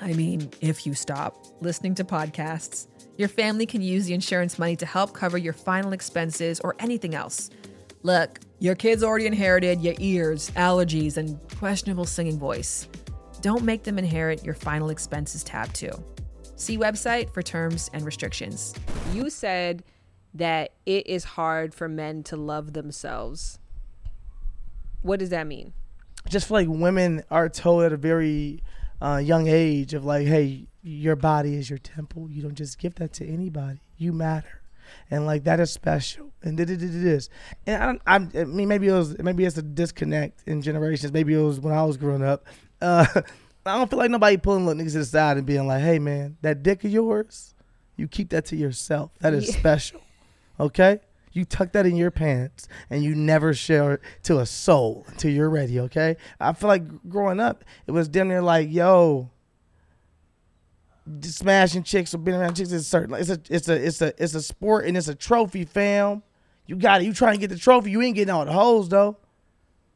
I 0.00 0.12
mean, 0.12 0.50
if 0.60 0.86
you 0.86 0.94
stop 0.94 1.46
listening 1.60 1.94
to 1.96 2.04
podcasts, 2.04 2.86
your 3.16 3.28
family 3.28 3.66
can 3.66 3.82
use 3.82 4.06
the 4.06 4.14
insurance 4.14 4.58
money 4.58 4.76
to 4.76 4.86
help 4.86 5.14
cover 5.14 5.38
your 5.38 5.52
final 5.52 5.92
expenses 5.92 6.60
or 6.60 6.76
anything 6.78 7.14
else. 7.14 7.50
Look, 8.02 8.40
your 8.58 8.74
kids 8.74 9.02
already 9.02 9.26
inherited 9.26 9.80
your 9.80 9.94
ears, 9.98 10.50
allergies, 10.50 11.16
and 11.16 11.40
questionable 11.58 12.04
singing 12.04 12.38
voice. 12.38 12.88
Don't 13.40 13.64
make 13.64 13.84
them 13.84 13.98
inherit 13.98 14.44
your 14.44 14.54
final 14.54 14.90
expenses 14.90 15.42
tab 15.42 15.72
too. 15.72 15.90
See 16.56 16.78
website 16.78 17.32
for 17.32 17.42
terms 17.42 17.90
and 17.92 18.04
restrictions. 18.04 18.74
You 19.12 19.28
said 19.30 19.82
that 20.36 20.72
it 20.84 21.06
is 21.06 21.24
hard 21.24 21.74
for 21.74 21.88
men 21.88 22.22
to 22.24 22.36
love 22.36 22.72
themselves. 22.72 23.58
What 25.02 25.18
does 25.20 25.30
that 25.30 25.46
mean? 25.46 25.72
Just 26.28 26.50
like 26.50 26.66
women 26.68 27.22
are 27.30 27.48
told 27.48 27.84
at 27.84 27.92
a 27.92 27.96
very 27.96 28.62
uh, 29.00 29.20
young 29.22 29.46
age 29.46 29.94
of 29.94 30.04
like, 30.04 30.26
hey, 30.26 30.66
your 30.82 31.16
body 31.16 31.54
is 31.54 31.70
your 31.70 31.78
temple. 31.78 32.28
You 32.30 32.42
don't 32.42 32.54
just 32.54 32.78
give 32.78 32.96
that 32.96 33.12
to 33.14 33.26
anybody. 33.26 33.80
You 33.96 34.12
matter, 34.12 34.60
and 35.10 35.24
like 35.26 35.44
that 35.44 35.60
is 35.60 35.70
special. 35.70 36.32
And 36.42 36.58
it, 36.60 36.68
it, 36.70 36.82
it 36.82 36.94
is. 36.94 37.30
And 37.66 37.82
I, 37.82 37.86
don't, 37.86 38.02
I'm, 38.06 38.30
I 38.34 38.44
mean, 38.44 38.68
maybe 38.68 38.88
it 38.88 38.92
was 38.92 39.16
maybe 39.18 39.44
it's 39.44 39.56
a 39.56 39.62
disconnect 39.62 40.42
in 40.46 40.60
generations. 40.62 41.12
Maybe 41.12 41.34
it 41.34 41.42
was 41.42 41.60
when 41.60 41.72
I 41.72 41.84
was 41.84 41.96
growing 41.96 42.22
up. 42.24 42.44
Uh, 42.80 43.06
I 43.66 43.78
don't 43.78 43.88
feel 43.90 43.98
like 43.98 44.10
nobody 44.10 44.36
pulling 44.36 44.64
little 44.66 44.80
niggas 44.82 44.92
to 44.92 44.98
the 44.98 45.04
side 45.04 45.36
and 45.38 45.46
being 45.46 45.66
like, 45.66 45.82
hey 45.82 45.98
man, 45.98 46.36
that 46.42 46.62
dick 46.62 46.84
of 46.84 46.90
yours, 46.90 47.54
you 47.96 48.06
keep 48.06 48.30
that 48.30 48.44
to 48.46 48.56
yourself. 48.56 49.12
That 49.20 49.34
is 49.34 49.48
Yeah. 49.48 49.58
special. 49.58 50.00
Okay? 50.58 51.00
You 51.32 51.44
tuck 51.44 51.72
that 51.72 51.84
in 51.84 51.96
your 51.96 52.10
pants 52.10 52.66
and 52.88 53.04
you 53.04 53.14
never 53.14 53.52
share 53.52 53.94
it 53.94 54.00
to 54.22 54.38
a 54.38 54.46
soul 54.46 55.04
until 55.08 55.30
you're 55.30 55.50
ready, 55.50 55.80
okay? 55.80 56.16
I 56.40 56.54
feel 56.54 56.68
like 56.68 57.08
growing 57.10 57.40
up, 57.40 57.62
it 57.86 57.90
was 57.90 58.08
damn 58.08 58.28
near 58.28 58.40
like, 58.40 58.72
yo, 58.72 59.30
smashing 61.20 61.82
chicks 61.82 62.14
or 62.14 62.18
being 62.18 62.38
around 62.38 62.54
chicks 62.54 62.72
is 62.72 62.86
certain. 62.86 63.14
It's 63.14 63.28
a 63.28 63.40
it's 63.50 63.68
a 63.68 63.86
it's 63.86 64.00
a 64.00 64.14
it's 64.22 64.34
a 64.34 64.42
sport 64.42 64.86
and 64.86 64.96
it's 64.96 65.08
a 65.08 65.14
trophy, 65.14 65.64
fam. 65.64 66.22
You 66.66 66.76
got 66.76 67.02
it. 67.02 67.04
You 67.04 67.12
trying 67.12 67.34
to 67.34 67.40
get 67.40 67.50
the 67.50 67.58
trophy. 67.58 67.90
You 67.90 68.02
ain't 68.02 68.16
getting 68.16 68.32
all 68.32 68.44
the 68.44 68.52
hoes 68.52 68.88
though. 68.88 69.18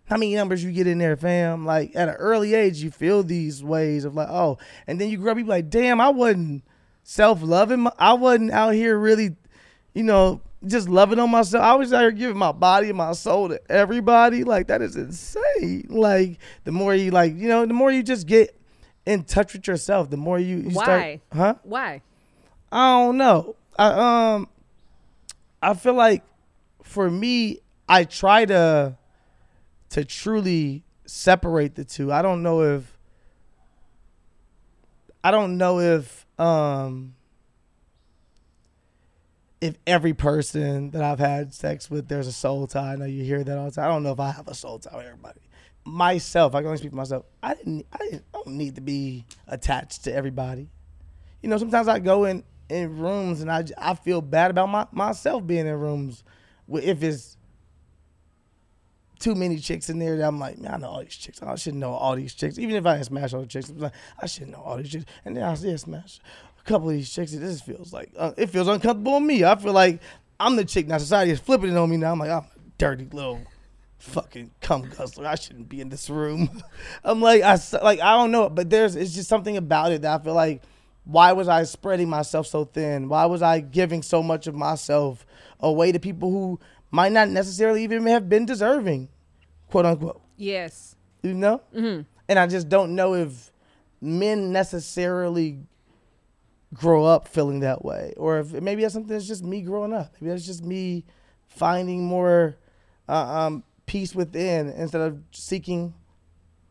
How 0.05 0.17
many 0.17 0.35
numbers 0.35 0.63
you 0.63 0.73
get 0.73 0.87
in 0.87 0.99
there, 0.99 1.17
fam? 1.17 1.65
Like 1.65 1.93
at 1.95 2.09
an 2.09 2.17
early 2.17 2.55
age, 2.55 2.83
you 2.83 2.91
feel 2.91 3.23
these 3.23 3.63
ways 3.63 4.05
of 4.05 4.15
like, 4.15 4.29
oh, 4.29 4.59
and 4.87 5.01
then 5.01 5.09
you 5.09 5.19
grow 5.19 5.33
up, 5.33 5.39
you 5.39 5.45
be 5.45 5.51
like, 5.51 5.71
damn, 5.71 6.01
I 6.01 6.11
wasn't 6.11 6.65
self 7.03 7.43
loving. 7.43 7.87
I 7.99 8.13
wasn't 8.15 8.51
out 8.51 8.75
here 8.75 8.99
really, 8.99 9.37
you 9.95 10.03
know, 10.03 10.43
just 10.67 10.89
loving 10.89 11.19
on 11.19 11.31
myself. 11.31 11.65
I 11.65 11.75
was 11.75 11.93
out 11.93 12.01
here 12.01 12.11
giving 12.11 12.37
my 12.37 12.53
body 12.53 12.89
and 12.89 12.99
my 12.99 13.13
soul 13.13 13.49
to 13.49 13.61
everybody. 13.71 14.45
Like 14.45 14.67
that 14.69 14.83
is 14.83 14.97
insane. 14.97 15.87
Like 15.89 16.39
the 16.65 16.73
more 16.73 16.95
you 16.95 17.11
like, 17.11 17.37
you 17.37 17.49
know, 17.49 17.65
the 17.67 17.75
more 17.75 17.91
you 17.91 18.03
just 18.03 18.27
get 18.27 18.57
in 19.07 19.25
touch 19.25 19.55
with 19.55 19.67
yourself, 19.67 20.11
the 20.11 20.17
more 20.17 20.39
you, 20.39 20.59
you 20.59 20.71
Why? 20.71 20.85
start, 20.85 21.21
huh? 21.33 21.55
Why? 21.63 22.03
I 22.71 22.99
don't 23.01 23.17
know. 23.17 23.57
I 23.79 24.35
um 24.35 24.49
I 25.63 25.75
feel 25.75 25.95
like 25.95 26.23
for 26.83 27.11
me, 27.11 27.61
I 27.89 28.05
try 28.05 28.45
to 28.45 28.97
to 29.91 30.05
truly 30.05 30.85
separate 31.07 31.75
the 31.75 31.85
two. 31.85 32.13
I 32.13 32.23
don't 32.23 32.43
know 32.43 32.63
if 32.63 32.97
I 35.25 35.31
don't 35.31 35.59
know 35.59 35.81
if 35.81 36.27
um 36.39 37.15
if 39.61 39.77
every 39.87 40.15
person 40.15 40.91
that 40.93 41.03
I've 41.03 41.19
had 41.19 41.53
sex 41.53 41.91
with 41.91 42.09
there's 42.09 42.27
a 42.27 42.33
soul 42.33 42.67
tie. 42.67 42.95
I 42.95 42.97
know 42.97 43.05
you 43.05 43.25
hear 43.25 43.45
that 43.45 43.59
all 43.59 43.67
the 43.67 43.73
time. 43.73 43.85
I 43.85 43.89
don't 43.89 44.03
know 44.03 44.13
if 44.13 44.21
I 44.21 44.31
have 44.31 44.49
a 44.49 44.55
soul 44.55 44.79
tie 44.79 44.97
with 44.97 45.07
everybody. 45.07 45.41
Myself, 45.85 46.55
I 46.55 46.61
can 46.61 46.67
only 46.67 46.79
speak 46.79 46.91
for 46.91 46.97
myself. 46.97 47.25
I 47.43 47.55
didn't 47.55 47.87
I 47.93 47.99
didn't 47.99 48.25
I 48.35 48.39
don't 48.39 48.57
need 48.57 48.75
to 48.77 48.81
be 48.81 49.25
attached 49.47 50.05
to 50.05 50.15
everybody 50.15 50.71
you 51.43 51.49
know, 51.49 51.59
sometimes 51.59 51.89
I 51.89 51.99
go 51.99 52.25
in 52.25 52.45
in 52.69 52.99
rooms 52.99 53.41
and 53.41 53.51
I, 53.51 53.65
I 53.79 53.95
feel 53.95 54.21
bad 54.21 54.51
about 54.51 54.69
my, 54.69 54.87
myself 54.93 55.45
being 55.47 55.67
in 55.67 55.75
rooms 55.75 56.23
if 56.73 57.03
it's 57.03 57.37
too 59.19 59.35
many 59.35 59.59
chicks 59.59 59.91
in 59.91 59.99
there 59.99 60.21
I'm 60.23 60.39
like, 60.39 60.59
man, 60.59 60.75
I 60.75 60.77
know 60.77 60.89
all 60.89 61.01
these 61.01 61.17
chicks. 61.17 61.43
I 61.43 61.55
shouldn't 61.57 61.81
know 61.81 61.93
all 61.93 62.15
these 62.15 62.33
chicks. 62.33 62.59
Even 62.59 62.77
if 62.77 62.87
I 62.87 62.95
didn't 62.95 63.07
smash 63.07 63.35
all 63.35 63.41
the 63.41 63.47
chicks, 63.47 63.71
like, 63.71 63.93
I 64.21 64.27
should 64.27 64.49
know 64.49 64.63
all 64.63 64.77
these 64.77 64.91
chicks. 64.91 65.05
And 65.25 65.37
then 65.37 65.43
I 65.43 65.55
yeah, 65.57 65.77
smash 65.77 66.21
couple 66.71 66.89
of 66.89 66.95
these 66.95 67.11
chicks. 67.11 67.33
It 67.33 67.41
just 67.41 67.67
feels 67.67 67.93
like 67.93 68.11
uh, 68.17 68.33
it 68.37 68.47
feels 68.47 68.69
uncomfortable 68.69 69.15
on 69.15 69.27
me. 69.27 69.45
I 69.45 69.57
feel 69.57 69.73
like 69.73 70.01
I'm 70.39 70.57
the 70.57 70.65
chick 70.65 70.87
now. 70.87 70.99
Society 70.99 71.33
is 71.33 71.41
flipping 71.41 71.71
it 71.71 71.77
on 71.77 71.91
me 71.91 71.97
now. 71.97 72.13
I'm 72.13 72.19
like, 72.19 72.31
I'm 72.31 72.39
a 72.45 72.49
dirty 72.79 73.09
little 73.13 73.41
fucking 73.99 74.53
cum 74.61 74.89
guzzler. 74.89 75.27
I 75.27 75.35
shouldn't 75.35 75.69
be 75.69 75.81
in 75.81 75.89
this 75.89 76.09
room. 76.09 76.63
I'm 77.05 77.21
like, 77.21 77.43
I 77.43 77.59
like 77.83 78.01
I 78.01 78.17
don't 78.17 78.31
know, 78.31 78.49
but 78.49 78.71
there's 78.71 78.97
it's 78.97 79.15
just 79.15 79.29
something 79.29 79.57
about 79.57 79.93
it 79.93 80.03
that 80.03 80.21
I 80.21 80.25
feel 80.25 80.35
like, 80.35 80.63
why 81.05 81.33
was 81.33 81.49
I 81.49 81.65
spreading 81.65 82.09
myself 82.09 82.47
so 82.47 82.65
thin? 82.65 83.09
Why 83.09 83.27
was 83.27 83.43
I 83.43 83.61
giving 83.61 84.03
so 84.03 84.23
much 84.23 84.47
of 84.47 84.55
myself 84.55 85.27
away 85.59 85.93
to 85.93 85.99
people 85.99 86.31
who 86.31 86.61
might 86.91 87.13
not 87.13 87.29
necessarily 87.29 87.85
even 87.85 88.07
have 88.07 88.29
been 88.29 88.47
deserving, 88.47 89.09
quote 89.69 89.87
unquote? 89.87 90.21
Yes. 90.37 90.97
You 91.23 91.35
know? 91.35 91.63
Mm-hmm. 91.75 92.03
And 92.29 92.39
I 92.39 92.47
just 92.47 92.69
don't 92.69 92.95
know 92.95 93.15
if 93.15 93.53
men 94.01 94.53
necessarily 94.53 95.59
grow 96.75 97.05
up 97.05 97.27
feeling 97.27 97.61
that 97.61 97.85
way, 97.85 98.15
or 98.17 98.39
if 98.41 98.53
maybe 98.53 98.83
that's 98.83 98.95
something 98.95 99.13
that's 99.13 99.27
just 99.27 99.45
me 99.45 99.61
growing 99.63 99.93
up. 99.93 100.15
Maybe 100.21 100.31
that's 100.31 100.47
just 100.47 100.65
me 100.65 101.05
finding 101.49 102.05
more 102.05 102.57
uh, 103.09 103.13
um, 103.13 103.65
peace 103.87 104.15
within 104.15 104.69
instead 104.69 105.01
of 105.01 105.21
seeking 105.33 105.95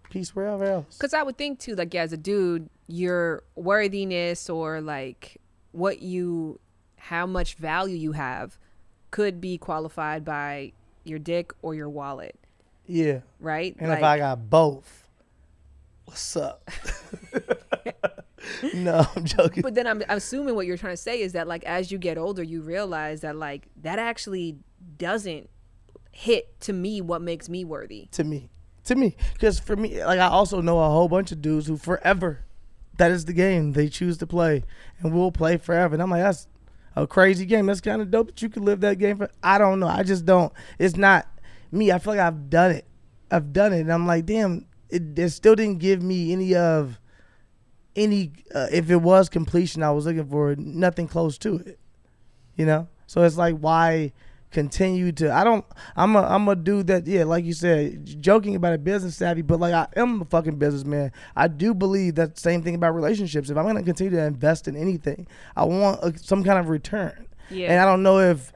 peace 0.09 0.35
wherever 0.35 0.63
else. 0.65 0.97
Because 0.97 1.13
I 1.13 1.23
would 1.23 1.37
think 1.37 1.59
too, 1.59 1.75
like 1.75 1.93
as 1.95 2.13
a 2.13 2.17
dude, 2.17 2.69
your 2.87 3.43
worthiness 3.55 4.49
or 4.49 4.81
like 4.81 5.37
what 5.71 6.01
you, 6.01 6.59
how 6.97 7.25
much 7.25 7.55
value 7.55 7.95
you 7.95 8.13
have, 8.13 8.57
could 9.11 9.41
be 9.41 9.57
qualified 9.57 10.23
by 10.23 10.71
your 11.03 11.19
dick 11.19 11.51
or 11.61 11.75
your 11.75 11.89
wallet, 11.89 12.35
Yeah. 12.85 13.19
right? 13.39 13.75
And 13.79 13.89
like, 13.89 13.99
if 13.99 14.03
I 14.03 14.17
got 14.17 14.49
both, 14.49 15.07
what's 16.05 16.35
up? 16.37 16.69
no, 18.73 19.05
I'm 19.15 19.25
joking. 19.25 19.61
but 19.61 19.75
then 19.75 19.87
I'm, 19.87 20.01
I'm 20.09 20.17
assuming 20.17 20.55
what 20.55 20.65
you're 20.65 20.77
trying 20.77 20.93
to 20.93 20.97
say 20.97 21.21
is 21.21 21.33
that 21.33 21.47
like 21.47 21.63
as 21.63 21.91
you 21.91 21.97
get 21.97 22.17
older, 22.17 22.43
you 22.43 22.61
realize 22.61 23.21
that 23.21 23.35
like 23.35 23.67
that 23.81 23.99
actually 23.99 24.57
doesn't 24.97 25.49
hit 26.11 26.59
to 26.61 26.73
me 26.73 27.01
what 27.01 27.21
makes 27.21 27.49
me 27.49 27.63
worthy. 27.63 28.07
to 28.11 28.23
me. 28.23 28.49
To 28.85 28.95
me. 28.95 29.15
Because 29.33 29.59
for 29.59 29.75
me, 29.75 30.03
like 30.03 30.19
I 30.19 30.27
also 30.27 30.61
know 30.61 30.79
a 30.79 30.89
whole 30.89 31.07
bunch 31.07 31.31
of 31.31 31.41
dudes 31.41 31.67
who 31.67 31.77
forever, 31.77 32.45
that 32.97 33.11
is 33.11 33.25
the 33.25 33.33
game 33.33 33.73
they 33.73 33.87
choose 33.87 34.17
to 34.17 34.27
play 34.27 34.63
and 34.99 35.13
will 35.13 35.31
play 35.31 35.57
forever. 35.57 35.93
And 35.95 36.01
I'm 36.01 36.09
like, 36.09 36.23
that's 36.23 36.47
a 36.95 37.07
crazy 37.07 37.45
game. 37.45 37.67
That's 37.67 37.81
kind 37.81 38.01
of 38.01 38.11
dope 38.11 38.27
that 38.27 38.41
you 38.41 38.49
could 38.49 38.63
live 38.63 38.81
that 38.81 38.97
game 38.97 39.17
for. 39.17 39.29
I 39.43 39.57
don't 39.57 39.79
know. 39.79 39.87
I 39.87 40.03
just 40.03 40.25
don't. 40.25 40.51
It's 40.79 40.97
not 40.97 41.27
me. 41.71 41.91
I 41.91 41.99
feel 41.99 42.13
like 42.13 42.21
I've 42.21 42.49
done 42.49 42.71
it. 42.71 42.85
I've 43.31 43.53
done 43.53 43.73
it. 43.73 43.81
And 43.81 43.93
I'm 43.93 44.07
like, 44.07 44.25
damn, 44.25 44.65
it, 44.89 45.17
it 45.17 45.29
still 45.29 45.55
didn't 45.55 45.79
give 45.79 46.01
me 46.01 46.33
any 46.33 46.55
of, 46.55 46.99
any, 47.99 48.31
uh, 48.53 48.67
if 48.71 48.89
it 48.89 48.97
was 48.97 49.29
completion 49.29 49.83
I 49.83 49.91
was 49.91 50.05
looking 50.05 50.25
for, 50.27 50.55
nothing 50.55 51.07
close 51.07 51.37
to 51.39 51.57
it. 51.57 51.79
You 52.55 52.65
know? 52.65 52.87
So 53.07 53.23
it's 53.23 53.37
like, 53.37 53.57
why 53.57 54.11
continue 54.51 55.11
to 55.11 55.31
I 55.31 55.43
don't 55.43 55.63
I'm 55.95 56.15
a 56.15 56.23
I'm 56.23 56.47
a 56.47 56.55
dude 56.55 56.87
that 56.87 57.05
yeah 57.05 57.23
like 57.23 57.45
you 57.45 57.53
said 57.53 58.19
joking 58.19 58.55
about 58.55 58.73
a 58.73 58.79
business 58.79 59.15
savvy 59.15 59.43
but 59.43 59.59
like 59.59 59.75
I 59.75 59.87
am 59.95 60.23
a 60.23 60.25
fucking 60.25 60.55
businessman 60.57 61.11
I 61.35 61.47
do 61.47 61.75
believe 61.75 62.15
that 62.15 62.39
same 62.39 62.63
thing 62.63 62.73
about 62.73 62.95
relationships 62.95 63.51
if 63.51 63.57
I'm 63.57 63.67
gonna 63.67 63.83
continue 63.83 64.09
to 64.17 64.25
invest 64.25 64.67
in 64.67 64.75
anything 64.75 65.27
I 65.55 65.65
want 65.65 65.99
a, 66.01 66.17
some 66.17 66.43
kind 66.43 66.57
of 66.57 66.69
return 66.69 67.27
Yeah. 67.51 67.71
and 67.71 67.79
I 67.79 67.85
don't 67.85 68.01
know 68.01 68.17
if 68.17 68.51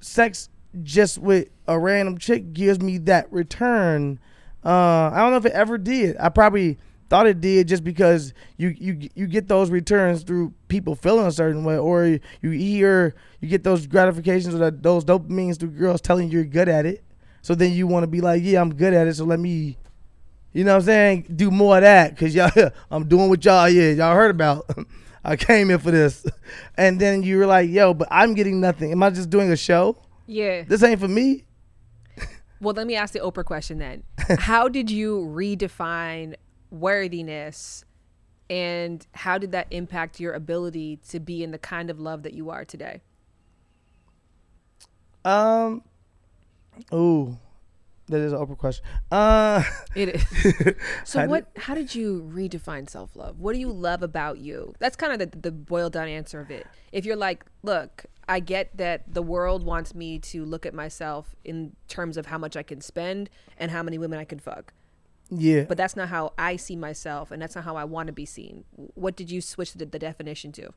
sex 0.00 0.50
just 0.84 1.18
with 1.18 1.48
a 1.66 1.76
random 1.80 2.18
chick 2.18 2.52
gives 2.52 2.80
me 2.80 2.98
that 2.98 3.26
return 3.32 4.20
uh 4.64 5.10
I 5.12 5.16
don't 5.16 5.32
know 5.32 5.38
if 5.38 5.46
it 5.46 5.52
ever 5.52 5.78
did 5.78 6.16
I 6.20 6.28
probably 6.28 6.78
thought 7.08 7.26
it 7.26 7.40
did 7.40 7.68
just 7.68 7.84
because 7.84 8.34
you 8.56 8.74
you 8.78 9.08
you 9.14 9.26
get 9.26 9.48
those 9.48 9.70
returns 9.70 10.22
through 10.22 10.52
people 10.68 10.94
feeling 10.94 11.26
a 11.26 11.32
certain 11.32 11.64
way 11.64 11.78
or 11.78 12.04
you 12.42 12.50
hear 12.50 13.14
you 13.40 13.48
get 13.48 13.64
those 13.64 13.86
gratifications 13.86 14.54
or 14.54 14.58
that, 14.58 14.82
those 14.82 15.04
dopamines 15.04 15.58
through 15.58 15.70
girls 15.70 16.00
telling 16.00 16.28
you 16.28 16.38
you're 16.38 16.44
good 16.44 16.68
at 16.68 16.84
it 16.84 17.02
so 17.40 17.54
then 17.54 17.72
you 17.72 17.86
want 17.86 18.02
to 18.02 18.06
be 18.06 18.20
like 18.20 18.42
yeah 18.44 18.60
I'm 18.60 18.74
good 18.74 18.92
at 18.92 19.06
it 19.06 19.14
so 19.14 19.24
let 19.24 19.40
me 19.40 19.78
You 20.52 20.64
know 20.64 20.72
what 20.72 20.80
I'm 20.80 20.86
saying? 20.86 21.26
Do 21.36 21.50
more 21.50 21.76
of 21.76 21.82
that 21.82 22.14
because 22.14 22.34
y'all, 22.34 22.50
I'm 22.90 23.06
doing 23.06 23.28
what 23.28 23.44
y'all, 23.44 23.68
yeah, 23.68 23.90
y'all 23.90 24.14
heard 24.14 24.30
about. 24.30 24.68
I 25.24 25.36
came 25.36 25.70
in 25.70 25.78
for 25.78 25.90
this. 25.90 26.26
And 26.76 26.98
then 26.98 27.22
you 27.22 27.38
were 27.38 27.46
like, 27.46 27.68
yo, 27.68 27.92
but 27.92 28.08
I'm 28.10 28.34
getting 28.34 28.60
nothing. 28.60 28.90
Am 28.92 29.02
I 29.02 29.10
just 29.10 29.28
doing 29.28 29.52
a 29.52 29.56
show? 29.56 29.98
Yeah. 30.26 30.62
This 30.62 30.82
ain't 30.82 31.00
for 31.00 31.08
me. 31.08 31.44
Well, 32.60 32.74
let 32.74 32.86
me 32.86 32.96
ask 32.96 33.12
the 33.12 33.20
Oprah 33.20 33.44
question 33.44 33.78
then. 33.78 34.02
how 34.38 34.68
did 34.68 34.90
you 34.90 35.26
redefine 35.32 36.34
worthiness 36.70 37.84
and 38.50 39.06
how 39.12 39.38
did 39.38 39.52
that 39.52 39.66
impact 39.70 40.20
your 40.20 40.32
ability 40.32 40.98
to 41.08 41.20
be 41.20 41.42
in 41.42 41.50
the 41.50 41.58
kind 41.58 41.90
of 41.90 42.00
love 42.00 42.22
that 42.22 42.32
you 42.32 42.50
are 42.50 42.64
today? 42.64 43.02
Um, 45.24 45.82
ooh, 46.92 47.36
that 48.08 48.20
is 48.20 48.32
an 48.32 48.38
open 48.38 48.56
question. 48.56 48.84
Uh, 49.10 49.62
It 49.94 50.08
is. 50.08 50.74
So 51.04 51.26
what 51.26 51.48
how 51.56 51.74
did 51.74 51.94
you 51.94 52.28
redefine 52.32 52.88
self-love? 52.88 53.38
What 53.38 53.52
do 53.52 53.58
you 53.58 53.70
love 53.70 54.02
about 54.02 54.38
you? 54.38 54.74
That's 54.78 54.96
kind 54.96 55.12
of 55.12 55.30
the 55.30 55.38
the 55.38 55.52
boiled 55.52 55.92
down 55.92 56.08
answer 56.08 56.40
of 56.40 56.50
it. 56.50 56.66
If 56.92 57.04
you're 57.04 57.16
like, 57.16 57.44
look, 57.62 58.06
I 58.28 58.40
get 58.40 58.76
that 58.76 59.12
the 59.12 59.22
world 59.22 59.64
wants 59.64 59.94
me 59.94 60.18
to 60.20 60.44
look 60.44 60.64
at 60.64 60.74
myself 60.74 61.34
in 61.44 61.74
terms 61.88 62.16
of 62.16 62.26
how 62.26 62.38
much 62.38 62.56
I 62.56 62.62
can 62.62 62.80
spend 62.80 63.28
and 63.58 63.70
how 63.70 63.82
many 63.82 63.98
women 63.98 64.18
I 64.18 64.24
can 64.24 64.38
fuck. 64.38 64.72
Yeah. 65.30 65.62
But 65.64 65.76
that's 65.76 65.96
not 65.96 66.08
how 66.08 66.32
I 66.38 66.56
see 66.56 66.76
myself 66.76 67.30
and 67.30 67.40
that's 67.40 67.54
not 67.54 67.64
how 67.64 67.76
I 67.76 67.84
want 67.84 68.06
to 68.08 68.12
be 68.12 68.24
seen. 68.26 68.64
What 68.94 69.16
did 69.16 69.30
you 69.30 69.40
switch 69.40 69.72
the, 69.74 69.84
the 69.86 69.98
definition 69.98 70.52
to? 70.52 70.70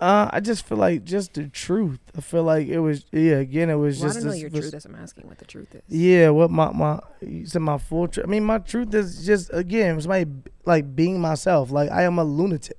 Uh, 0.00 0.30
I 0.32 0.38
just 0.38 0.64
feel 0.64 0.78
like 0.78 1.02
just 1.04 1.34
the 1.34 1.48
truth. 1.48 1.98
I 2.16 2.20
feel 2.20 2.44
like 2.44 2.68
it 2.68 2.78
was 2.78 3.04
yeah. 3.10 3.38
Again, 3.38 3.68
it 3.68 3.74
was 3.74 3.98
Well, 3.98 4.06
I 4.06 4.08
just 4.10 4.18
don't 4.18 4.26
know 4.26 4.30
this- 4.32 4.40
your 4.40 4.50
truth. 4.50 4.72
What 4.72 4.84
I'm 4.84 4.94
asking 4.94 5.26
what 5.26 5.38
the 5.38 5.44
truth 5.44 5.74
is. 5.74 5.82
Yeah, 5.88 6.30
what 6.30 6.52
my 6.52 6.70
my 6.70 7.00
you 7.20 7.46
said 7.46 7.62
my 7.62 7.78
full 7.78 8.06
truth. 8.06 8.24
I 8.24 8.30
mean, 8.30 8.44
my 8.44 8.58
truth 8.58 8.94
is 8.94 9.26
just 9.26 9.50
again, 9.52 9.96
it's 9.96 10.06
my 10.06 10.24
like 10.64 10.94
being 10.94 11.20
myself. 11.20 11.72
Like 11.72 11.90
I 11.90 12.02
am 12.04 12.18
a 12.20 12.24
lunatic. 12.24 12.76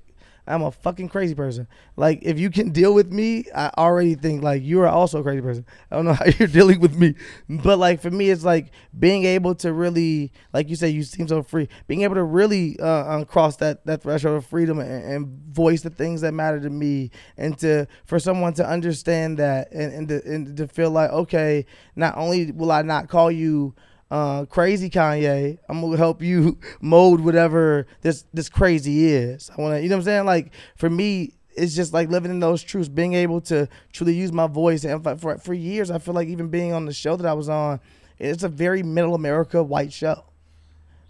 I'm 0.50 0.62
a 0.62 0.70
fucking 0.70 1.08
crazy 1.08 1.34
person. 1.34 1.68
Like 1.96 2.20
if 2.22 2.38
you 2.38 2.50
can 2.50 2.70
deal 2.70 2.92
with 2.92 3.12
me, 3.12 3.44
I 3.54 3.70
already 3.78 4.14
think 4.14 4.42
like 4.42 4.62
you 4.62 4.80
are 4.80 4.88
also 4.88 5.20
a 5.20 5.22
crazy 5.22 5.40
person. 5.40 5.64
I 5.90 5.96
don't 5.96 6.04
know 6.04 6.12
how 6.14 6.26
you're 6.38 6.48
dealing 6.48 6.80
with 6.80 6.96
me, 6.96 7.14
but 7.48 7.78
like 7.78 8.00
for 8.00 8.10
me, 8.10 8.30
it's 8.30 8.44
like 8.44 8.72
being 8.98 9.24
able 9.24 9.54
to 9.56 9.72
really, 9.72 10.32
like 10.52 10.68
you 10.68 10.76
say, 10.76 10.88
you 10.88 11.02
seem 11.02 11.28
so 11.28 11.42
free. 11.42 11.68
Being 11.86 12.02
able 12.02 12.16
to 12.16 12.24
really 12.24 12.78
uh, 12.80 13.24
cross 13.24 13.56
that 13.56 13.86
that 13.86 14.02
threshold 14.02 14.36
of 14.36 14.46
freedom 14.46 14.78
and, 14.78 15.04
and 15.04 15.54
voice 15.54 15.82
the 15.82 15.90
things 15.90 16.20
that 16.22 16.34
matter 16.34 16.60
to 16.60 16.70
me, 16.70 17.10
and 17.36 17.56
to 17.58 17.86
for 18.04 18.18
someone 18.18 18.52
to 18.54 18.66
understand 18.66 19.38
that 19.38 19.70
and 19.72 19.92
and 19.92 20.08
to, 20.08 20.22
and 20.24 20.56
to 20.56 20.66
feel 20.66 20.90
like 20.90 21.10
okay, 21.10 21.64
not 21.96 22.16
only 22.16 22.50
will 22.50 22.72
I 22.72 22.82
not 22.82 23.08
call 23.08 23.30
you 23.30 23.74
uh, 24.10 24.44
crazy 24.46 24.90
Kanye. 24.90 25.58
I'm 25.68 25.80
gonna 25.80 25.96
help 25.96 26.22
you 26.22 26.58
mold 26.80 27.20
whatever 27.20 27.86
this 28.02 28.24
this 28.34 28.48
crazy 28.48 29.06
is. 29.06 29.50
I 29.56 29.60
wanna, 29.60 29.78
you 29.80 29.88
know 29.88 29.96
what 29.96 30.00
I'm 30.00 30.04
saying? 30.04 30.24
Like 30.26 30.52
for 30.76 30.90
me, 30.90 31.34
it's 31.54 31.74
just 31.74 31.92
like 31.92 32.08
living 32.08 32.30
in 32.30 32.40
those 32.40 32.62
truths, 32.62 32.88
being 32.88 33.14
able 33.14 33.40
to 33.42 33.68
truly 33.92 34.14
use 34.14 34.32
my 34.32 34.46
voice. 34.46 34.84
And 34.84 35.02
for 35.02 35.16
for, 35.16 35.38
for 35.38 35.54
years, 35.54 35.90
I 35.90 35.98
feel 35.98 36.14
like 36.14 36.28
even 36.28 36.48
being 36.48 36.72
on 36.72 36.86
the 36.86 36.92
show 36.92 37.16
that 37.16 37.26
I 37.26 37.32
was 37.32 37.48
on, 37.48 37.80
it's 38.18 38.42
a 38.42 38.48
very 38.48 38.82
middle 38.82 39.14
America 39.14 39.62
white 39.62 39.92
show. 39.92 40.24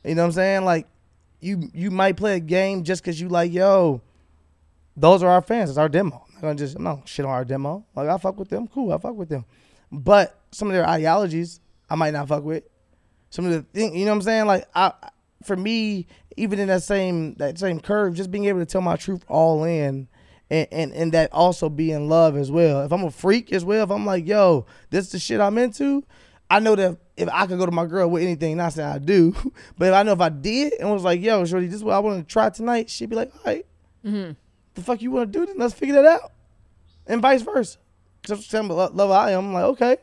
You 0.05 0.15
know 0.15 0.23
what 0.23 0.27
I'm 0.27 0.33
saying? 0.33 0.65
Like 0.65 0.87
you 1.41 1.71
you 1.73 1.91
might 1.91 2.17
play 2.17 2.37
a 2.37 2.41
game 2.41 2.85
just 2.85 3.03
because 3.03 3.21
you 3.21 3.29
like 3.29 3.53
yo. 3.53 4.03
Those 4.97 5.23
are 5.23 5.31
our 5.31 5.41
fans. 5.41 5.71
It's 5.71 5.79
our 5.79 5.89
demo. 5.89 6.27
I'm 6.29 6.35
not 6.35 6.41
gonna 6.43 6.55
just 6.57 6.77
I'm 6.77 6.83
not 6.83 7.09
shit 7.09 7.25
on 7.25 7.31
our 7.31 7.45
demo. 7.47 7.87
Like 7.95 8.09
I 8.09 8.19
fuck 8.19 8.39
with 8.39 8.51
them. 8.51 8.67
Cool. 8.69 8.93
I 8.93 8.99
fuck 8.99 9.15
with 9.15 9.31
them. 9.31 9.47
But 9.91 10.39
some 10.51 10.69
of 10.69 10.75
their 10.75 10.87
ideologies 10.87 11.61
I 11.89 11.95
might 11.95 12.13
not 12.13 12.29
fuck 12.29 12.45
with 12.45 12.65
some 13.31 13.47
of 13.47 13.53
the 13.53 13.63
things 13.63 13.97
you 13.97 14.05
know 14.05 14.11
what 14.11 14.17
I'm 14.17 14.23
saying? 14.23 14.47
Like 14.47 14.69
I 14.75 14.93
for 15.43 15.57
me 15.57 16.07
even 16.37 16.59
in 16.59 16.69
that 16.69 16.83
same 16.83 17.35
that 17.35 17.59
same 17.59 17.81
curve 17.81 18.15
just 18.15 18.31
being 18.31 18.45
able 18.45 18.59
to 18.59 18.67
tell 18.67 18.81
my 18.81 18.97
truth 18.97 19.25
all 19.29 19.65
in 19.65 20.09
and, 20.51 20.69
and 20.71 20.93
and 20.93 21.13
that 21.13 21.33
also 21.33 21.69
be 21.69 21.93
in 21.93 22.09
love 22.09 22.37
as 22.37 22.51
well. 22.51 22.83
If 22.83 22.93
I'm 22.93 23.05
a 23.05 23.11
freak 23.11 23.53
as 23.53 23.65
well 23.65 23.85
if 23.85 23.91
I'm 23.91 24.05
like 24.05 24.27
yo 24.27 24.67
this 24.91 25.07
is 25.07 25.13
the 25.13 25.19
shit 25.19 25.41
I'm 25.41 25.59
into 25.59 26.05
I 26.51 26.59
know 26.59 26.75
that 26.75 26.99
if 27.17 27.29
I 27.29 27.47
could 27.47 27.59
go 27.59 27.67
to 27.67 27.73
my 27.73 27.87
girl 27.87 28.09
with 28.09 28.23
anything 28.23 28.57
not 28.57 28.73
saying 28.73 28.89
I 28.89 28.99
do 28.99 29.35
but 29.79 29.89
if 29.89 29.95
I 29.95 30.03
know 30.03 30.13
if 30.13 30.21
I 30.21 30.29
did 30.29 30.75
and 30.75 30.91
was 30.91 31.05
like 31.05 31.21
yo 31.21 31.45
shorty 31.45 31.67
this 31.67 31.77
is 31.77 31.85
what 31.85 31.95
I 31.95 32.01
want 32.01 32.27
to 32.27 32.31
try 32.31 32.51
tonight 32.51 32.91
she'd 32.91 33.11
be 33.11 33.17
like 33.17 33.33
all 33.35 33.41
right, 33.47 33.67
mm-hmm. 34.05 34.33
the 34.75 34.83
fuck 34.83 35.01
you 35.01 35.11
want 35.11 35.33
to 35.33 35.39
do? 35.39 35.47
Then 35.47 35.57
let's 35.59 35.75
figure 35.75 35.95
that 35.95 36.07
out. 36.07 36.33
And 37.07 37.21
vice 37.21 37.43
versa. 37.43 37.79
Because 38.23 38.47
some 38.47 38.69
love 38.69 38.95
love 38.95 39.11
I 39.11 39.33
am 39.33 39.47
I'm 39.47 39.53
like 39.55 39.65
okay 39.65 39.97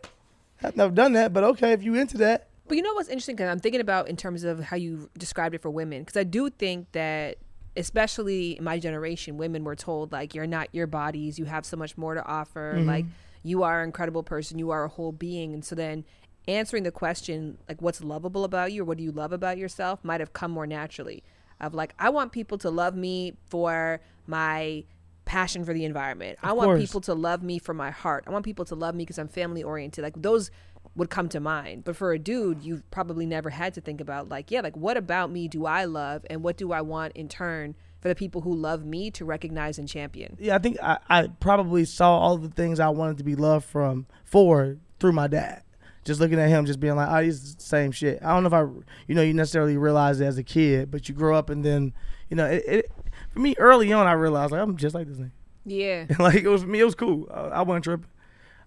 I've 0.63 0.75
never 0.75 0.91
done 0.91 1.13
that 1.13 1.33
but 1.33 1.43
okay 1.43 1.73
if 1.73 1.83
you 1.83 1.95
into 1.95 2.17
that 2.19 2.47
But 2.67 2.77
you 2.77 2.83
know 2.83 2.93
what's 2.93 3.09
interesting? 3.09 3.35
Because 3.35 3.49
I'm 3.49 3.59
thinking 3.59 3.81
about 3.81 4.07
in 4.07 4.17
terms 4.17 4.43
of 4.43 4.59
how 4.59 4.77
you 4.77 5.09
described 5.17 5.55
it 5.55 5.61
for 5.61 5.69
women. 5.69 6.03
Because 6.03 6.17
I 6.17 6.23
do 6.23 6.49
think 6.49 6.91
that, 6.91 7.37
especially 7.75 8.57
in 8.57 8.63
my 8.63 8.79
generation, 8.79 9.37
women 9.37 9.63
were 9.63 9.75
told 9.75 10.11
like 10.11 10.35
you're 10.35 10.47
not 10.47 10.67
your 10.73 10.87
bodies. 10.87 11.39
You 11.39 11.45
have 11.45 11.65
so 11.65 11.77
much 11.77 11.97
more 11.97 12.13
to 12.13 12.25
offer. 12.25 12.75
Mm-hmm. 12.75 12.87
Like 12.87 13.05
you 13.43 13.63
are 13.63 13.81
an 13.81 13.85
incredible 13.85 14.23
person. 14.23 14.59
You 14.59 14.71
are 14.71 14.83
a 14.83 14.89
whole 14.89 15.11
being. 15.11 15.53
And 15.53 15.63
so 15.63 15.75
then 15.75 16.03
answering 16.47 16.83
the 16.83 16.91
question 16.91 17.57
like 17.67 17.81
what's 17.81 18.01
lovable 18.01 18.45
about 18.45 18.71
you 18.71 18.81
or 18.81 18.85
what 18.85 18.97
do 18.97 19.03
you 19.03 19.11
love 19.11 19.33
about 19.33 19.57
yourself 19.57 20.03
might 20.03 20.19
have 20.19 20.33
come 20.33 20.51
more 20.51 20.67
naturally. 20.67 21.23
Of 21.59 21.73
like 21.73 21.93
I 21.97 22.09
want 22.09 22.31
people 22.31 22.57
to 22.59 22.69
love 22.69 22.95
me 22.95 23.33
for 23.49 23.99
my 24.27 24.83
passion 25.25 25.65
for 25.65 25.73
the 25.73 25.85
environment. 25.85 26.39
I 26.41 26.53
want 26.53 26.67
course. 26.67 26.81
people 26.81 27.01
to 27.01 27.13
love 27.13 27.43
me 27.43 27.59
for 27.59 27.73
my 27.73 27.91
heart. 27.91 28.23
I 28.27 28.31
want 28.31 28.45
people 28.45 28.65
to 28.65 28.75
love 28.75 28.95
me 28.95 29.03
because 29.03 29.19
I'm 29.19 29.27
family 29.27 29.63
oriented. 29.63 30.03
Like 30.03 30.19
those 30.21 30.51
would 30.97 31.09
come 31.09 31.29
to 31.29 31.39
mind. 31.39 31.85
But 31.85 31.95
for 31.95 32.11
a 32.11 32.19
dude, 32.19 32.63
you've 32.63 32.89
probably 32.91 33.25
never 33.25 33.51
had 33.51 33.73
to 33.75 33.81
think 33.81 34.01
about 34.01 34.27
like, 34.27 34.51
yeah, 34.51 34.61
like 34.61 34.75
what 34.75 34.97
about 34.97 35.31
me 35.31 35.47
do 35.47 35.65
I 35.65 35.85
love 35.85 36.25
and 36.29 36.43
what 36.43 36.57
do 36.57 36.73
I 36.73 36.81
want 36.81 37.13
in 37.15 37.29
turn 37.29 37.75
for 38.01 38.09
the 38.09 38.15
people 38.15 38.41
who 38.41 38.53
love 38.53 38.83
me 38.83 39.09
to 39.11 39.23
recognize 39.23 39.77
and 39.77 39.87
champion? 39.87 40.35
yeah, 40.39 40.55
I 40.55 40.59
think 40.59 40.77
I, 40.81 40.97
I 41.07 41.27
probably 41.39 41.85
saw 41.85 42.17
all 42.17 42.37
the 42.37 42.49
things 42.49 42.79
I 42.79 42.89
wanted 42.89 43.17
to 43.19 43.23
be 43.23 43.35
loved 43.35 43.65
from 43.65 44.07
for 44.25 44.77
through 44.99 45.13
my 45.13 45.27
dad. 45.27 45.63
Just 46.03 46.19
looking 46.19 46.39
at 46.39 46.49
him, 46.49 46.65
just 46.65 46.79
being 46.79 46.95
like, 46.95 47.09
oh, 47.09 47.21
he's 47.21 47.55
the 47.55 47.61
same 47.61 47.91
shit. 47.91 48.19
I 48.23 48.33
don't 48.33 48.43
know 48.43 48.47
if 48.47 48.53
I, 48.53 48.61
you 49.07 49.15
know, 49.15 49.21
you 49.21 49.33
necessarily 49.33 49.77
realize 49.77 50.21
it 50.21 50.25
as 50.25 50.37
a 50.37 50.43
kid, 50.43 50.89
but 50.89 51.07
you 51.07 51.13
grow 51.13 51.35
up 51.35 51.49
and 51.49 51.63
then, 51.63 51.93
you 52.29 52.37
know, 52.37 52.45
it, 52.45 52.63
it 52.65 52.91
for 53.31 53.39
me 53.39 53.55
early 53.57 53.91
on, 53.91 54.07
I 54.07 54.13
realized 54.13 54.51
like 54.51 54.61
I'm 54.61 54.77
just 54.77 54.95
like 54.95 55.07
this 55.07 55.17
nigga. 55.17 55.31
Yeah. 55.65 56.05
like 56.19 56.43
it 56.43 56.47
was 56.47 56.61
for 56.63 56.69
me, 56.69 56.79
it 56.79 56.85
was 56.85 56.95
cool. 56.95 57.27
I, 57.31 57.41
I 57.41 57.61
wasn't 57.61 57.83
tripping. 57.83 58.09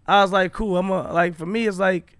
I 0.06 0.22
was 0.22 0.32
like, 0.32 0.52
cool. 0.52 0.76
I'm 0.76 0.90
a, 0.90 1.12
like 1.12 1.34
for 1.34 1.46
me, 1.46 1.66
it's 1.66 1.78
like 1.78 2.18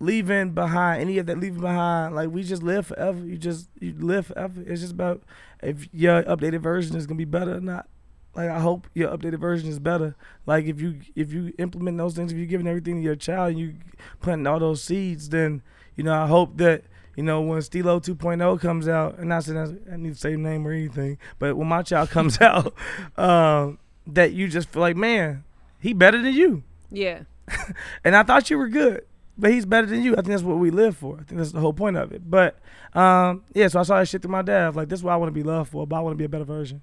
leaving 0.00 0.50
behind 0.52 1.02
any 1.02 1.18
of 1.18 1.26
that 1.26 1.38
leaving 1.38 1.60
behind. 1.60 2.14
Like 2.14 2.30
we 2.30 2.42
just 2.42 2.62
live 2.62 2.86
forever. 2.86 3.18
You 3.24 3.36
just 3.36 3.68
you 3.80 3.94
live 3.98 4.26
forever. 4.26 4.62
It's 4.66 4.80
just 4.80 4.92
about 4.94 5.22
if 5.62 5.88
your 5.92 6.22
updated 6.24 6.60
version 6.60 6.96
is 6.96 7.06
gonna 7.06 7.18
be 7.18 7.24
better 7.24 7.56
or 7.56 7.60
not. 7.60 7.86
Like 8.34 8.48
I 8.48 8.60
hope 8.60 8.86
your 8.94 9.16
updated 9.16 9.40
version 9.40 9.68
is 9.68 9.78
better. 9.78 10.16
Like 10.46 10.64
if 10.64 10.80
you 10.80 11.00
if 11.14 11.32
you 11.32 11.52
implement 11.58 11.98
those 11.98 12.14
things, 12.14 12.32
if 12.32 12.38
you're 12.38 12.46
giving 12.46 12.66
everything 12.66 12.96
to 12.96 13.02
your 13.02 13.16
child 13.16 13.50
and 13.50 13.58
you 13.60 13.74
planting 14.20 14.46
all 14.46 14.58
those 14.58 14.82
seeds, 14.82 15.28
then 15.28 15.62
you 15.96 16.04
know 16.04 16.14
I 16.14 16.26
hope 16.26 16.56
that 16.56 16.84
you 17.16 17.22
know 17.24 17.40
when 17.42 17.58
Steelo 17.58 18.00
2.0 18.02 18.60
comes 18.60 18.88
out, 18.88 19.18
and 19.18 19.28
not 19.28 19.44
saying 19.44 19.80
I 19.92 19.96
need 19.96 20.14
the 20.14 20.18
same 20.18 20.42
name 20.42 20.66
or 20.66 20.72
anything, 20.72 21.18
but 21.38 21.56
when 21.56 21.68
my 21.68 21.82
child 21.82 22.10
comes 22.10 22.40
out, 22.40 22.72
um, 23.18 23.78
that 24.06 24.32
you 24.32 24.48
just 24.48 24.68
feel 24.70 24.80
like 24.80 24.96
man, 24.96 25.44
he 25.80 25.92
better 25.92 26.22
than 26.22 26.32
you, 26.32 26.62
Yeah. 26.90 27.22
and 28.04 28.14
I 28.14 28.22
thought 28.22 28.48
you 28.48 28.56
were 28.56 28.68
good. 28.68 29.04
But 29.40 29.52
he's 29.52 29.66
better 29.66 29.86
than 29.86 30.02
you. 30.02 30.12
I 30.12 30.16
think 30.16 30.28
that's 30.28 30.42
what 30.42 30.58
we 30.58 30.70
live 30.70 30.96
for. 30.96 31.14
I 31.14 31.22
think 31.24 31.38
that's 31.38 31.52
the 31.52 31.60
whole 31.60 31.72
point 31.72 31.96
of 31.96 32.12
it. 32.12 32.28
But 32.28 32.58
um, 32.94 33.42
yeah, 33.54 33.68
so 33.68 33.80
I 33.80 33.82
saw 33.82 33.98
that 33.98 34.06
shit 34.06 34.22
through 34.22 34.30
my 34.30 34.42
dad. 34.42 34.76
Like 34.76 34.88
this 34.88 35.00
is 35.00 35.04
what 35.04 35.12
I 35.12 35.16
want 35.16 35.28
to 35.28 35.34
be 35.34 35.42
loved 35.42 35.70
for, 35.70 35.86
but 35.86 35.96
I 35.96 36.00
want 36.00 36.12
to 36.12 36.18
be 36.18 36.24
a 36.24 36.28
better 36.28 36.44
version. 36.44 36.82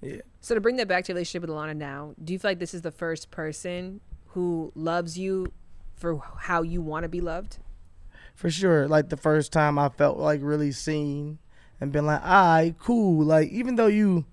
Yeah. 0.00 0.22
So 0.40 0.54
to 0.54 0.60
bring 0.60 0.76
that 0.76 0.88
back 0.88 1.04
to 1.04 1.12
your 1.12 1.16
relationship 1.16 1.42
with 1.42 1.50
Alana 1.50 1.76
now, 1.76 2.14
do 2.22 2.32
you 2.32 2.38
feel 2.38 2.50
like 2.50 2.58
this 2.58 2.74
is 2.74 2.82
the 2.82 2.90
first 2.90 3.30
person 3.30 4.00
who 4.28 4.72
loves 4.74 5.18
you 5.18 5.52
for 5.94 6.18
how 6.38 6.62
you 6.62 6.80
want 6.82 7.04
to 7.04 7.08
be 7.08 7.20
loved? 7.20 7.58
for 8.34 8.50
sure. 8.50 8.88
Like 8.88 9.08
the 9.08 9.16
first 9.16 9.52
time 9.52 9.78
I 9.78 9.88
felt 9.88 10.18
like 10.18 10.40
really 10.42 10.72
seen 10.72 11.38
and 11.80 11.92
been 11.92 12.06
like, 12.06 12.22
all 12.22 12.54
right, 12.54 12.74
cool. 12.78 13.24
Like 13.24 13.50
even 13.50 13.76
though 13.76 13.86
you 13.86 14.24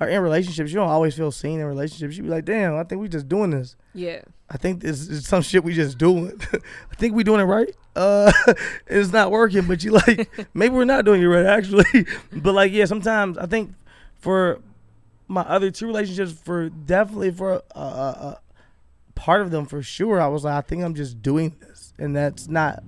are 0.00 0.08
in 0.08 0.22
relationships, 0.22 0.70
you 0.70 0.76
don't 0.76 0.88
always 0.88 1.16
feel 1.16 1.32
seen 1.32 1.60
in 1.60 1.66
relationships. 1.66 2.16
You 2.16 2.22
be 2.22 2.28
like, 2.28 2.44
damn, 2.44 2.76
I 2.76 2.84
think 2.84 3.00
we 3.00 3.08
just 3.08 3.28
doing 3.28 3.50
this. 3.50 3.76
Yeah. 3.94 4.20
I 4.50 4.56
think 4.56 4.80
this 4.80 5.08
is 5.08 5.26
some 5.26 5.42
shit 5.42 5.64
we 5.64 5.74
just 5.74 5.98
doing. 5.98 6.40
I 6.52 6.94
think 6.94 7.14
we 7.14 7.24
doing 7.24 7.40
it 7.40 7.44
right. 7.44 7.74
Uh, 7.96 8.32
it's 8.86 9.12
not 9.12 9.30
working, 9.30 9.66
but 9.66 9.82
you 9.82 9.92
like 9.92 10.30
maybe 10.54 10.74
we're 10.74 10.84
not 10.84 11.04
doing 11.04 11.22
it 11.22 11.26
right 11.26 11.46
actually. 11.46 12.06
but 12.32 12.54
like 12.54 12.72
yeah, 12.72 12.84
sometimes 12.84 13.36
I 13.36 13.46
think 13.46 13.74
for 14.18 14.60
my 15.26 15.42
other 15.42 15.70
two 15.70 15.86
relationships, 15.86 16.32
for 16.32 16.70
definitely 16.70 17.30
for 17.30 17.62
a, 17.74 17.78
a, 17.78 17.80
a 17.80 18.40
part 19.14 19.42
of 19.42 19.50
them 19.50 19.66
for 19.66 19.82
sure, 19.82 20.20
I 20.20 20.28
was 20.28 20.44
like, 20.44 20.54
I 20.54 20.60
think 20.66 20.82
I'm 20.82 20.94
just 20.94 21.20
doing 21.22 21.56
this, 21.60 21.92
and 21.98 22.16
that's 22.16 22.48
not 22.48 22.82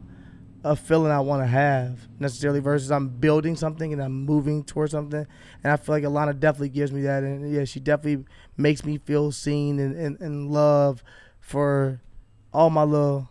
a 0.62 0.76
feeling 0.76 1.10
I 1.10 1.20
want 1.20 1.42
to 1.42 1.46
have 1.46 2.08
necessarily. 2.18 2.60
Versus 2.60 2.90
I'm 2.90 3.08
building 3.08 3.56
something 3.56 3.92
and 3.92 4.02
I'm 4.02 4.24
moving 4.24 4.64
towards 4.64 4.92
something, 4.92 5.26
and 5.64 5.72
I 5.72 5.76
feel 5.76 5.94
like 5.94 6.04
Alana 6.04 6.38
definitely 6.38 6.70
gives 6.70 6.92
me 6.92 7.02
that, 7.02 7.22
and 7.22 7.52
yeah, 7.52 7.64
she 7.64 7.80
definitely 7.80 8.24
makes 8.56 8.84
me 8.84 8.98
feel 8.98 9.32
seen 9.32 9.78
and 9.78 9.94
and, 9.96 10.20
and 10.20 10.50
love 10.50 11.02
for 11.40 12.00
all 12.52 12.70
my 12.70 12.82
little 12.82 13.28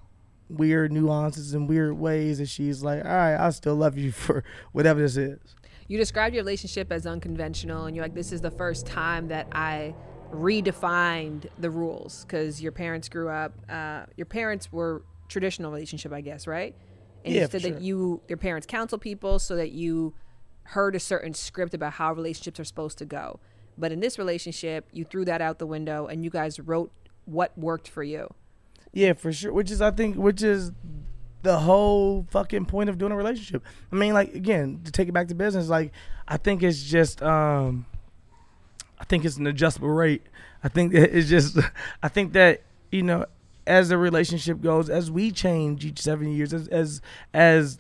weird 0.50 0.92
nuances 0.92 1.54
and 1.54 1.70
weird 1.70 1.94
ways 1.94 2.40
And 2.40 2.50
she's 2.50 2.84
like, 2.84 3.06
all 3.06 3.12
right, 3.12 3.36
I 3.36 3.50
still 3.52 3.76
love 3.76 3.98
you 3.98 4.12
for 4.14 4.44
whatever 4.72 5.00
this 5.00 5.18
is. 5.18 5.40
You 5.88 5.98
described 5.98 6.36
your 6.36 6.44
relationship 6.44 6.92
as 6.92 7.08
unconventional, 7.08 7.86
and 7.86 7.96
you're 7.96 8.06
like, 8.06 8.14
this 8.14 8.32
is 8.32 8.42
the 8.42 8.52
first 8.52 8.86
time 8.86 9.28
that 9.30 9.48
I 9.52 9.96
redefined 10.32 11.48
the 11.58 11.72
rules 11.72 12.26
because 12.26 12.62
your 12.62 12.72
parents 12.72 13.10
grew 13.10 13.30
up. 13.30 13.54
Uh, 13.68 14.06
your 14.16 14.28
parents 14.28 14.72
were 14.72 15.04
traditional 15.28 15.72
relationship, 15.72 16.14
I 16.14 16.22
guess, 16.22 16.46
right? 16.46 16.76
And 17.26 17.34
Yeah, 17.34 17.42
you 17.42 17.48
for 17.48 17.52
said 17.54 17.62
sure. 17.62 17.72
that 17.72 17.82
you 17.82 18.22
your 18.28 18.38
parents 18.38 18.66
counsel 18.68 18.98
people 18.98 19.40
so 19.40 19.56
that 19.56 19.72
you 19.72 20.14
heard 20.64 20.96
a 20.96 21.00
certain 21.00 21.34
script 21.34 21.74
about 21.74 21.94
how 21.94 22.14
relationships 22.14 22.60
are 22.60 22.64
supposed 22.64 22.98
to 23.00 23.06
go. 23.06 23.40
But 23.78 23.92
in 23.92 24.00
this 24.02 24.18
relationship, 24.20 24.88
you 24.92 25.06
threw 25.06 25.26
that 25.26 25.42
out 25.42 25.58
the 25.58 25.66
window, 25.66 26.06
and 26.08 26.24
you 26.24 26.30
guys 26.30 26.60
wrote 26.60 26.92
what 27.26 27.58
worked 27.58 27.88
for 27.88 28.04
you. 28.04 28.34
Yeah, 28.94 29.14
for 29.14 29.32
sure. 29.32 29.54
Which 29.54 29.72
is, 29.72 29.82
I 29.82 29.92
think, 29.92 30.16
which 30.18 30.42
is 30.44 30.72
the 31.44 31.60
whole 31.60 32.26
fucking 32.32 32.66
point 32.66 32.90
of 32.90 32.98
doing 32.98 33.12
a 33.12 33.16
relationship. 33.16 33.64
I 33.92 33.96
mean, 33.96 34.14
like 34.14 34.34
again, 34.36 34.82
to 34.84 34.92
take 34.92 35.08
it 35.08 35.14
back 35.14 35.28
to 35.30 35.36
business, 35.36 35.70
like 35.70 35.92
I 36.28 36.38
think 36.38 36.62
it's 36.64 36.84
just, 36.84 37.22
um 37.24 37.86
I 39.00 39.06
think 39.06 39.24
it's 39.24 39.38
an 39.38 39.48
adjustable 39.48 39.88
rate. 39.90 40.24
I 40.64 40.68
think 40.68 40.94
it's 40.94 41.30
just, 41.30 41.58
I 42.04 42.10
think 42.10 42.34
that 42.34 42.64
you 42.92 43.04
know, 43.04 43.26
as 43.68 43.90
the 43.90 43.98
relationship 43.98 44.62
goes, 44.62 44.90
as 44.90 45.12
we 45.12 45.32
change 45.32 45.86
each 45.86 46.00
seven 46.00 46.32
years, 46.32 46.54
as 46.54 46.68
as 46.70 47.02
as 47.34 47.80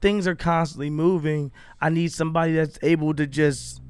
things 0.00 0.26
are 0.26 0.34
constantly 0.34 0.90
moving, 0.90 1.52
I 1.80 1.90
need 1.90 2.12
somebody 2.12 2.52
that's 2.54 2.78
able 2.82 3.14
to 3.14 3.26
just 3.26 3.80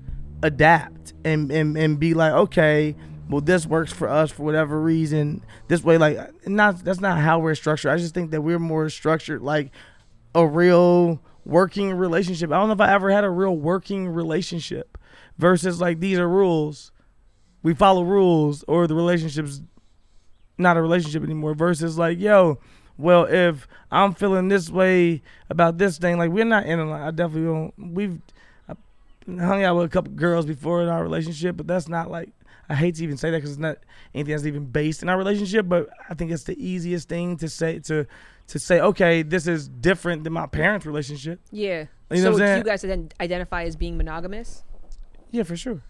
adapt 0.42 1.14
and 1.24 1.50
and, 1.50 1.76
and 1.76 1.98
be 1.98 2.14
like, 2.14 2.32
okay, 2.32 2.96
well, 3.28 3.40
this 3.40 3.66
works 3.66 3.92
for 3.92 4.08
us 4.08 4.30
for 4.30 4.44
whatever 4.44 4.80
reason. 4.80 5.42
This 5.68 5.82
way, 5.82 5.98
like, 5.98 6.18
not 6.46 6.84
that's 6.84 7.00
not 7.00 7.18
how 7.18 7.38
we're 7.38 7.54
structured. 7.54 7.92
I 7.92 7.96
just 7.96 8.14
think 8.14 8.30
that 8.30 8.42
we're 8.42 8.58
more 8.58 8.88
structured 8.88 9.42
like 9.42 9.72
a 10.34 10.46
real 10.46 11.20
working 11.44 11.94
relationship. 11.94 12.50
I 12.50 12.58
don't 12.58 12.68
know 12.68 12.74
if 12.74 12.80
I 12.80 12.92
ever 12.92 13.10
had 13.10 13.24
a 13.24 13.30
real 13.30 13.56
working 13.56 14.08
relationship 14.08 14.98
versus 15.38 15.80
like 15.80 16.00
these 16.00 16.18
are 16.18 16.28
rules. 16.28 16.92
We 17.62 17.74
follow 17.74 18.04
rules, 18.04 18.64
or 18.68 18.86
the 18.86 18.94
relationship's 18.94 19.60
not 20.58 20.76
a 20.76 20.82
relationship 20.82 21.22
anymore. 21.22 21.54
Versus 21.54 21.98
like, 21.98 22.18
yo, 22.18 22.58
well, 22.98 23.24
if 23.24 23.68
I'm 23.90 24.14
feeling 24.14 24.48
this 24.48 24.70
way 24.70 25.22
about 25.50 25.78
this 25.78 25.98
thing, 25.98 26.18
like 26.18 26.30
we're 26.30 26.44
not 26.44 26.66
in 26.66 26.80
a. 26.80 26.90
I 26.92 27.10
definitely 27.10 27.44
don't. 27.44 27.94
We've 27.94 28.20
I 28.68 28.74
hung 29.26 29.62
out 29.64 29.76
with 29.76 29.86
a 29.86 29.88
couple 29.88 30.12
girls 30.12 30.46
before 30.46 30.82
in 30.82 30.88
our 30.88 31.02
relationship, 31.02 31.56
but 31.56 31.66
that's 31.66 31.88
not 31.88 32.10
like. 32.10 32.30
I 32.68 32.74
hate 32.74 32.96
to 32.96 33.04
even 33.04 33.16
say 33.16 33.30
that 33.30 33.36
because 33.36 33.50
it's 33.50 33.60
not 33.60 33.78
anything 34.12 34.32
that's 34.32 34.44
even 34.44 34.64
based 34.64 35.02
in 35.02 35.08
our 35.08 35.16
relationship. 35.16 35.68
But 35.68 35.88
I 36.10 36.14
think 36.14 36.32
it's 36.32 36.44
the 36.44 36.60
easiest 36.60 37.08
thing 37.08 37.36
to 37.36 37.48
say 37.48 37.78
to 37.80 38.06
to 38.48 38.58
say, 38.58 38.80
okay, 38.80 39.22
this 39.22 39.46
is 39.46 39.68
different 39.68 40.24
than 40.24 40.32
my 40.32 40.46
parents' 40.46 40.86
relationship. 40.86 41.40
Yeah. 41.50 41.86
You 42.10 42.22
know 42.22 42.22
so 42.22 42.32
what 42.32 42.42
I'm 42.42 42.54
do 42.54 42.58
you 42.58 42.64
guys 42.64 42.82
then 42.82 43.10
identify 43.20 43.64
as 43.64 43.76
being 43.76 43.96
monogamous? 43.96 44.62
Yeah, 45.30 45.42
for 45.42 45.56
sure. 45.56 45.82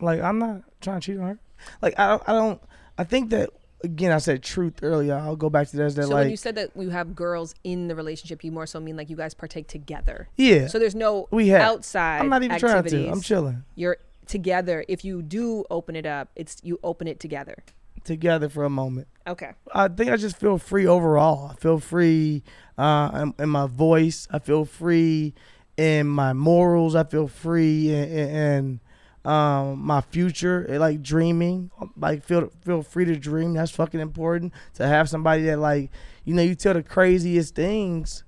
Like 0.00 0.20
I'm 0.20 0.38
not 0.38 0.62
trying 0.80 1.00
to 1.00 1.06
cheat 1.06 1.18
on 1.18 1.26
her. 1.26 1.38
Like 1.80 1.98
I 1.98 2.08
don't. 2.08 2.28
I 2.28 2.32
don't. 2.32 2.62
I 2.98 3.04
think 3.04 3.30
that 3.30 3.50
again. 3.84 4.10
I 4.12 4.18
said 4.18 4.42
truth 4.42 4.80
earlier. 4.82 5.14
I'll 5.14 5.36
go 5.36 5.48
back 5.50 5.68
to 5.68 5.76
that. 5.76 5.94
That 5.94 6.04
So 6.04 6.08
like 6.08 6.24
when 6.24 6.30
you 6.30 6.36
said 6.36 6.56
that 6.56 6.70
you 6.76 6.90
have 6.90 7.14
girls 7.14 7.54
in 7.62 7.86
the 7.88 7.94
relationship, 7.94 8.42
you 8.42 8.50
more 8.50 8.66
so 8.66 8.80
mean 8.80 8.96
like 8.96 9.08
you 9.10 9.16
guys 9.16 9.34
partake 9.34 9.68
together. 9.68 10.28
Yeah. 10.36 10.66
So 10.66 10.78
there's 10.78 10.94
no 10.94 11.28
We 11.30 11.48
have. 11.48 11.62
outside. 11.62 12.20
I'm 12.20 12.28
not 12.28 12.42
even 12.42 12.58
trying 12.58 12.82
to. 12.84 13.08
I'm 13.08 13.20
chilling. 13.20 13.64
You're 13.76 13.98
together. 14.26 14.84
If 14.88 15.04
you 15.04 15.22
do 15.22 15.64
open 15.70 15.94
it 15.96 16.06
up, 16.06 16.30
it's 16.34 16.56
you 16.62 16.80
open 16.82 17.06
it 17.06 17.20
together. 17.20 17.56
together 18.04 18.48
for 18.48 18.64
a 18.64 18.70
moment. 18.70 19.06
Okay. 19.26 19.52
I 19.72 19.88
think 19.88 20.10
I 20.10 20.16
just 20.16 20.36
feel 20.36 20.58
free 20.58 20.86
overall. 20.86 21.50
I 21.52 21.54
feel 21.54 21.78
free 21.78 22.42
uh, 22.76 23.10
in, 23.22 23.34
in 23.44 23.48
my 23.48 23.66
voice. 23.66 24.26
I 24.30 24.38
feel 24.40 24.64
free 24.64 25.32
in 25.76 26.06
my 26.06 26.32
morals. 26.32 26.94
I 26.94 27.04
feel 27.04 27.28
free 27.28 27.92
in 27.94 28.80
um, 29.24 29.80
my 29.80 30.00
future. 30.00 30.66
eh, 30.68 30.78
Like 30.78 31.02
dreaming, 31.02 31.70
like 31.96 32.22
feel 32.24 32.50
feel 32.62 32.82
free 32.82 33.04
to 33.06 33.16
dream. 33.16 33.54
That's 33.54 33.70
fucking 33.70 34.00
important 34.00 34.52
to 34.74 34.86
have 34.86 35.08
somebody 35.08 35.44
that 35.44 35.58
like 35.58 35.90
you 36.24 36.34
know 36.34 36.42
you 36.42 36.54
tell 36.54 36.74
the 36.74 36.82
craziest 36.82 37.54
things 37.54 38.24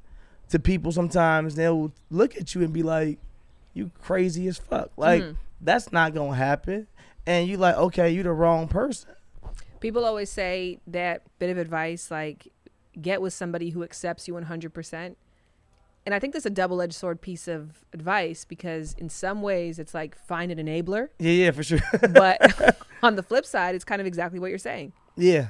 to 0.50 0.58
people. 0.58 0.92
Sometimes 0.92 1.54
they'll 1.54 1.92
look 2.10 2.36
at 2.36 2.54
you 2.54 2.62
and 2.62 2.72
be 2.72 2.82
like, 2.82 3.18
"You 3.74 3.90
crazy 4.00 4.46
as 4.48 4.58
fuck." 4.58 4.90
Like 4.96 5.22
Mhm. 5.24 5.36
that's 5.60 5.92
not 5.92 6.14
gonna 6.14 6.34
happen. 6.36 6.86
And 7.26 7.48
you 7.48 7.56
like, 7.56 7.76
okay, 7.76 8.10
you 8.10 8.22
the 8.22 8.32
wrong 8.32 8.68
person. 8.68 9.10
People 9.80 10.04
always 10.04 10.30
say 10.30 10.80
that 10.86 11.22
bit 11.38 11.50
of 11.50 11.58
advice 11.58 12.10
like 12.10 12.48
get 13.00 13.20
with 13.20 13.32
somebody 13.34 13.70
who 13.70 13.82
accepts 13.82 14.26
you 14.28 14.34
100%. 14.34 15.16
And 16.06 16.14
I 16.14 16.20
think 16.20 16.32
that's 16.34 16.46
a 16.46 16.50
double-edged 16.50 16.94
sword 16.94 17.20
piece 17.20 17.48
of 17.48 17.84
advice 17.92 18.44
because 18.44 18.94
in 18.96 19.08
some 19.08 19.42
ways 19.42 19.78
it's 19.80 19.92
like 19.92 20.16
find 20.16 20.52
an 20.52 20.58
enabler, 20.64 21.08
Yeah, 21.18 21.32
yeah, 21.32 21.50
for 21.50 21.64
sure. 21.64 21.80
but 22.12 22.78
on 23.02 23.16
the 23.16 23.22
flip 23.24 23.44
side 23.44 23.74
it's 23.74 23.84
kind 23.84 24.00
of 24.00 24.06
exactly 24.06 24.38
what 24.38 24.50
you're 24.50 24.58
saying. 24.58 24.92
Yeah. 25.16 25.48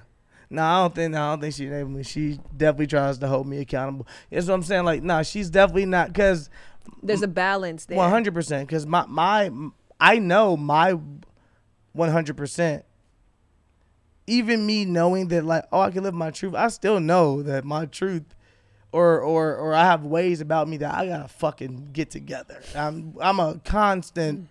No, 0.49 0.63
I 0.63 0.81
don't 0.83 0.95
think. 0.95 1.13
No, 1.13 1.23
I 1.23 1.31
don't 1.33 1.41
think 1.41 1.55
she 1.55 1.67
enabled 1.67 1.93
me. 1.97 2.03
She 2.05 2.39
definitely 2.57 2.87
tries 2.87 3.19
to 3.19 3.27
hold 3.29 3.47
me 3.49 3.59
accountable. 3.59 4.07
That's 4.31 4.47
what 4.47 4.55
I'm 4.55 4.63
saying. 4.63 4.85
Like, 4.85 5.03
no, 5.03 5.23
she's 5.25 5.51
definitely 5.51 5.87
not. 5.87 6.15
Cause 6.15 6.49
There's 7.03 7.23
a 7.23 7.29
balance 7.29 7.85
there. 7.87 7.99
one 7.99 8.11
hundred 8.11 8.33
percent. 8.33 8.69
Cause 8.69 8.87
my 8.87 9.05
my 9.09 9.51
I 10.01 10.21
know 10.21 10.57
my 10.57 10.97
one 11.93 12.11
hundred 12.11 12.37
percent. 12.37 12.85
Even 14.29 14.65
me 14.67 14.85
knowing 14.85 15.29
that, 15.29 15.45
like, 15.45 15.65
oh, 15.73 15.81
I 15.81 15.91
can 15.91 16.05
live 16.05 16.15
my 16.15 16.31
truth. 16.31 16.55
I 16.55 16.69
still 16.69 17.01
know 17.01 17.43
that 17.43 17.65
my 17.65 17.87
truth, 17.87 18.23
or 18.97 19.21
or 19.21 19.57
or 19.57 19.75
I 19.75 19.85
have 19.85 20.05
ways 20.05 20.41
about 20.41 20.69
me 20.69 20.79
that 20.79 20.95
I 20.95 21.07
gotta 21.07 21.29
fucking 21.29 21.91
get 21.93 22.11
together. 22.11 22.61
I'm 22.75 23.15
I'm 23.21 23.39
a 23.41 23.61
constant 23.65 24.49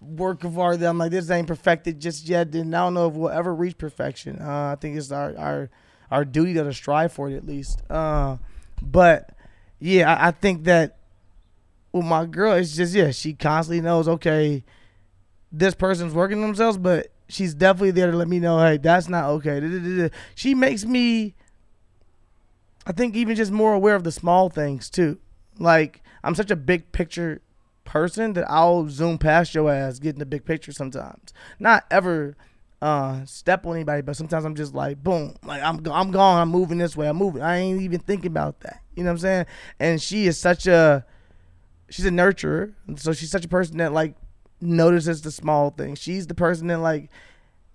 work 0.00 0.44
of 0.44 0.58
art 0.58 0.80
that 0.80 0.88
I'm 0.88 0.98
like, 0.98 1.10
this 1.10 1.30
ain't 1.30 1.46
perfected 1.46 2.00
just 2.00 2.26
yet. 2.26 2.54
And 2.54 2.74
I 2.74 2.80
don't 2.80 2.94
know 2.94 3.08
if 3.08 3.14
we'll 3.14 3.30
ever 3.30 3.54
reach 3.54 3.76
perfection. 3.76 4.40
Uh, 4.40 4.72
I 4.72 4.76
think 4.80 4.96
it's 4.96 5.12
our 5.12 5.36
our 5.36 5.70
our 6.10 6.24
duty 6.24 6.54
to 6.54 6.72
strive 6.72 7.12
for 7.12 7.28
it 7.28 7.36
at 7.36 7.46
least. 7.46 7.82
Uh, 7.90 8.38
but 8.80 9.30
yeah, 9.78 10.14
I, 10.14 10.28
I 10.28 10.30
think 10.30 10.64
that 10.64 10.96
with 11.92 12.06
my 12.06 12.24
girl, 12.24 12.54
it's 12.54 12.74
just 12.74 12.94
yeah, 12.94 13.10
she 13.10 13.34
constantly 13.34 13.82
knows 13.82 14.08
okay, 14.08 14.64
this 15.52 15.74
person's 15.74 16.14
working 16.14 16.40
themselves, 16.40 16.78
but 16.78 17.08
she's 17.28 17.54
definitely 17.54 17.90
there 17.90 18.10
to 18.10 18.16
let 18.16 18.28
me 18.28 18.38
know, 18.38 18.58
hey, 18.58 18.78
that's 18.78 19.08
not 19.08 19.28
okay. 19.30 20.10
She 20.34 20.54
makes 20.54 20.84
me, 20.84 21.34
I 22.86 22.92
think, 22.92 23.16
even 23.16 23.36
just 23.36 23.52
more 23.52 23.72
aware 23.72 23.94
of 23.94 24.04
the 24.04 24.12
small 24.12 24.50
things 24.50 24.90
too. 24.90 25.18
Like 25.58 26.02
I'm 26.22 26.34
such 26.34 26.50
a 26.50 26.56
big 26.56 26.92
picture 26.92 27.40
person 27.84 28.32
that 28.32 28.50
I'll 28.50 28.88
zoom 28.88 29.18
past 29.18 29.54
your 29.54 29.70
ass 29.70 29.98
getting 29.98 30.18
the 30.18 30.26
big 30.26 30.44
picture 30.44 30.72
sometimes. 30.72 31.32
Not 31.58 31.84
ever 31.90 32.36
uh 32.82 33.24
step 33.24 33.64
on 33.66 33.76
anybody, 33.76 34.02
but 34.02 34.16
sometimes 34.16 34.44
I'm 34.44 34.54
just 34.54 34.74
like 34.74 35.02
boom, 35.02 35.36
like 35.44 35.62
I'm 35.62 35.86
I'm 35.90 36.10
gone, 36.10 36.40
I'm 36.40 36.48
moving 36.48 36.78
this 36.78 36.96
way, 36.96 37.08
I'm 37.08 37.16
moving. 37.16 37.42
I 37.42 37.58
ain't 37.58 37.80
even 37.80 38.00
thinking 38.00 38.26
about 38.26 38.60
that. 38.60 38.80
You 38.94 39.04
know 39.04 39.10
what 39.10 39.14
I'm 39.14 39.18
saying? 39.18 39.46
And 39.78 40.02
she 40.02 40.26
is 40.26 40.38
such 40.38 40.66
a 40.66 41.04
she's 41.88 42.06
a 42.06 42.10
nurturer. 42.10 42.74
So 42.96 43.12
she's 43.12 43.30
such 43.30 43.44
a 43.44 43.48
person 43.48 43.78
that 43.78 43.92
like 43.92 44.14
notices 44.60 45.22
the 45.22 45.30
small 45.30 45.70
things. 45.70 45.98
She's 45.98 46.26
the 46.26 46.34
person 46.34 46.66
that 46.68 46.78
like 46.78 47.10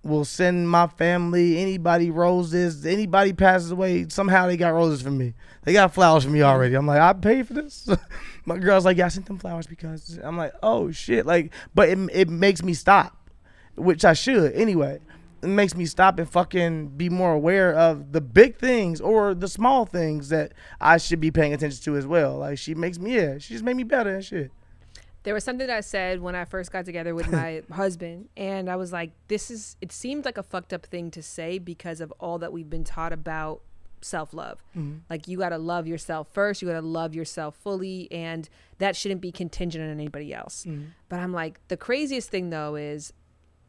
will 0.02 0.24
send 0.24 0.68
my 0.68 0.86
family 0.86 1.58
anybody 1.58 2.10
roses, 2.10 2.86
anybody 2.86 3.32
passes 3.32 3.70
away, 3.70 4.08
somehow 4.08 4.46
they 4.46 4.56
got 4.56 4.72
roses 4.72 5.02
for 5.02 5.10
me. 5.10 5.34
They 5.62 5.72
got 5.72 5.92
flowers 5.92 6.24
for 6.24 6.30
me 6.30 6.42
already. 6.42 6.74
I'm 6.74 6.86
like, 6.86 7.00
I 7.00 7.12
paid 7.12 7.46
for 7.46 7.54
this. 7.54 7.88
my 8.46 8.56
girl's 8.56 8.84
like, 8.84 8.96
yeah, 8.96 9.06
I 9.06 9.08
sent 9.08 9.26
them 9.26 9.38
flowers 9.38 9.66
because 9.66 10.18
I'm 10.22 10.36
like, 10.36 10.52
oh 10.62 10.90
shit, 10.90 11.26
like, 11.26 11.52
but 11.74 11.88
it 11.88 11.98
it 12.12 12.28
makes 12.28 12.62
me 12.62 12.72
stop, 12.72 13.30
which 13.76 14.04
I 14.04 14.14
should 14.14 14.52
anyway. 14.54 15.00
It 15.42 15.48
makes 15.48 15.74
me 15.74 15.86
stop 15.86 16.18
and 16.18 16.28
fucking 16.28 16.88
be 16.98 17.08
more 17.08 17.32
aware 17.32 17.74
of 17.74 18.12
the 18.12 18.20
big 18.20 18.56
things 18.56 19.00
or 19.00 19.34
the 19.34 19.48
small 19.48 19.86
things 19.86 20.28
that 20.28 20.52
I 20.80 20.98
should 20.98 21.20
be 21.20 21.30
paying 21.30 21.54
attention 21.54 21.82
to 21.84 21.96
as 21.96 22.06
well. 22.06 22.36
Like 22.36 22.58
she 22.58 22.74
makes 22.74 22.98
me, 22.98 23.16
yeah, 23.16 23.38
she 23.38 23.54
just 23.54 23.64
made 23.64 23.76
me 23.76 23.84
better 23.84 24.14
and 24.14 24.24
shit. 24.24 24.50
There 25.22 25.34
was 25.34 25.44
something 25.44 25.66
that 25.66 25.76
I 25.76 25.80
said 25.80 26.20
when 26.20 26.34
I 26.34 26.44
first 26.44 26.72
got 26.72 26.84
together 26.84 27.14
with 27.14 27.30
my 27.32 27.62
husband, 27.70 28.28
and 28.36 28.70
I 28.70 28.76
was 28.76 28.92
like, 28.92 29.12
"This 29.28 29.50
is." 29.50 29.76
It 29.80 29.92
seemed 29.92 30.24
like 30.24 30.38
a 30.38 30.42
fucked 30.42 30.72
up 30.72 30.86
thing 30.86 31.10
to 31.12 31.22
say 31.22 31.58
because 31.58 32.00
of 32.00 32.12
all 32.20 32.38
that 32.38 32.52
we've 32.52 32.70
been 32.70 32.84
taught 32.84 33.12
about 33.12 33.60
self 34.02 34.32
love. 34.32 34.62
Mhm. 34.74 35.00
Like 35.10 35.28
you 35.28 35.36
gotta 35.38 35.58
love 35.58 35.86
yourself 35.86 36.28
first. 36.32 36.62
You 36.62 36.68
gotta 36.68 36.80
love 36.80 37.14
yourself 37.14 37.54
fully, 37.56 38.08
and 38.10 38.48
that 38.78 38.96
shouldn't 38.96 39.20
be 39.20 39.30
contingent 39.30 39.84
on 39.84 39.90
anybody 39.90 40.32
else. 40.32 40.64
Mhm. 40.64 40.86
But 41.10 41.20
I'm 41.20 41.32
like, 41.34 41.60
the 41.68 41.76
craziest 41.76 42.30
thing 42.30 42.48
though 42.50 42.76
is 42.76 43.12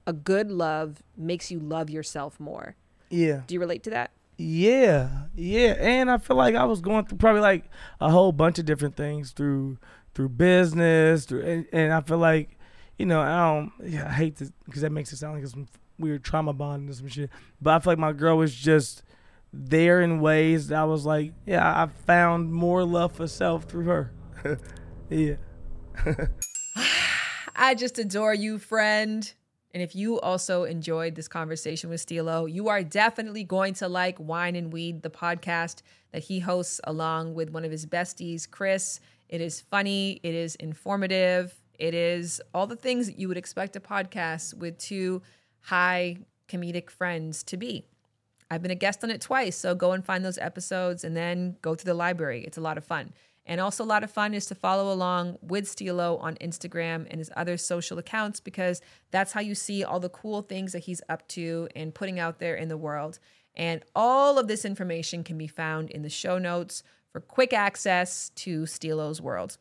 a 0.08 0.14
good 0.14 0.50
love 0.50 1.04
makes 1.18 1.52
you 1.52 1.60
love 1.60 1.90
yourself 1.90 2.40
more. 2.40 2.76
Yeah. 3.10 3.42
Do 3.46 3.54
you 3.54 3.60
relate 3.60 3.84
to 3.84 3.90
that? 3.90 4.12
Yeah, 4.38 5.26
yeah, 5.36 5.76
and 5.80 6.10
I 6.10 6.18
feel 6.18 6.36
like 6.38 6.56
I 6.56 6.64
was 6.64 6.82
going 6.82 7.06
through 7.06 7.20
probably 7.20 7.42
like 7.42 7.66
a 8.00 8.10
whole 8.10 8.32
bunch 8.32 8.58
of 8.58 8.66
different 8.66 8.96
things 8.96 9.32
through 9.32 9.78
through 10.14 10.30
business, 10.30 11.26
through, 11.26 11.42
and, 11.42 11.66
and 11.72 11.94
I 11.94 12.02
feel 12.02 12.18
like, 12.18 12.58
you 12.98 13.06
know, 13.06 13.22
I 13.22 13.54
don't, 13.54 13.72
yeah, 13.92 14.08
I 14.08 14.14
hate 14.14 14.38
to 14.38 14.52
because 14.66 14.82
that 14.82 14.92
makes 14.92 15.12
it 15.12 15.18
sound 15.18 15.40
like 15.40 15.48
some 15.48 15.68
weird 15.98 16.24
trauma 16.24 16.54
bonding 16.54 16.90
or 16.90 16.94
some 16.94 17.08
shit. 17.08 17.30
But 17.62 17.74
I 17.74 17.80
feel 17.80 17.92
like 17.92 18.00
my 18.00 18.14
girl 18.14 18.38
was 18.38 18.54
just 18.54 19.04
there 19.54 20.02
in 20.02 20.22
ways 20.22 20.68
that 20.68 20.80
I 20.80 20.84
was 20.86 21.06
like, 21.06 21.34
yeah, 21.46 21.66
I 21.66 21.88
found 22.06 22.54
more 22.54 22.84
love 22.84 23.14
for 23.14 23.28
self 23.28 23.66
through 23.66 23.86
her. 23.86 24.12
yeah. 25.10 25.36
I 27.56 27.76
just 27.76 28.00
adore 28.00 28.34
you, 28.34 28.58
friend. 28.58 29.32
And 29.74 29.82
if 29.82 29.96
you 29.96 30.20
also 30.20 30.64
enjoyed 30.66 31.16
this 31.16 31.28
conversation 31.28 31.90
with 31.90 32.06
Steelo, 32.06 32.52
you 32.52 32.68
are 32.68 32.84
definitely 32.84 33.44
going 33.44 33.74
to 33.76 33.88
like 33.88 34.20
Wine 34.20 34.56
and 34.56 34.74
Weed, 34.74 35.02
the 35.02 35.10
podcast 35.10 35.82
that 36.12 36.24
he 36.24 36.40
hosts 36.40 36.82
along 36.84 37.36
with 37.36 37.52
one 37.52 37.64
of 37.64 37.72
his 37.72 37.86
besties, 37.86 38.50
Chris. 38.50 39.00
It 39.32 39.42
is 39.42 39.62
funny, 39.62 40.20
it 40.22 40.36
is 40.36 40.56
informative, 40.56 41.56
it 41.80 41.96
is 41.96 42.40
all 42.54 42.68
the 42.68 42.76
things 42.76 43.08
that 43.08 43.18
you 43.18 43.28
would 43.28 43.38
expect 43.38 43.76
a 43.76 43.80
podcast 43.80 44.54
with 44.54 44.78
two 44.78 45.24
high 45.62 46.18
comedic 46.48 46.92
friends 46.92 47.42
to 47.44 47.58
be. 47.58 47.88
I've 48.52 48.62
been 48.62 48.72
a 48.72 48.76
guest 48.76 49.04
on 49.04 49.10
it 49.10 49.22
twice, 49.22 49.56
so 49.56 49.74
go 49.74 49.94
and 49.94 50.06
find 50.06 50.24
those 50.26 50.38
episodes 50.38 51.06
and 51.06 51.16
then 51.16 51.56
go 51.62 51.74
to 51.74 51.86
the 51.86 51.94
library. 51.94 52.44
It's 52.44 52.58
a 52.58 52.62
lot 52.62 52.78
of 52.78 52.84
fun. 52.84 53.14
And 53.46 53.60
also, 53.60 53.84
a 53.84 53.86
lot 53.86 54.04
of 54.04 54.12
fun 54.12 54.34
is 54.34 54.46
to 54.48 54.56
follow 54.56 54.94
along 54.94 55.38
with 55.42 55.66
Steelo 55.66 56.22
on 56.22 56.36
Instagram 56.36 57.08
and 57.10 57.18
his 57.18 57.32
other 57.36 57.58
social 57.58 57.98
accounts 57.98 58.40
because 58.40 58.82
that's 59.10 59.32
how 59.32 59.42
you 59.42 59.56
see 59.56 59.84
all 59.84 60.00
the 60.00 60.10
cool 60.10 60.42
things 60.42 60.74
that 60.74 60.80
he's 60.80 61.02
up 61.10 61.28
to 61.30 61.68
and 61.76 61.96
putting 61.96 62.20
out 62.20 62.40
there 62.40 62.56
in 62.56 62.68
the 62.68 62.78
world. 62.78 63.18
And 63.56 63.84
all 63.96 64.38
of 64.38 64.48
this 64.48 64.66
information 64.66 65.24
can 65.24 65.38
be 65.38 65.48
found 65.48 65.90
in 65.90 66.02
the 66.02 66.10
show 66.10 66.38
notes 66.38 66.84
for 67.12 67.20
quick 67.20 67.54
access 67.54 68.30
to 68.36 68.66
Steelo's 68.66 69.22
world. 69.22 69.58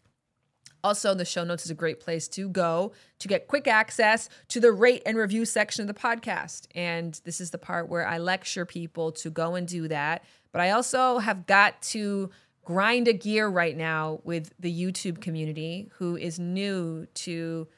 Also, 0.82 1.14
the 1.14 1.24
show 1.24 1.44
notes 1.44 1.64
is 1.64 1.70
a 1.70 1.74
great 1.74 2.00
place 2.00 2.26
to 2.28 2.48
go 2.48 2.92
to 3.18 3.28
get 3.28 3.48
quick 3.48 3.68
access 3.68 4.28
to 4.48 4.60
the 4.60 4.72
rate 4.72 5.02
and 5.04 5.16
review 5.16 5.44
section 5.44 5.82
of 5.82 5.94
the 5.94 6.00
podcast. 6.00 6.66
And 6.74 7.20
this 7.24 7.40
is 7.40 7.50
the 7.50 7.58
part 7.58 7.88
where 7.88 8.06
I 8.06 8.18
lecture 8.18 8.64
people 8.64 9.12
to 9.12 9.30
go 9.30 9.56
and 9.56 9.66
do 9.66 9.88
that. 9.88 10.24
But 10.52 10.62
I 10.62 10.70
also 10.70 11.18
have 11.18 11.46
got 11.46 11.82
to 11.82 12.30
grind 12.64 13.08
a 13.08 13.12
gear 13.12 13.48
right 13.48 13.76
now 13.76 14.20
with 14.24 14.52
the 14.58 14.72
YouTube 14.72 15.20
community 15.20 15.90
who 15.96 16.16
is 16.16 16.38
new 16.38 17.06
to 17.14 17.68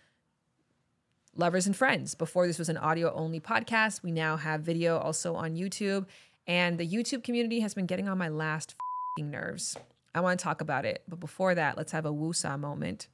lovers 1.37 1.67
and 1.67 1.77
friends. 1.77 2.15
Before 2.15 2.47
this 2.47 2.59
was 2.59 2.69
an 2.69 2.77
audio 2.77 3.13
only 3.15 3.41
podcast, 3.41 4.03
we 4.03 4.11
now 4.11 4.37
have 4.37 4.63
video 4.63 4.99
also 4.99 5.35
on 5.35 5.55
YouTube. 5.55 6.07
And 6.47 6.79
the 6.79 6.87
YouTube 6.87 7.25
community 7.25 7.61
has 7.61 7.75
been 7.75 7.87
getting 7.87 8.09
on 8.09 8.19
my 8.19 8.29
last 8.29 8.75
nerves. 9.19 9.77
I 10.15 10.21
want 10.21 10.39
to 10.39 10.45
talk 10.45 10.61
about 10.61 10.85
it. 10.85 11.03
But 11.09 11.21
before 11.21 11.55
that, 11.55 11.77
let's 11.77 11.93
have 11.93 12.05
a 12.05 12.13
woosah 12.13 12.59
moment. 12.59 13.09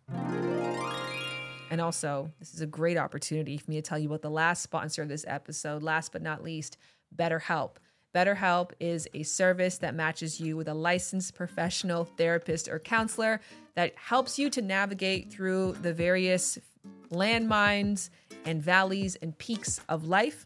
And 1.71 1.81
also, 1.81 2.33
this 2.39 2.55
is 2.55 2.61
a 2.61 2.67
great 2.67 2.97
opportunity 2.97 3.59
for 3.59 3.71
me 3.71 3.77
to 3.77 3.83
tell 3.83 3.99
you 3.99 4.09
about 4.09 4.23
the 4.23 4.31
last 4.31 4.63
sponsor 4.63 5.03
of 5.03 5.09
this 5.09 5.25
episode, 5.29 5.83
last 5.83 6.13
but 6.13 6.23
not 6.23 6.43
least, 6.43 6.79
BetterHelp. 7.15 7.73
BetterHelp 8.15 8.71
is 8.81 9.07
a 9.13 9.23
service 9.23 9.79
that 9.79 9.95
matches 9.95 10.41
you 10.41 10.57
with 10.57 10.67
a 10.67 10.75
licensed 10.75 11.35
professional 11.35 12.05
therapist 12.05 12.67
or 12.67 12.79
counselor 12.79 13.41
that 13.75 13.93
helps 13.97 14.39
you 14.39 14.49
to 14.51 14.63
navigate 14.63 15.31
through 15.31 15.73
the 15.83 15.93
various 15.93 16.59
landmines 17.11 18.11
and 18.45 18.63
valleys 18.63 19.17
and 19.17 19.37
peaks 19.39 19.81
of 19.89 20.07
life. 20.07 20.45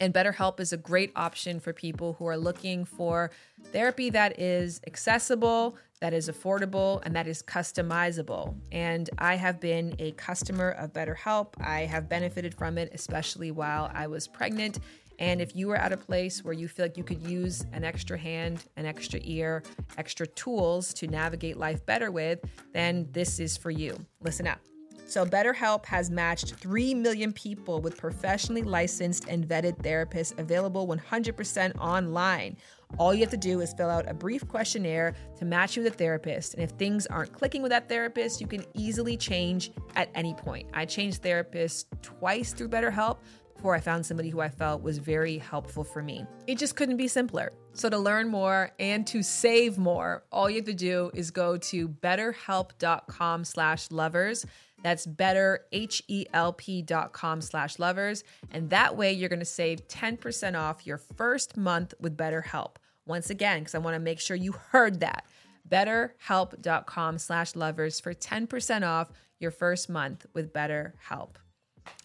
And 0.00 0.12
BetterHelp 0.12 0.60
is 0.60 0.72
a 0.72 0.76
great 0.76 1.12
option 1.16 1.60
for 1.60 1.72
people 1.72 2.14
who 2.14 2.26
are 2.26 2.36
looking 2.36 2.84
for 2.84 3.30
therapy 3.72 4.10
that 4.10 4.38
is 4.40 4.80
accessible, 4.86 5.76
that 6.00 6.12
is 6.12 6.28
affordable, 6.28 7.00
and 7.04 7.14
that 7.14 7.26
is 7.26 7.42
customizable. 7.42 8.54
And 8.72 9.08
I 9.18 9.36
have 9.36 9.60
been 9.60 9.94
a 9.98 10.12
customer 10.12 10.70
of 10.72 10.92
BetterHelp. 10.92 11.54
I 11.60 11.80
have 11.80 12.08
benefited 12.08 12.54
from 12.54 12.78
it, 12.78 12.90
especially 12.92 13.50
while 13.50 13.90
I 13.94 14.06
was 14.06 14.26
pregnant. 14.26 14.80
And 15.18 15.40
if 15.40 15.56
you 15.56 15.70
are 15.70 15.76
at 15.76 15.92
a 15.92 15.96
place 15.96 16.44
where 16.44 16.52
you 16.52 16.68
feel 16.68 16.84
like 16.84 16.98
you 16.98 17.04
could 17.04 17.22
use 17.22 17.64
an 17.72 17.84
extra 17.84 18.18
hand, 18.18 18.64
an 18.76 18.84
extra 18.84 19.18
ear, 19.22 19.62
extra 19.96 20.26
tools 20.26 20.92
to 20.94 21.06
navigate 21.06 21.56
life 21.56 21.84
better 21.86 22.10
with, 22.10 22.40
then 22.74 23.08
this 23.12 23.40
is 23.40 23.56
for 23.56 23.70
you. 23.70 23.96
Listen 24.20 24.46
up. 24.46 24.60
So, 25.08 25.24
BetterHelp 25.24 25.86
has 25.86 26.10
matched 26.10 26.56
3 26.56 26.92
million 26.94 27.32
people 27.32 27.80
with 27.80 27.96
professionally 27.96 28.62
licensed 28.62 29.28
and 29.28 29.46
vetted 29.46 29.80
therapists 29.80 30.36
available 30.36 30.88
100% 30.88 31.78
online. 31.78 32.56
All 32.98 33.14
you 33.14 33.20
have 33.20 33.30
to 33.30 33.36
do 33.36 33.60
is 33.60 33.72
fill 33.72 33.88
out 33.88 34.10
a 34.10 34.14
brief 34.14 34.46
questionnaire 34.48 35.14
to 35.38 35.44
match 35.44 35.76
you 35.76 35.84
with 35.84 35.94
a 35.94 35.96
therapist. 35.96 36.54
And 36.54 36.62
if 36.64 36.70
things 36.70 37.06
aren't 37.06 37.32
clicking 37.32 37.62
with 37.62 37.70
that 37.70 37.88
therapist, 37.88 38.40
you 38.40 38.48
can 38.48 38.64
easily 38.74 39.16
change 39.16 39.70
at 39.94 40.10
any 40.16 40.34
point. 40.34 40.68
I 40.74 40.84
changed 40.84 41.22
therapists 41.22 41.84
twice 42.02 42.52
through 42.52 42.70
BetterHelp 42.70 43.18
before 43.54 43.76
I 43.76 43.80
found 43.80 44.04
somebody 44.04 44.28
who 44.28 44.40
I 44.40 44.48
felt 44.48 44.82
was 44.82 44.98
very 44.98 45.38
helpful 45.38 45.84
for 45.84 46.02
me. 46.02 46.26
It 46.46 46.58
just 46.58 46.76
couldn't 46.76 46.96
be 46.96 47.08
simpler. 47.08 47.52
So 47.72 47.88
to 47.88 47.98
learn 47.98 48.28
more 48.28 48.72
and 48.78 49.06
to 49.08 49.22
save 49.22 49.78
more, 49.78 50.24
all 50.32 50.48
you 50.50 50.56
have 50.56 50.66
to 50.66 50.74
do 50.74 51.10
is 51.14 51.30
go 51.30 51.56
to 51.56 51.88
betterhelp.com 51.88 53.44
slash 53.44 53.90
lovers. 53.90 54.46
That's 54.82 55.06
betterhelp.com 55.06 57.40
slash 57.40 57.78
lovers. 57.78 58.24
And 58.50 58.70
that 58.70 58.96
way 58.96 59.12
you're 59.12 59.28
going 59.28 59.38
to 59.40 59.44
save 59.44 59.86
10% 59.88 60.58
off 60.58 60.86
your 60.86 60.98
first 60.98 61.56
month 61.56 61.94
with 62.00 62.16
BetterHelp. 62.16 62.76
Once 63.06 63.30
again, 63.30 63.60
because 63.60 63.74
I 63.74 63.78
want 63.78 63.94
to 63.94 64.00
make 64.00 64.20
sure 64.20 64.36
you 64.36 64.52
heard 64.52 65.00
that. 65.00 65.24
betterhelp.com 65.68 67.18
slash 67.18 67.56
lovers 67.56 68.00
for 68.00 68.14
10% 68.14 68.86
off 68.86 69.10
your 69.38 69.50
first 69.50 69.88
month 69.88 70.26
with 70.32 70.52
BetterHelp. 70.52 71.36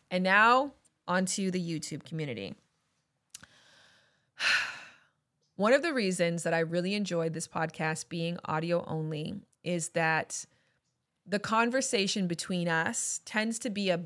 And 0.09 0.23
now 0.23 0.73
onto 1.07 1.51
the 1.51 1.61
YouTube 1.61 2.03
community. 2.03 2.55
One 5.55 5.73
of 5.73 5.81
the 5.81 5.93
reasons 5.93 6.43
that 6.43 6.53
I 6.53 6.59
really 6.59 6.95
enjoyed 6.95 7.33
this 7.33 7.47
podcast 7.47 8.09
being 8.09 8.37
audio 8.45 8.83
only 8.87 9.35
is 9.63 9.89
that 9.89 10.45
the 11.31 11.39
conversation 11.39 12.27
between 12.27 12.67
us 12.67 13.21
tends 13.23 13.57
to 13.59 13.69
be 13.69 13.89
a 13.89 14.01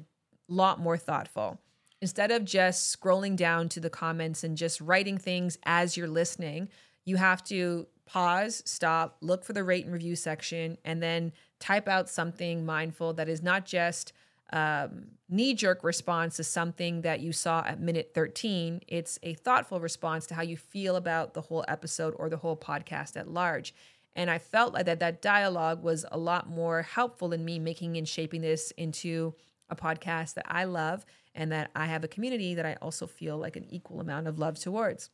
lot 0.47 0.79
more 0.79 0.95
thoughtful. 0.95 1.59
Instead 1.99 2.29
of 2.29 2.45
just 2.45 2.95
scrolling 2.95 3.35
down 3.35 3.67
to 3.69 3.79
the 3.79 3.89
comments 3.89 4.43
and 4.43 4.55
just 4.55 4.79
writing 4.79 5.17
things 5.17 5.57
as 5.63 5.97
you're 5.97 6.07
listening, 6.07 6.69
you 7.03 7.15
have 7.15 7.43
to 7.43 7.87
pause, 8.05 8.61
stop, 8.65 9.17
look 9.21 9.43
for 9.43 9.53
the 9.53 9.63
rate 9.63 9.85
and 9.85 9.93
review 9.93 10.15
section, 10.15 10.77
and 10.85 11.01
then 11.01 11.31
type 11.59 11.87
out 11.87 12.09
something 12.09 12.63
mindful 12.63 13.13
that 13.13 13.27
is 13.27 13.41
not 13.41 13.65
just 13.65 14.13
um, 14.53 15.07
knee 15.27 15.55
jerk 15.55 15.83
response 15.83 16.35
to 16.35 16.43
something 16.43 17.01
that 17.01 17.21
you 17.21 17.33
saw 17.33 17.63
at 17.65 17.79
minute 17.79 18.11
13. 18.13 18.81
It's 18.87 19.17
a 19.23 19.33
thoughtful 19.33 19.79
response 19.79 20.27
to 20.27 20.35
how 20.35 20.43
you 20.43 20.57
feel 20.57 20.95
about 20.95 21.33
the 21.33 21.41
whole 21.41 21.65
episode 21.67 22.13
or 22.19 22.29
the 22.29 22.37
whole 22.37 22.55
podcast 22.55 23.17
at 23.17 23.27
large. 23.27 23.73
And 24.15 24.29
I 24.29 24.37
felt 24.37 24.73
like 24.73 24.85
that 24.85 24.99
that 24.99 25.21
dialogue 25.21 25.83
was 25.83 26.05
a 26.11 26.17
lot 26.17 26.49
more 26.49 26.83
helpful 26.83 27.33
in 27.33 27.43
me 27.43 27.59
making 27.59 27.97
and 27.97 28.07
shaping 28.07 28.41
this 28.41 28.71
into 28.71 29.33
a 29.69 29.75
podcast 29.75 30.35
that 30.35 30.45
I 30.47 30.65
love 30.65 31.05
and 31.33 31.51
that 31.51 31.71
I 31.75 31.85
have 31.85 32.03
a 32.03 32.07
community 32.07 32.55
that 32.55 32.65
I 32.65 32.77
also 32.81 33.07
feel 33.07 33.37
like 33.37 33.55
an 33.55 33.65
equal 33.69 33.99
amount 33.99 34.27
of 34.27 34.39
love 34.39 34.59
towards. 34.59 35.09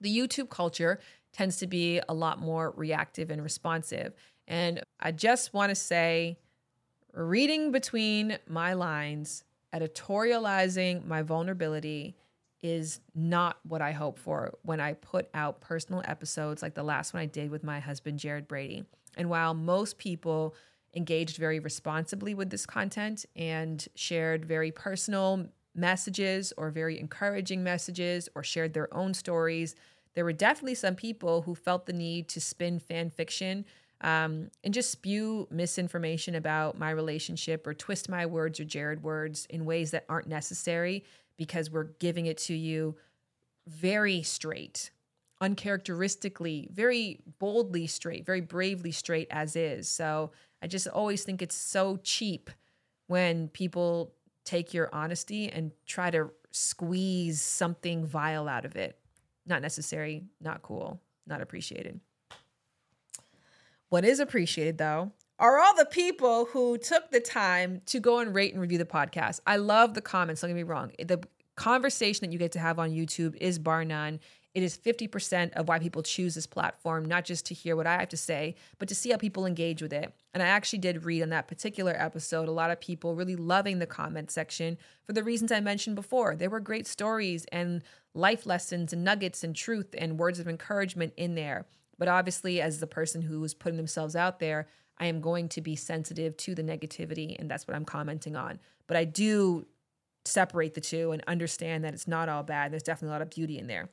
The 0.00 0.14
YouTube 0.14 0.50
culture 0.50 1.00
tends 1.32 1.56
to 1.58 1.66
be 1.66 2.00
a 2.08 2.14
lot 2.14 2.40
more 2.40 2.72
reactive 2.76 3.30
and 3.30 3.42
responsive. 3.42 4.12
And 4.46 4.82
I 5.00 5.12
just 5.12 5.54
want 5.54 5.70
to 5.70 5.74
say, 5.74 6.38
reading 7.12 7.72
between 7.72 8.38
my 8.46 8.74
lines, 8.74 9.44
editorializing 9.74 11.06
my 11.06 11.22
vulnerability 11.22 12.16
is 12.62 13.00
not 13.14 13.58
what 13.62 13.80
I 13.80 13.92
hope 13.92 14.18
for 14.18 14.54
when 14.62 14.80
I 14.80 14.94
put 14.94 15.28
out 15.34 15.60
personal 15.60 16.02
episodes 16.04 16.62
like 16.62 16.74
the 16.74 16.82
last 16.82 17.14
one 17.14 17.22
I 17.22 17.26
did 17.26 17.50
with 17.50 17.62
my 17.62 17.80
husband, 17.80 18.18
Jared 18.18 18.48
Brady. 18.48 18.84
And 19.16 19.30
while 19.30 19.54
most 19.54 19.98
people 19.98 20.54
engaged 20.94 21.36
very 21.36 21.60
responsibly 21.60 22.34
with 22.34 22.50
this 22.50 22.66
content 22.66 23.26
and 23.36 23.86
shared 23.94 24.44
very 24.44 24.72
personal 24.72 25.46
messages 25.74 26.52
or 26.56 26.70
very 26.70 26.98
encouraging 26.98 27.62
messages 27.62 28.28
or 28.34 28.42
shared 28.42 28.74
their 28.74 28.92
own 28.94 29.14
stories, 29.14 29.76
there 30.14 30.24
were 30.24 30.32
definitely 30.32 30.74
some 30.74 30.96
people 30.96 31.42
who 31.42 31.54
felt 31.54 31.86
the 31.86 31.92
need 31.92 32.28
to 32.28 32.40
spin 32.40 32.78
fan 32.78 33.10
fiction 33.10 33.64
um, 34.00 34.50
and 34.64 34.72
just 34.72 34.90
spew 34.90 35.46
misinformation 35.50 36.34
about 36.34 36.78
my 36.78 36.90
relationship 36.90 37.66
or 37.66 37.74
twist 37.74 38.08
my 38.08 38.26
words 38.26 38.60
or 38.60 38.64
Jared 38.64 39.02
words 39.02 39.46
in 39.50 39.64
ways 39.64 39.90
that 39.90 40.04
aren't 40.08 40.28
necessary 40.28 41.04
because 41.38 41.70
we're 41.70 41.84
giving 41.84 42.26
it 42.26 42.36
to 42.36 42.54
you 42.54 42.96
very 43.66 44.22
straight, 44.22 44.90
uncharacteristically, 45.40 46.68
very 46.72 47.20
boldly 47.38 47.86
straight, 47.86 48.26
very 48.26 48.40
bravely 48.40 48.92
straight 48.92 49.28
as 49.30 49.56
is. 49.56 49.88
So 49.88 50.32
I 50.60 50.66
just 50.66 50.88
always 50.88 51.22
think 51.22 51.40
it's 51.40 51.54
so 51.54 51.96
cheap 52.02 52.50
when 53.06 53.48
people 53.48 54.12
take 54.44 54.74
your 54.74 54.92
honesty 54.92 55.48
and 55.48 55.70
try 55.86 56.10
to 56.10 56.30
squeeze 56.50 57.40
something 57.40 58.04
vile 58.04 58.48
out 58.48 58.64
of 58.64 58.76
it. 58.76 58.98
Not 59.46 59.62
necessary, 59.62 60.24
not 60.40 60.62
cool, 60.62 61.00
not 61.26 61.40
appreciated. 61.40 62.00
What 63.88 64.04
is 64.04 64.20
appreciated 64.20 64.76
though 64.76 65.12
are 65.38 65.58
all 65.58 65.74
the 65.76 65.86
people 65.86 66.46
who 66.46 66.78
took 66.78 67.10
the 67.10 67.20
time 67.20 67.80
to 67.86 68.00
go 68.00 68.18
and 68.18 68.34
rate 68.34 68.52
and 68.52 68.60
review 68.60 68.78
the 68.78 68.84
podcast. 68.84 69.40
I 69.46 69.56
love 69.56 69.94
the 69.94 70.00
comments, 70.00 70.40
don't 70.40 70.50
get 70.50 70.56
me 70.56 70.62
wrong. 70.64 70.92
The 70.98 71.22
conversation 71.54 72.26
that 72.26 72.32
you 72.32 72.38
get 72.38 72.52
to 72.52 72.58
have 72.58 72.78
on 72.78 72.90
YouTube 72.90 73.36
is 73.36 73.58
bar 73.58 73.84
none 73.84 74.20
It 74.54 74.62
is 74.62 74.76
50% 74.76 75.52
of 75.52 75.68
why 75.68 75.78
people 75.78 76.02
choose 76.02 76.34
this 76.34 76.46
platform, 76.46 77.04
not 77.04 77.24
just 77.24 77.46
to 77.46 77.54
hear 77.54 77.76
what 77.76 77.86
I 77.86 77.98
have 77.98 78.08
to 78.08 78.16
say, 78.16 78.56
but 78.78 78.88
to 78.88 78.94
see 78.94 79.10
how 79.10 79.16
people 79.16 79.46
engage 79.46 79.82
with 79.82 79.92
it. 79.92 80.12
And 80.34 80.42
I 80.42 80.46
actually 80.46 80.80
did 80.80 81.04
read 81.04 81.22
on 81.22 81.28
that 81.30 81.46
particular 81.46 81.94
episode 81.96 82.48
a 82.48 82.52
lot 82.52 82.70
of 82.70 82.80
people 82.80 83.14
really 83.14 83.36
loving 83.36 83.78
the 83.78 83.86
comment 83.86 84.30
section 84.30 84.78
for 85.04 85.12
the 85.12 85.22
reasons 85.22 85.52
I 85.52 85.60
mentioned 85.60 85.96
before. 85.96 86.34
There 86.34 86.50
were 86.50 86.60
great 86.60 86.86
stories 86.86 87.44
and 87.52 87.82
life 88.14 88.46
lessons 88.46 88.92
and 88.92 89.04
nuggets 89.04 89.44
and 89.44 89.54
truth 89.54 89.94
and 89.96 90.18
words 90.18 90.40
of 90.40 90.48
encouragement 90.48 91.12
in 91.16 91.34
there. 91.34 91.66
But 91.98 92.08
obviously, 92.08 92.60
as 92.60 92.80
the 92.80 92.86
person 92.86 93.22
who 93.22 93.40
was 93.40 93.54
putting 93.54 93.76
themselves 93.76 94.16
out 94.16 94.38
there, 94.38 94.68
I 94.98 95.06
am 95.06 95.20
going 95.20 95.48
to 95.50 95.60
be 95.60 95.76
sensitive 95.76 96.36
to 96.38 96.54
the 96.54 96.62
negativity, 96.62 97.38
and 97.38 97.50
that's 97.50 97.66
what 97.66 97.76
I'm 97.76 97.84
commenting 97.84 98.36
on. 98.36 98.58
But 98.86 98.96
I 98.96 99.04
do 99.04 99.66
separate 100.24 100.74
the 100.74 100.80
two 100.80 101.12
and 101.12 101.22
understand 101.26 101.84
that 101.84 101.94
it's 101.94 102.08
not 102.08 102.28
all 102.28 102.42
bad. 102.42 102.72
There's 102.72 102.82
definitely 102.82 103.08
a 103.08 103.12
lot 103.12 103.22
of 103.22 103.30
beauty 103.30 103.58
in 103.58 103.66
there. 103.66 103.88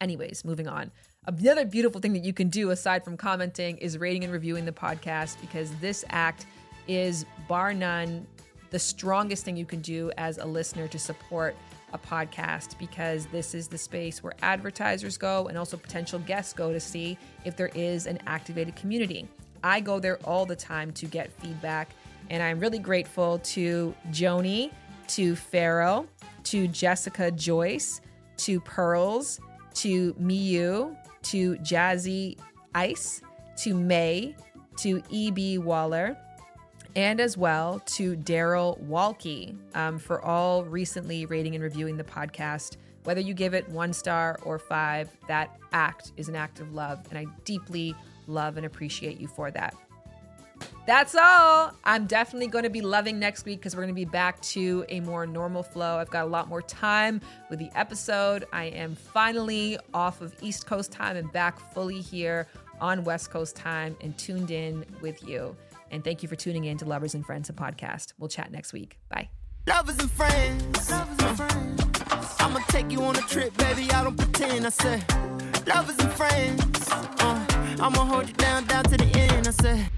Anyways, 0.00 0.44
moving 0.44 0.68
on. 0.68 0.90
Another 1.26 1.64
beautiful 1.64 2.00
thing 2.00 2.12
that 2.12 2.24
you 2.24 2.32
can 2.32 2.48
do 2.48 2.70
aside 2.70 3.04
from 3.04 3.16
commenting 3.16 3.78
is 3.78 3.96
rating 3.96 4.24
and 4.24 4.32
reviewing 4.32 4.64
the 4.64 4.72
podcast 4.72 5.40
because 5.40 5.74
this 5.76 6.04
act 6.10 6.46
is 6.86 7.24
bar 7.48 7.72
none 7.72 8.26
the 8.74 8.78
strongest 8.78 9.44
thing 9.44 9.56
you 9.56 9.64
can 9.64 9.80
do 9.80 10.10
as 10.18 10.38
a 10.38 10.44
listener 10.44 10.88
to 10.88 10.98
support 10.98 11.54
a 11.92 11.98
podcast 11.98 12.76
because 12.78 13.26
this 13.26 13.54
is 13.54 13.68
the 13.68 13.78
space 13.78 14.20
where 14.20 14.34
advertisers 14.42 15.16
go 15.16 15.46
and 15.46 15.56
also 15.56 15.76
potential 15.76 16.18
guests 16.18 16.52
go 16.52 16.72
to 16.72 16.80
see 16.80 17.16
if 17.44 17.56
there 17.56 17.70
is 17.76 18.06
an 18.06 18.18
activated 18.26 18.74
community. 18.74 19.28
I 19.64 19.80
go 19.80 19.98
there 19.98 20.18
all 20.24 20.44
the 20.44 20.54
time 20.54 20.92
to 20.92 21.06
get 21.06 21.32
feedback, 21.40 21.88
and 22.28 22.42
I'm 22.42 22.60
really 22.60 22.78
grateful 22.78 23.38
to 23.38 23.94
Joni, 24.10 24.70
to 25.08 25.34
Pharaoh, 25.34 26.06
to 26.44 26.68
Jessica 26.68 27.30
Joyce, 27.30 28.02
to 28.36 28.60
Pearls, 28.60 29.40
to 29.76 30.12
Miyu, 30.14 30.94
to 31.22 31.56
Jazzy 31.56 32.36
Ice, 32.74 33.22
to 33.56 33.74
May, 33.74 34.36
to 34.76 35.02
E.B. 35.08 35.58
Waller, 35.58 36.16
and 36.94 37.18
as 37.18 37.36
well 37.36 37.80
to 37.86 38.16
Daryl 38.16 38.80
Walke 38.84 39.56
um, 39.74 39.98
for 39.98 40.22
all 40.22 40.64
recently 40.64 41.24
rating 41.24 41.54
and 41.54 41.64
reviewing 41.64 41.96
the 41.96 42.04
podcast. 42.04 42.76
Whether 43.04 43.20
you 43.20 43.34
give 43.34 43.54
it 43.54 43.68
one 43.68 43.92
star 43.92 44.38
or 44.42 44.58
five, 44.58 45.10
that 45.26 45.56
act 45.72 46.12
is 46.16 46.28
an 46.28 46.36
act 46.36 46.60
of 46.60 46.72
love, 46.72 47.00
and 47.10 47.18
I 47.18 47.26
deeply 47.44 47.94
love 48.26 48.56
and 48.56 48.66
appreciate 48.66 49.20
you 49.20 49.28
for 49.28 49.50
that. 49.50 49.74
That's 50.86 51.14
all. 51.14 51.72
I'm 51.84 52.06
definitely 52.06 52.48
going 52.48 52.64
to 52.64 52.70
be 52.70 52.82
loving 52.82 53.18
next 53.18 53.44
week 53.44 53.58
because 53.58 53.74
we're 53.74 53.82
going 53.82 53.94
to 53.94 54.00
be 54.00 54.04
back 54.04 54.40
to 54.42 54.84
a 54.88 55.00
more 55.00 55.26
normal 55.26 55.62
flow. 55.62 55.96
I've 55.96 56.10
got 56.10 56.24
a 56.24 56.28
lot 56.28 56.48
more 56.48 56.62
time 56.62 57.20
with 57.48 57.58
the 57.58 57.70
episode. 57.74 58.46
I 58.52 58.64
am 58.64 58.94
finally 58.94 59.78
off 59.94 60.20
of 60.20 60.34
East 60.42 60.66
Coast 60.66 60.92
time 60.92 61.16
and 61.16 61.32
back 61.32 61.58
fully 61.72 62.00
here 62.00 62.46
on 62.80 63.02
West 63.04 63.30
Coast 63.30 63.56
time 63.56 63.96
and 64.02 64.16
tuned 64.18 64.50
in 64.50 64.84
with 65.00 65.26
you. 65.26 65.56
And 65.90 66.04
thank 66.04 66.22
you 66.22 66.28
for 66.28 66.36
tuning 66.36 66.64
in 66.64 66.76
to 66.78 66.84
Lovers 66.84 67.14
and 67.14 67.24
Friends, 67.24 67.48
a 67.48 67.52
podcast. 67.52 68.12
We'll 68.18 68.28
chat 68.28 68.50
next 68.50 68.72
week. 68.72 68.98
Bye. 69.08 69.30
Lovers 69.66 69.98
and 69.98 70.10
friends. 70.10 70.90
Lovers 70.90 71.18
and 71.18 71.36
friends. 71.36 72.34
I'ma 72.40 72.58
take 72.68 72.90
you 72.90 73.02
on 73.02 73.16
a 73.16 73.20
trip, 73.22 73.56
baby. 73.56 73.90
I 73.90 74.04
don't 74.04 74.16
pretend. 74.16 74.66
I 74.66 74.70
said, 74.70 75.04
lovers 75.66 75.98
and 75.98 76.12
friends. 76.12 76.88
Uh, 76.90 77.43
I'ma 77.80 78.04
hold 78.04 78.28
you 78.28 78.34
down, 78.34 78.64
down 78.66 78.84
to 78.84 78.96
the 78.96 79.18
end. 79.18 79.48
I 79.48 79.50
said. 79.50 79.90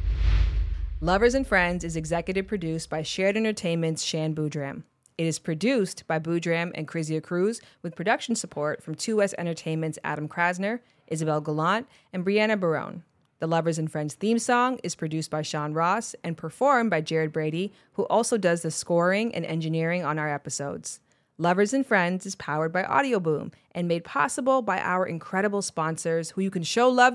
Lovers 1.01 1.35
and 1.35 1.47
Friends 1.47 1.85
is 1.85 1.95
executive 1.95 2.47
produced 2.47 2.89
by 2.89 3.03
Shared 3.03 3.37
Entertainment's 3.37 4.03
Shan 4.03 4.35
Boodram. 4.35 4.85
It 5.19 5.27
is 5.27 5.39
produced 5.39 6.07
by 6.07 6.19
Boodram 6.19 6.73
and 6.75 6.89
Krizia 6.89 7.23
Cruz 7.23 7.61
with 7.83 7.95
production 7.95 8.35
support 8.35 8.83
from 8.83 8.95
2S 8.95 9.35
Entertainment's 9.37 9.99
Adam 10.03 10.29
Krasner, 10.29 10.81
Isabel 11.07 11.41
Gallant, 11.41 11.87
and 12.13 12.25
Brianna 12.25 12.59
Barone. 12.59 13.03
The 13.39 13.47
Lovers 13.47 13.79
and 13.79 13.93
Friends 13.93 14.15
theme 14.15 14.39
song 14.39 14.81
is 14.83 14.95
produced 14.95 15.31
by 15.31 15.43
Sean 15.43 15.75
Ross 15.75 16.15
and 16.25 16.37
performed 16.37 16.89
by 16.89 17.03
Jared 17.03 17.33
Brady, 17.33 17.73
who 17.93 18.05
also 18.05 18.39
does 18.39 18.63
the 18.63 18.71
scoring 18.71 19.35
and 19.35 19.45
engineering 19.45 20.03
on 20.03 20.19
our 20.19 20.33
episodes. 20.33 21.01
Lovers 21.39 21.75
and 21.75 21.87
Friends 21.87 22.25
is 22.25 22.35
powered 22.35 22.73
by 22.73 22.83
Audioboom 22.85 23.53
and 23.73 23.87
made 23.87 24.05
possible 24.05 24.63
by 24.63 24.81
our 24.81 25.05
incredible 25.05 25.61
sponsors 25.61 26.31
who 26.31 26.41
you 26.41 26.51
can 26.51 26.63
show 26.63 26.89
love 26.89 27.15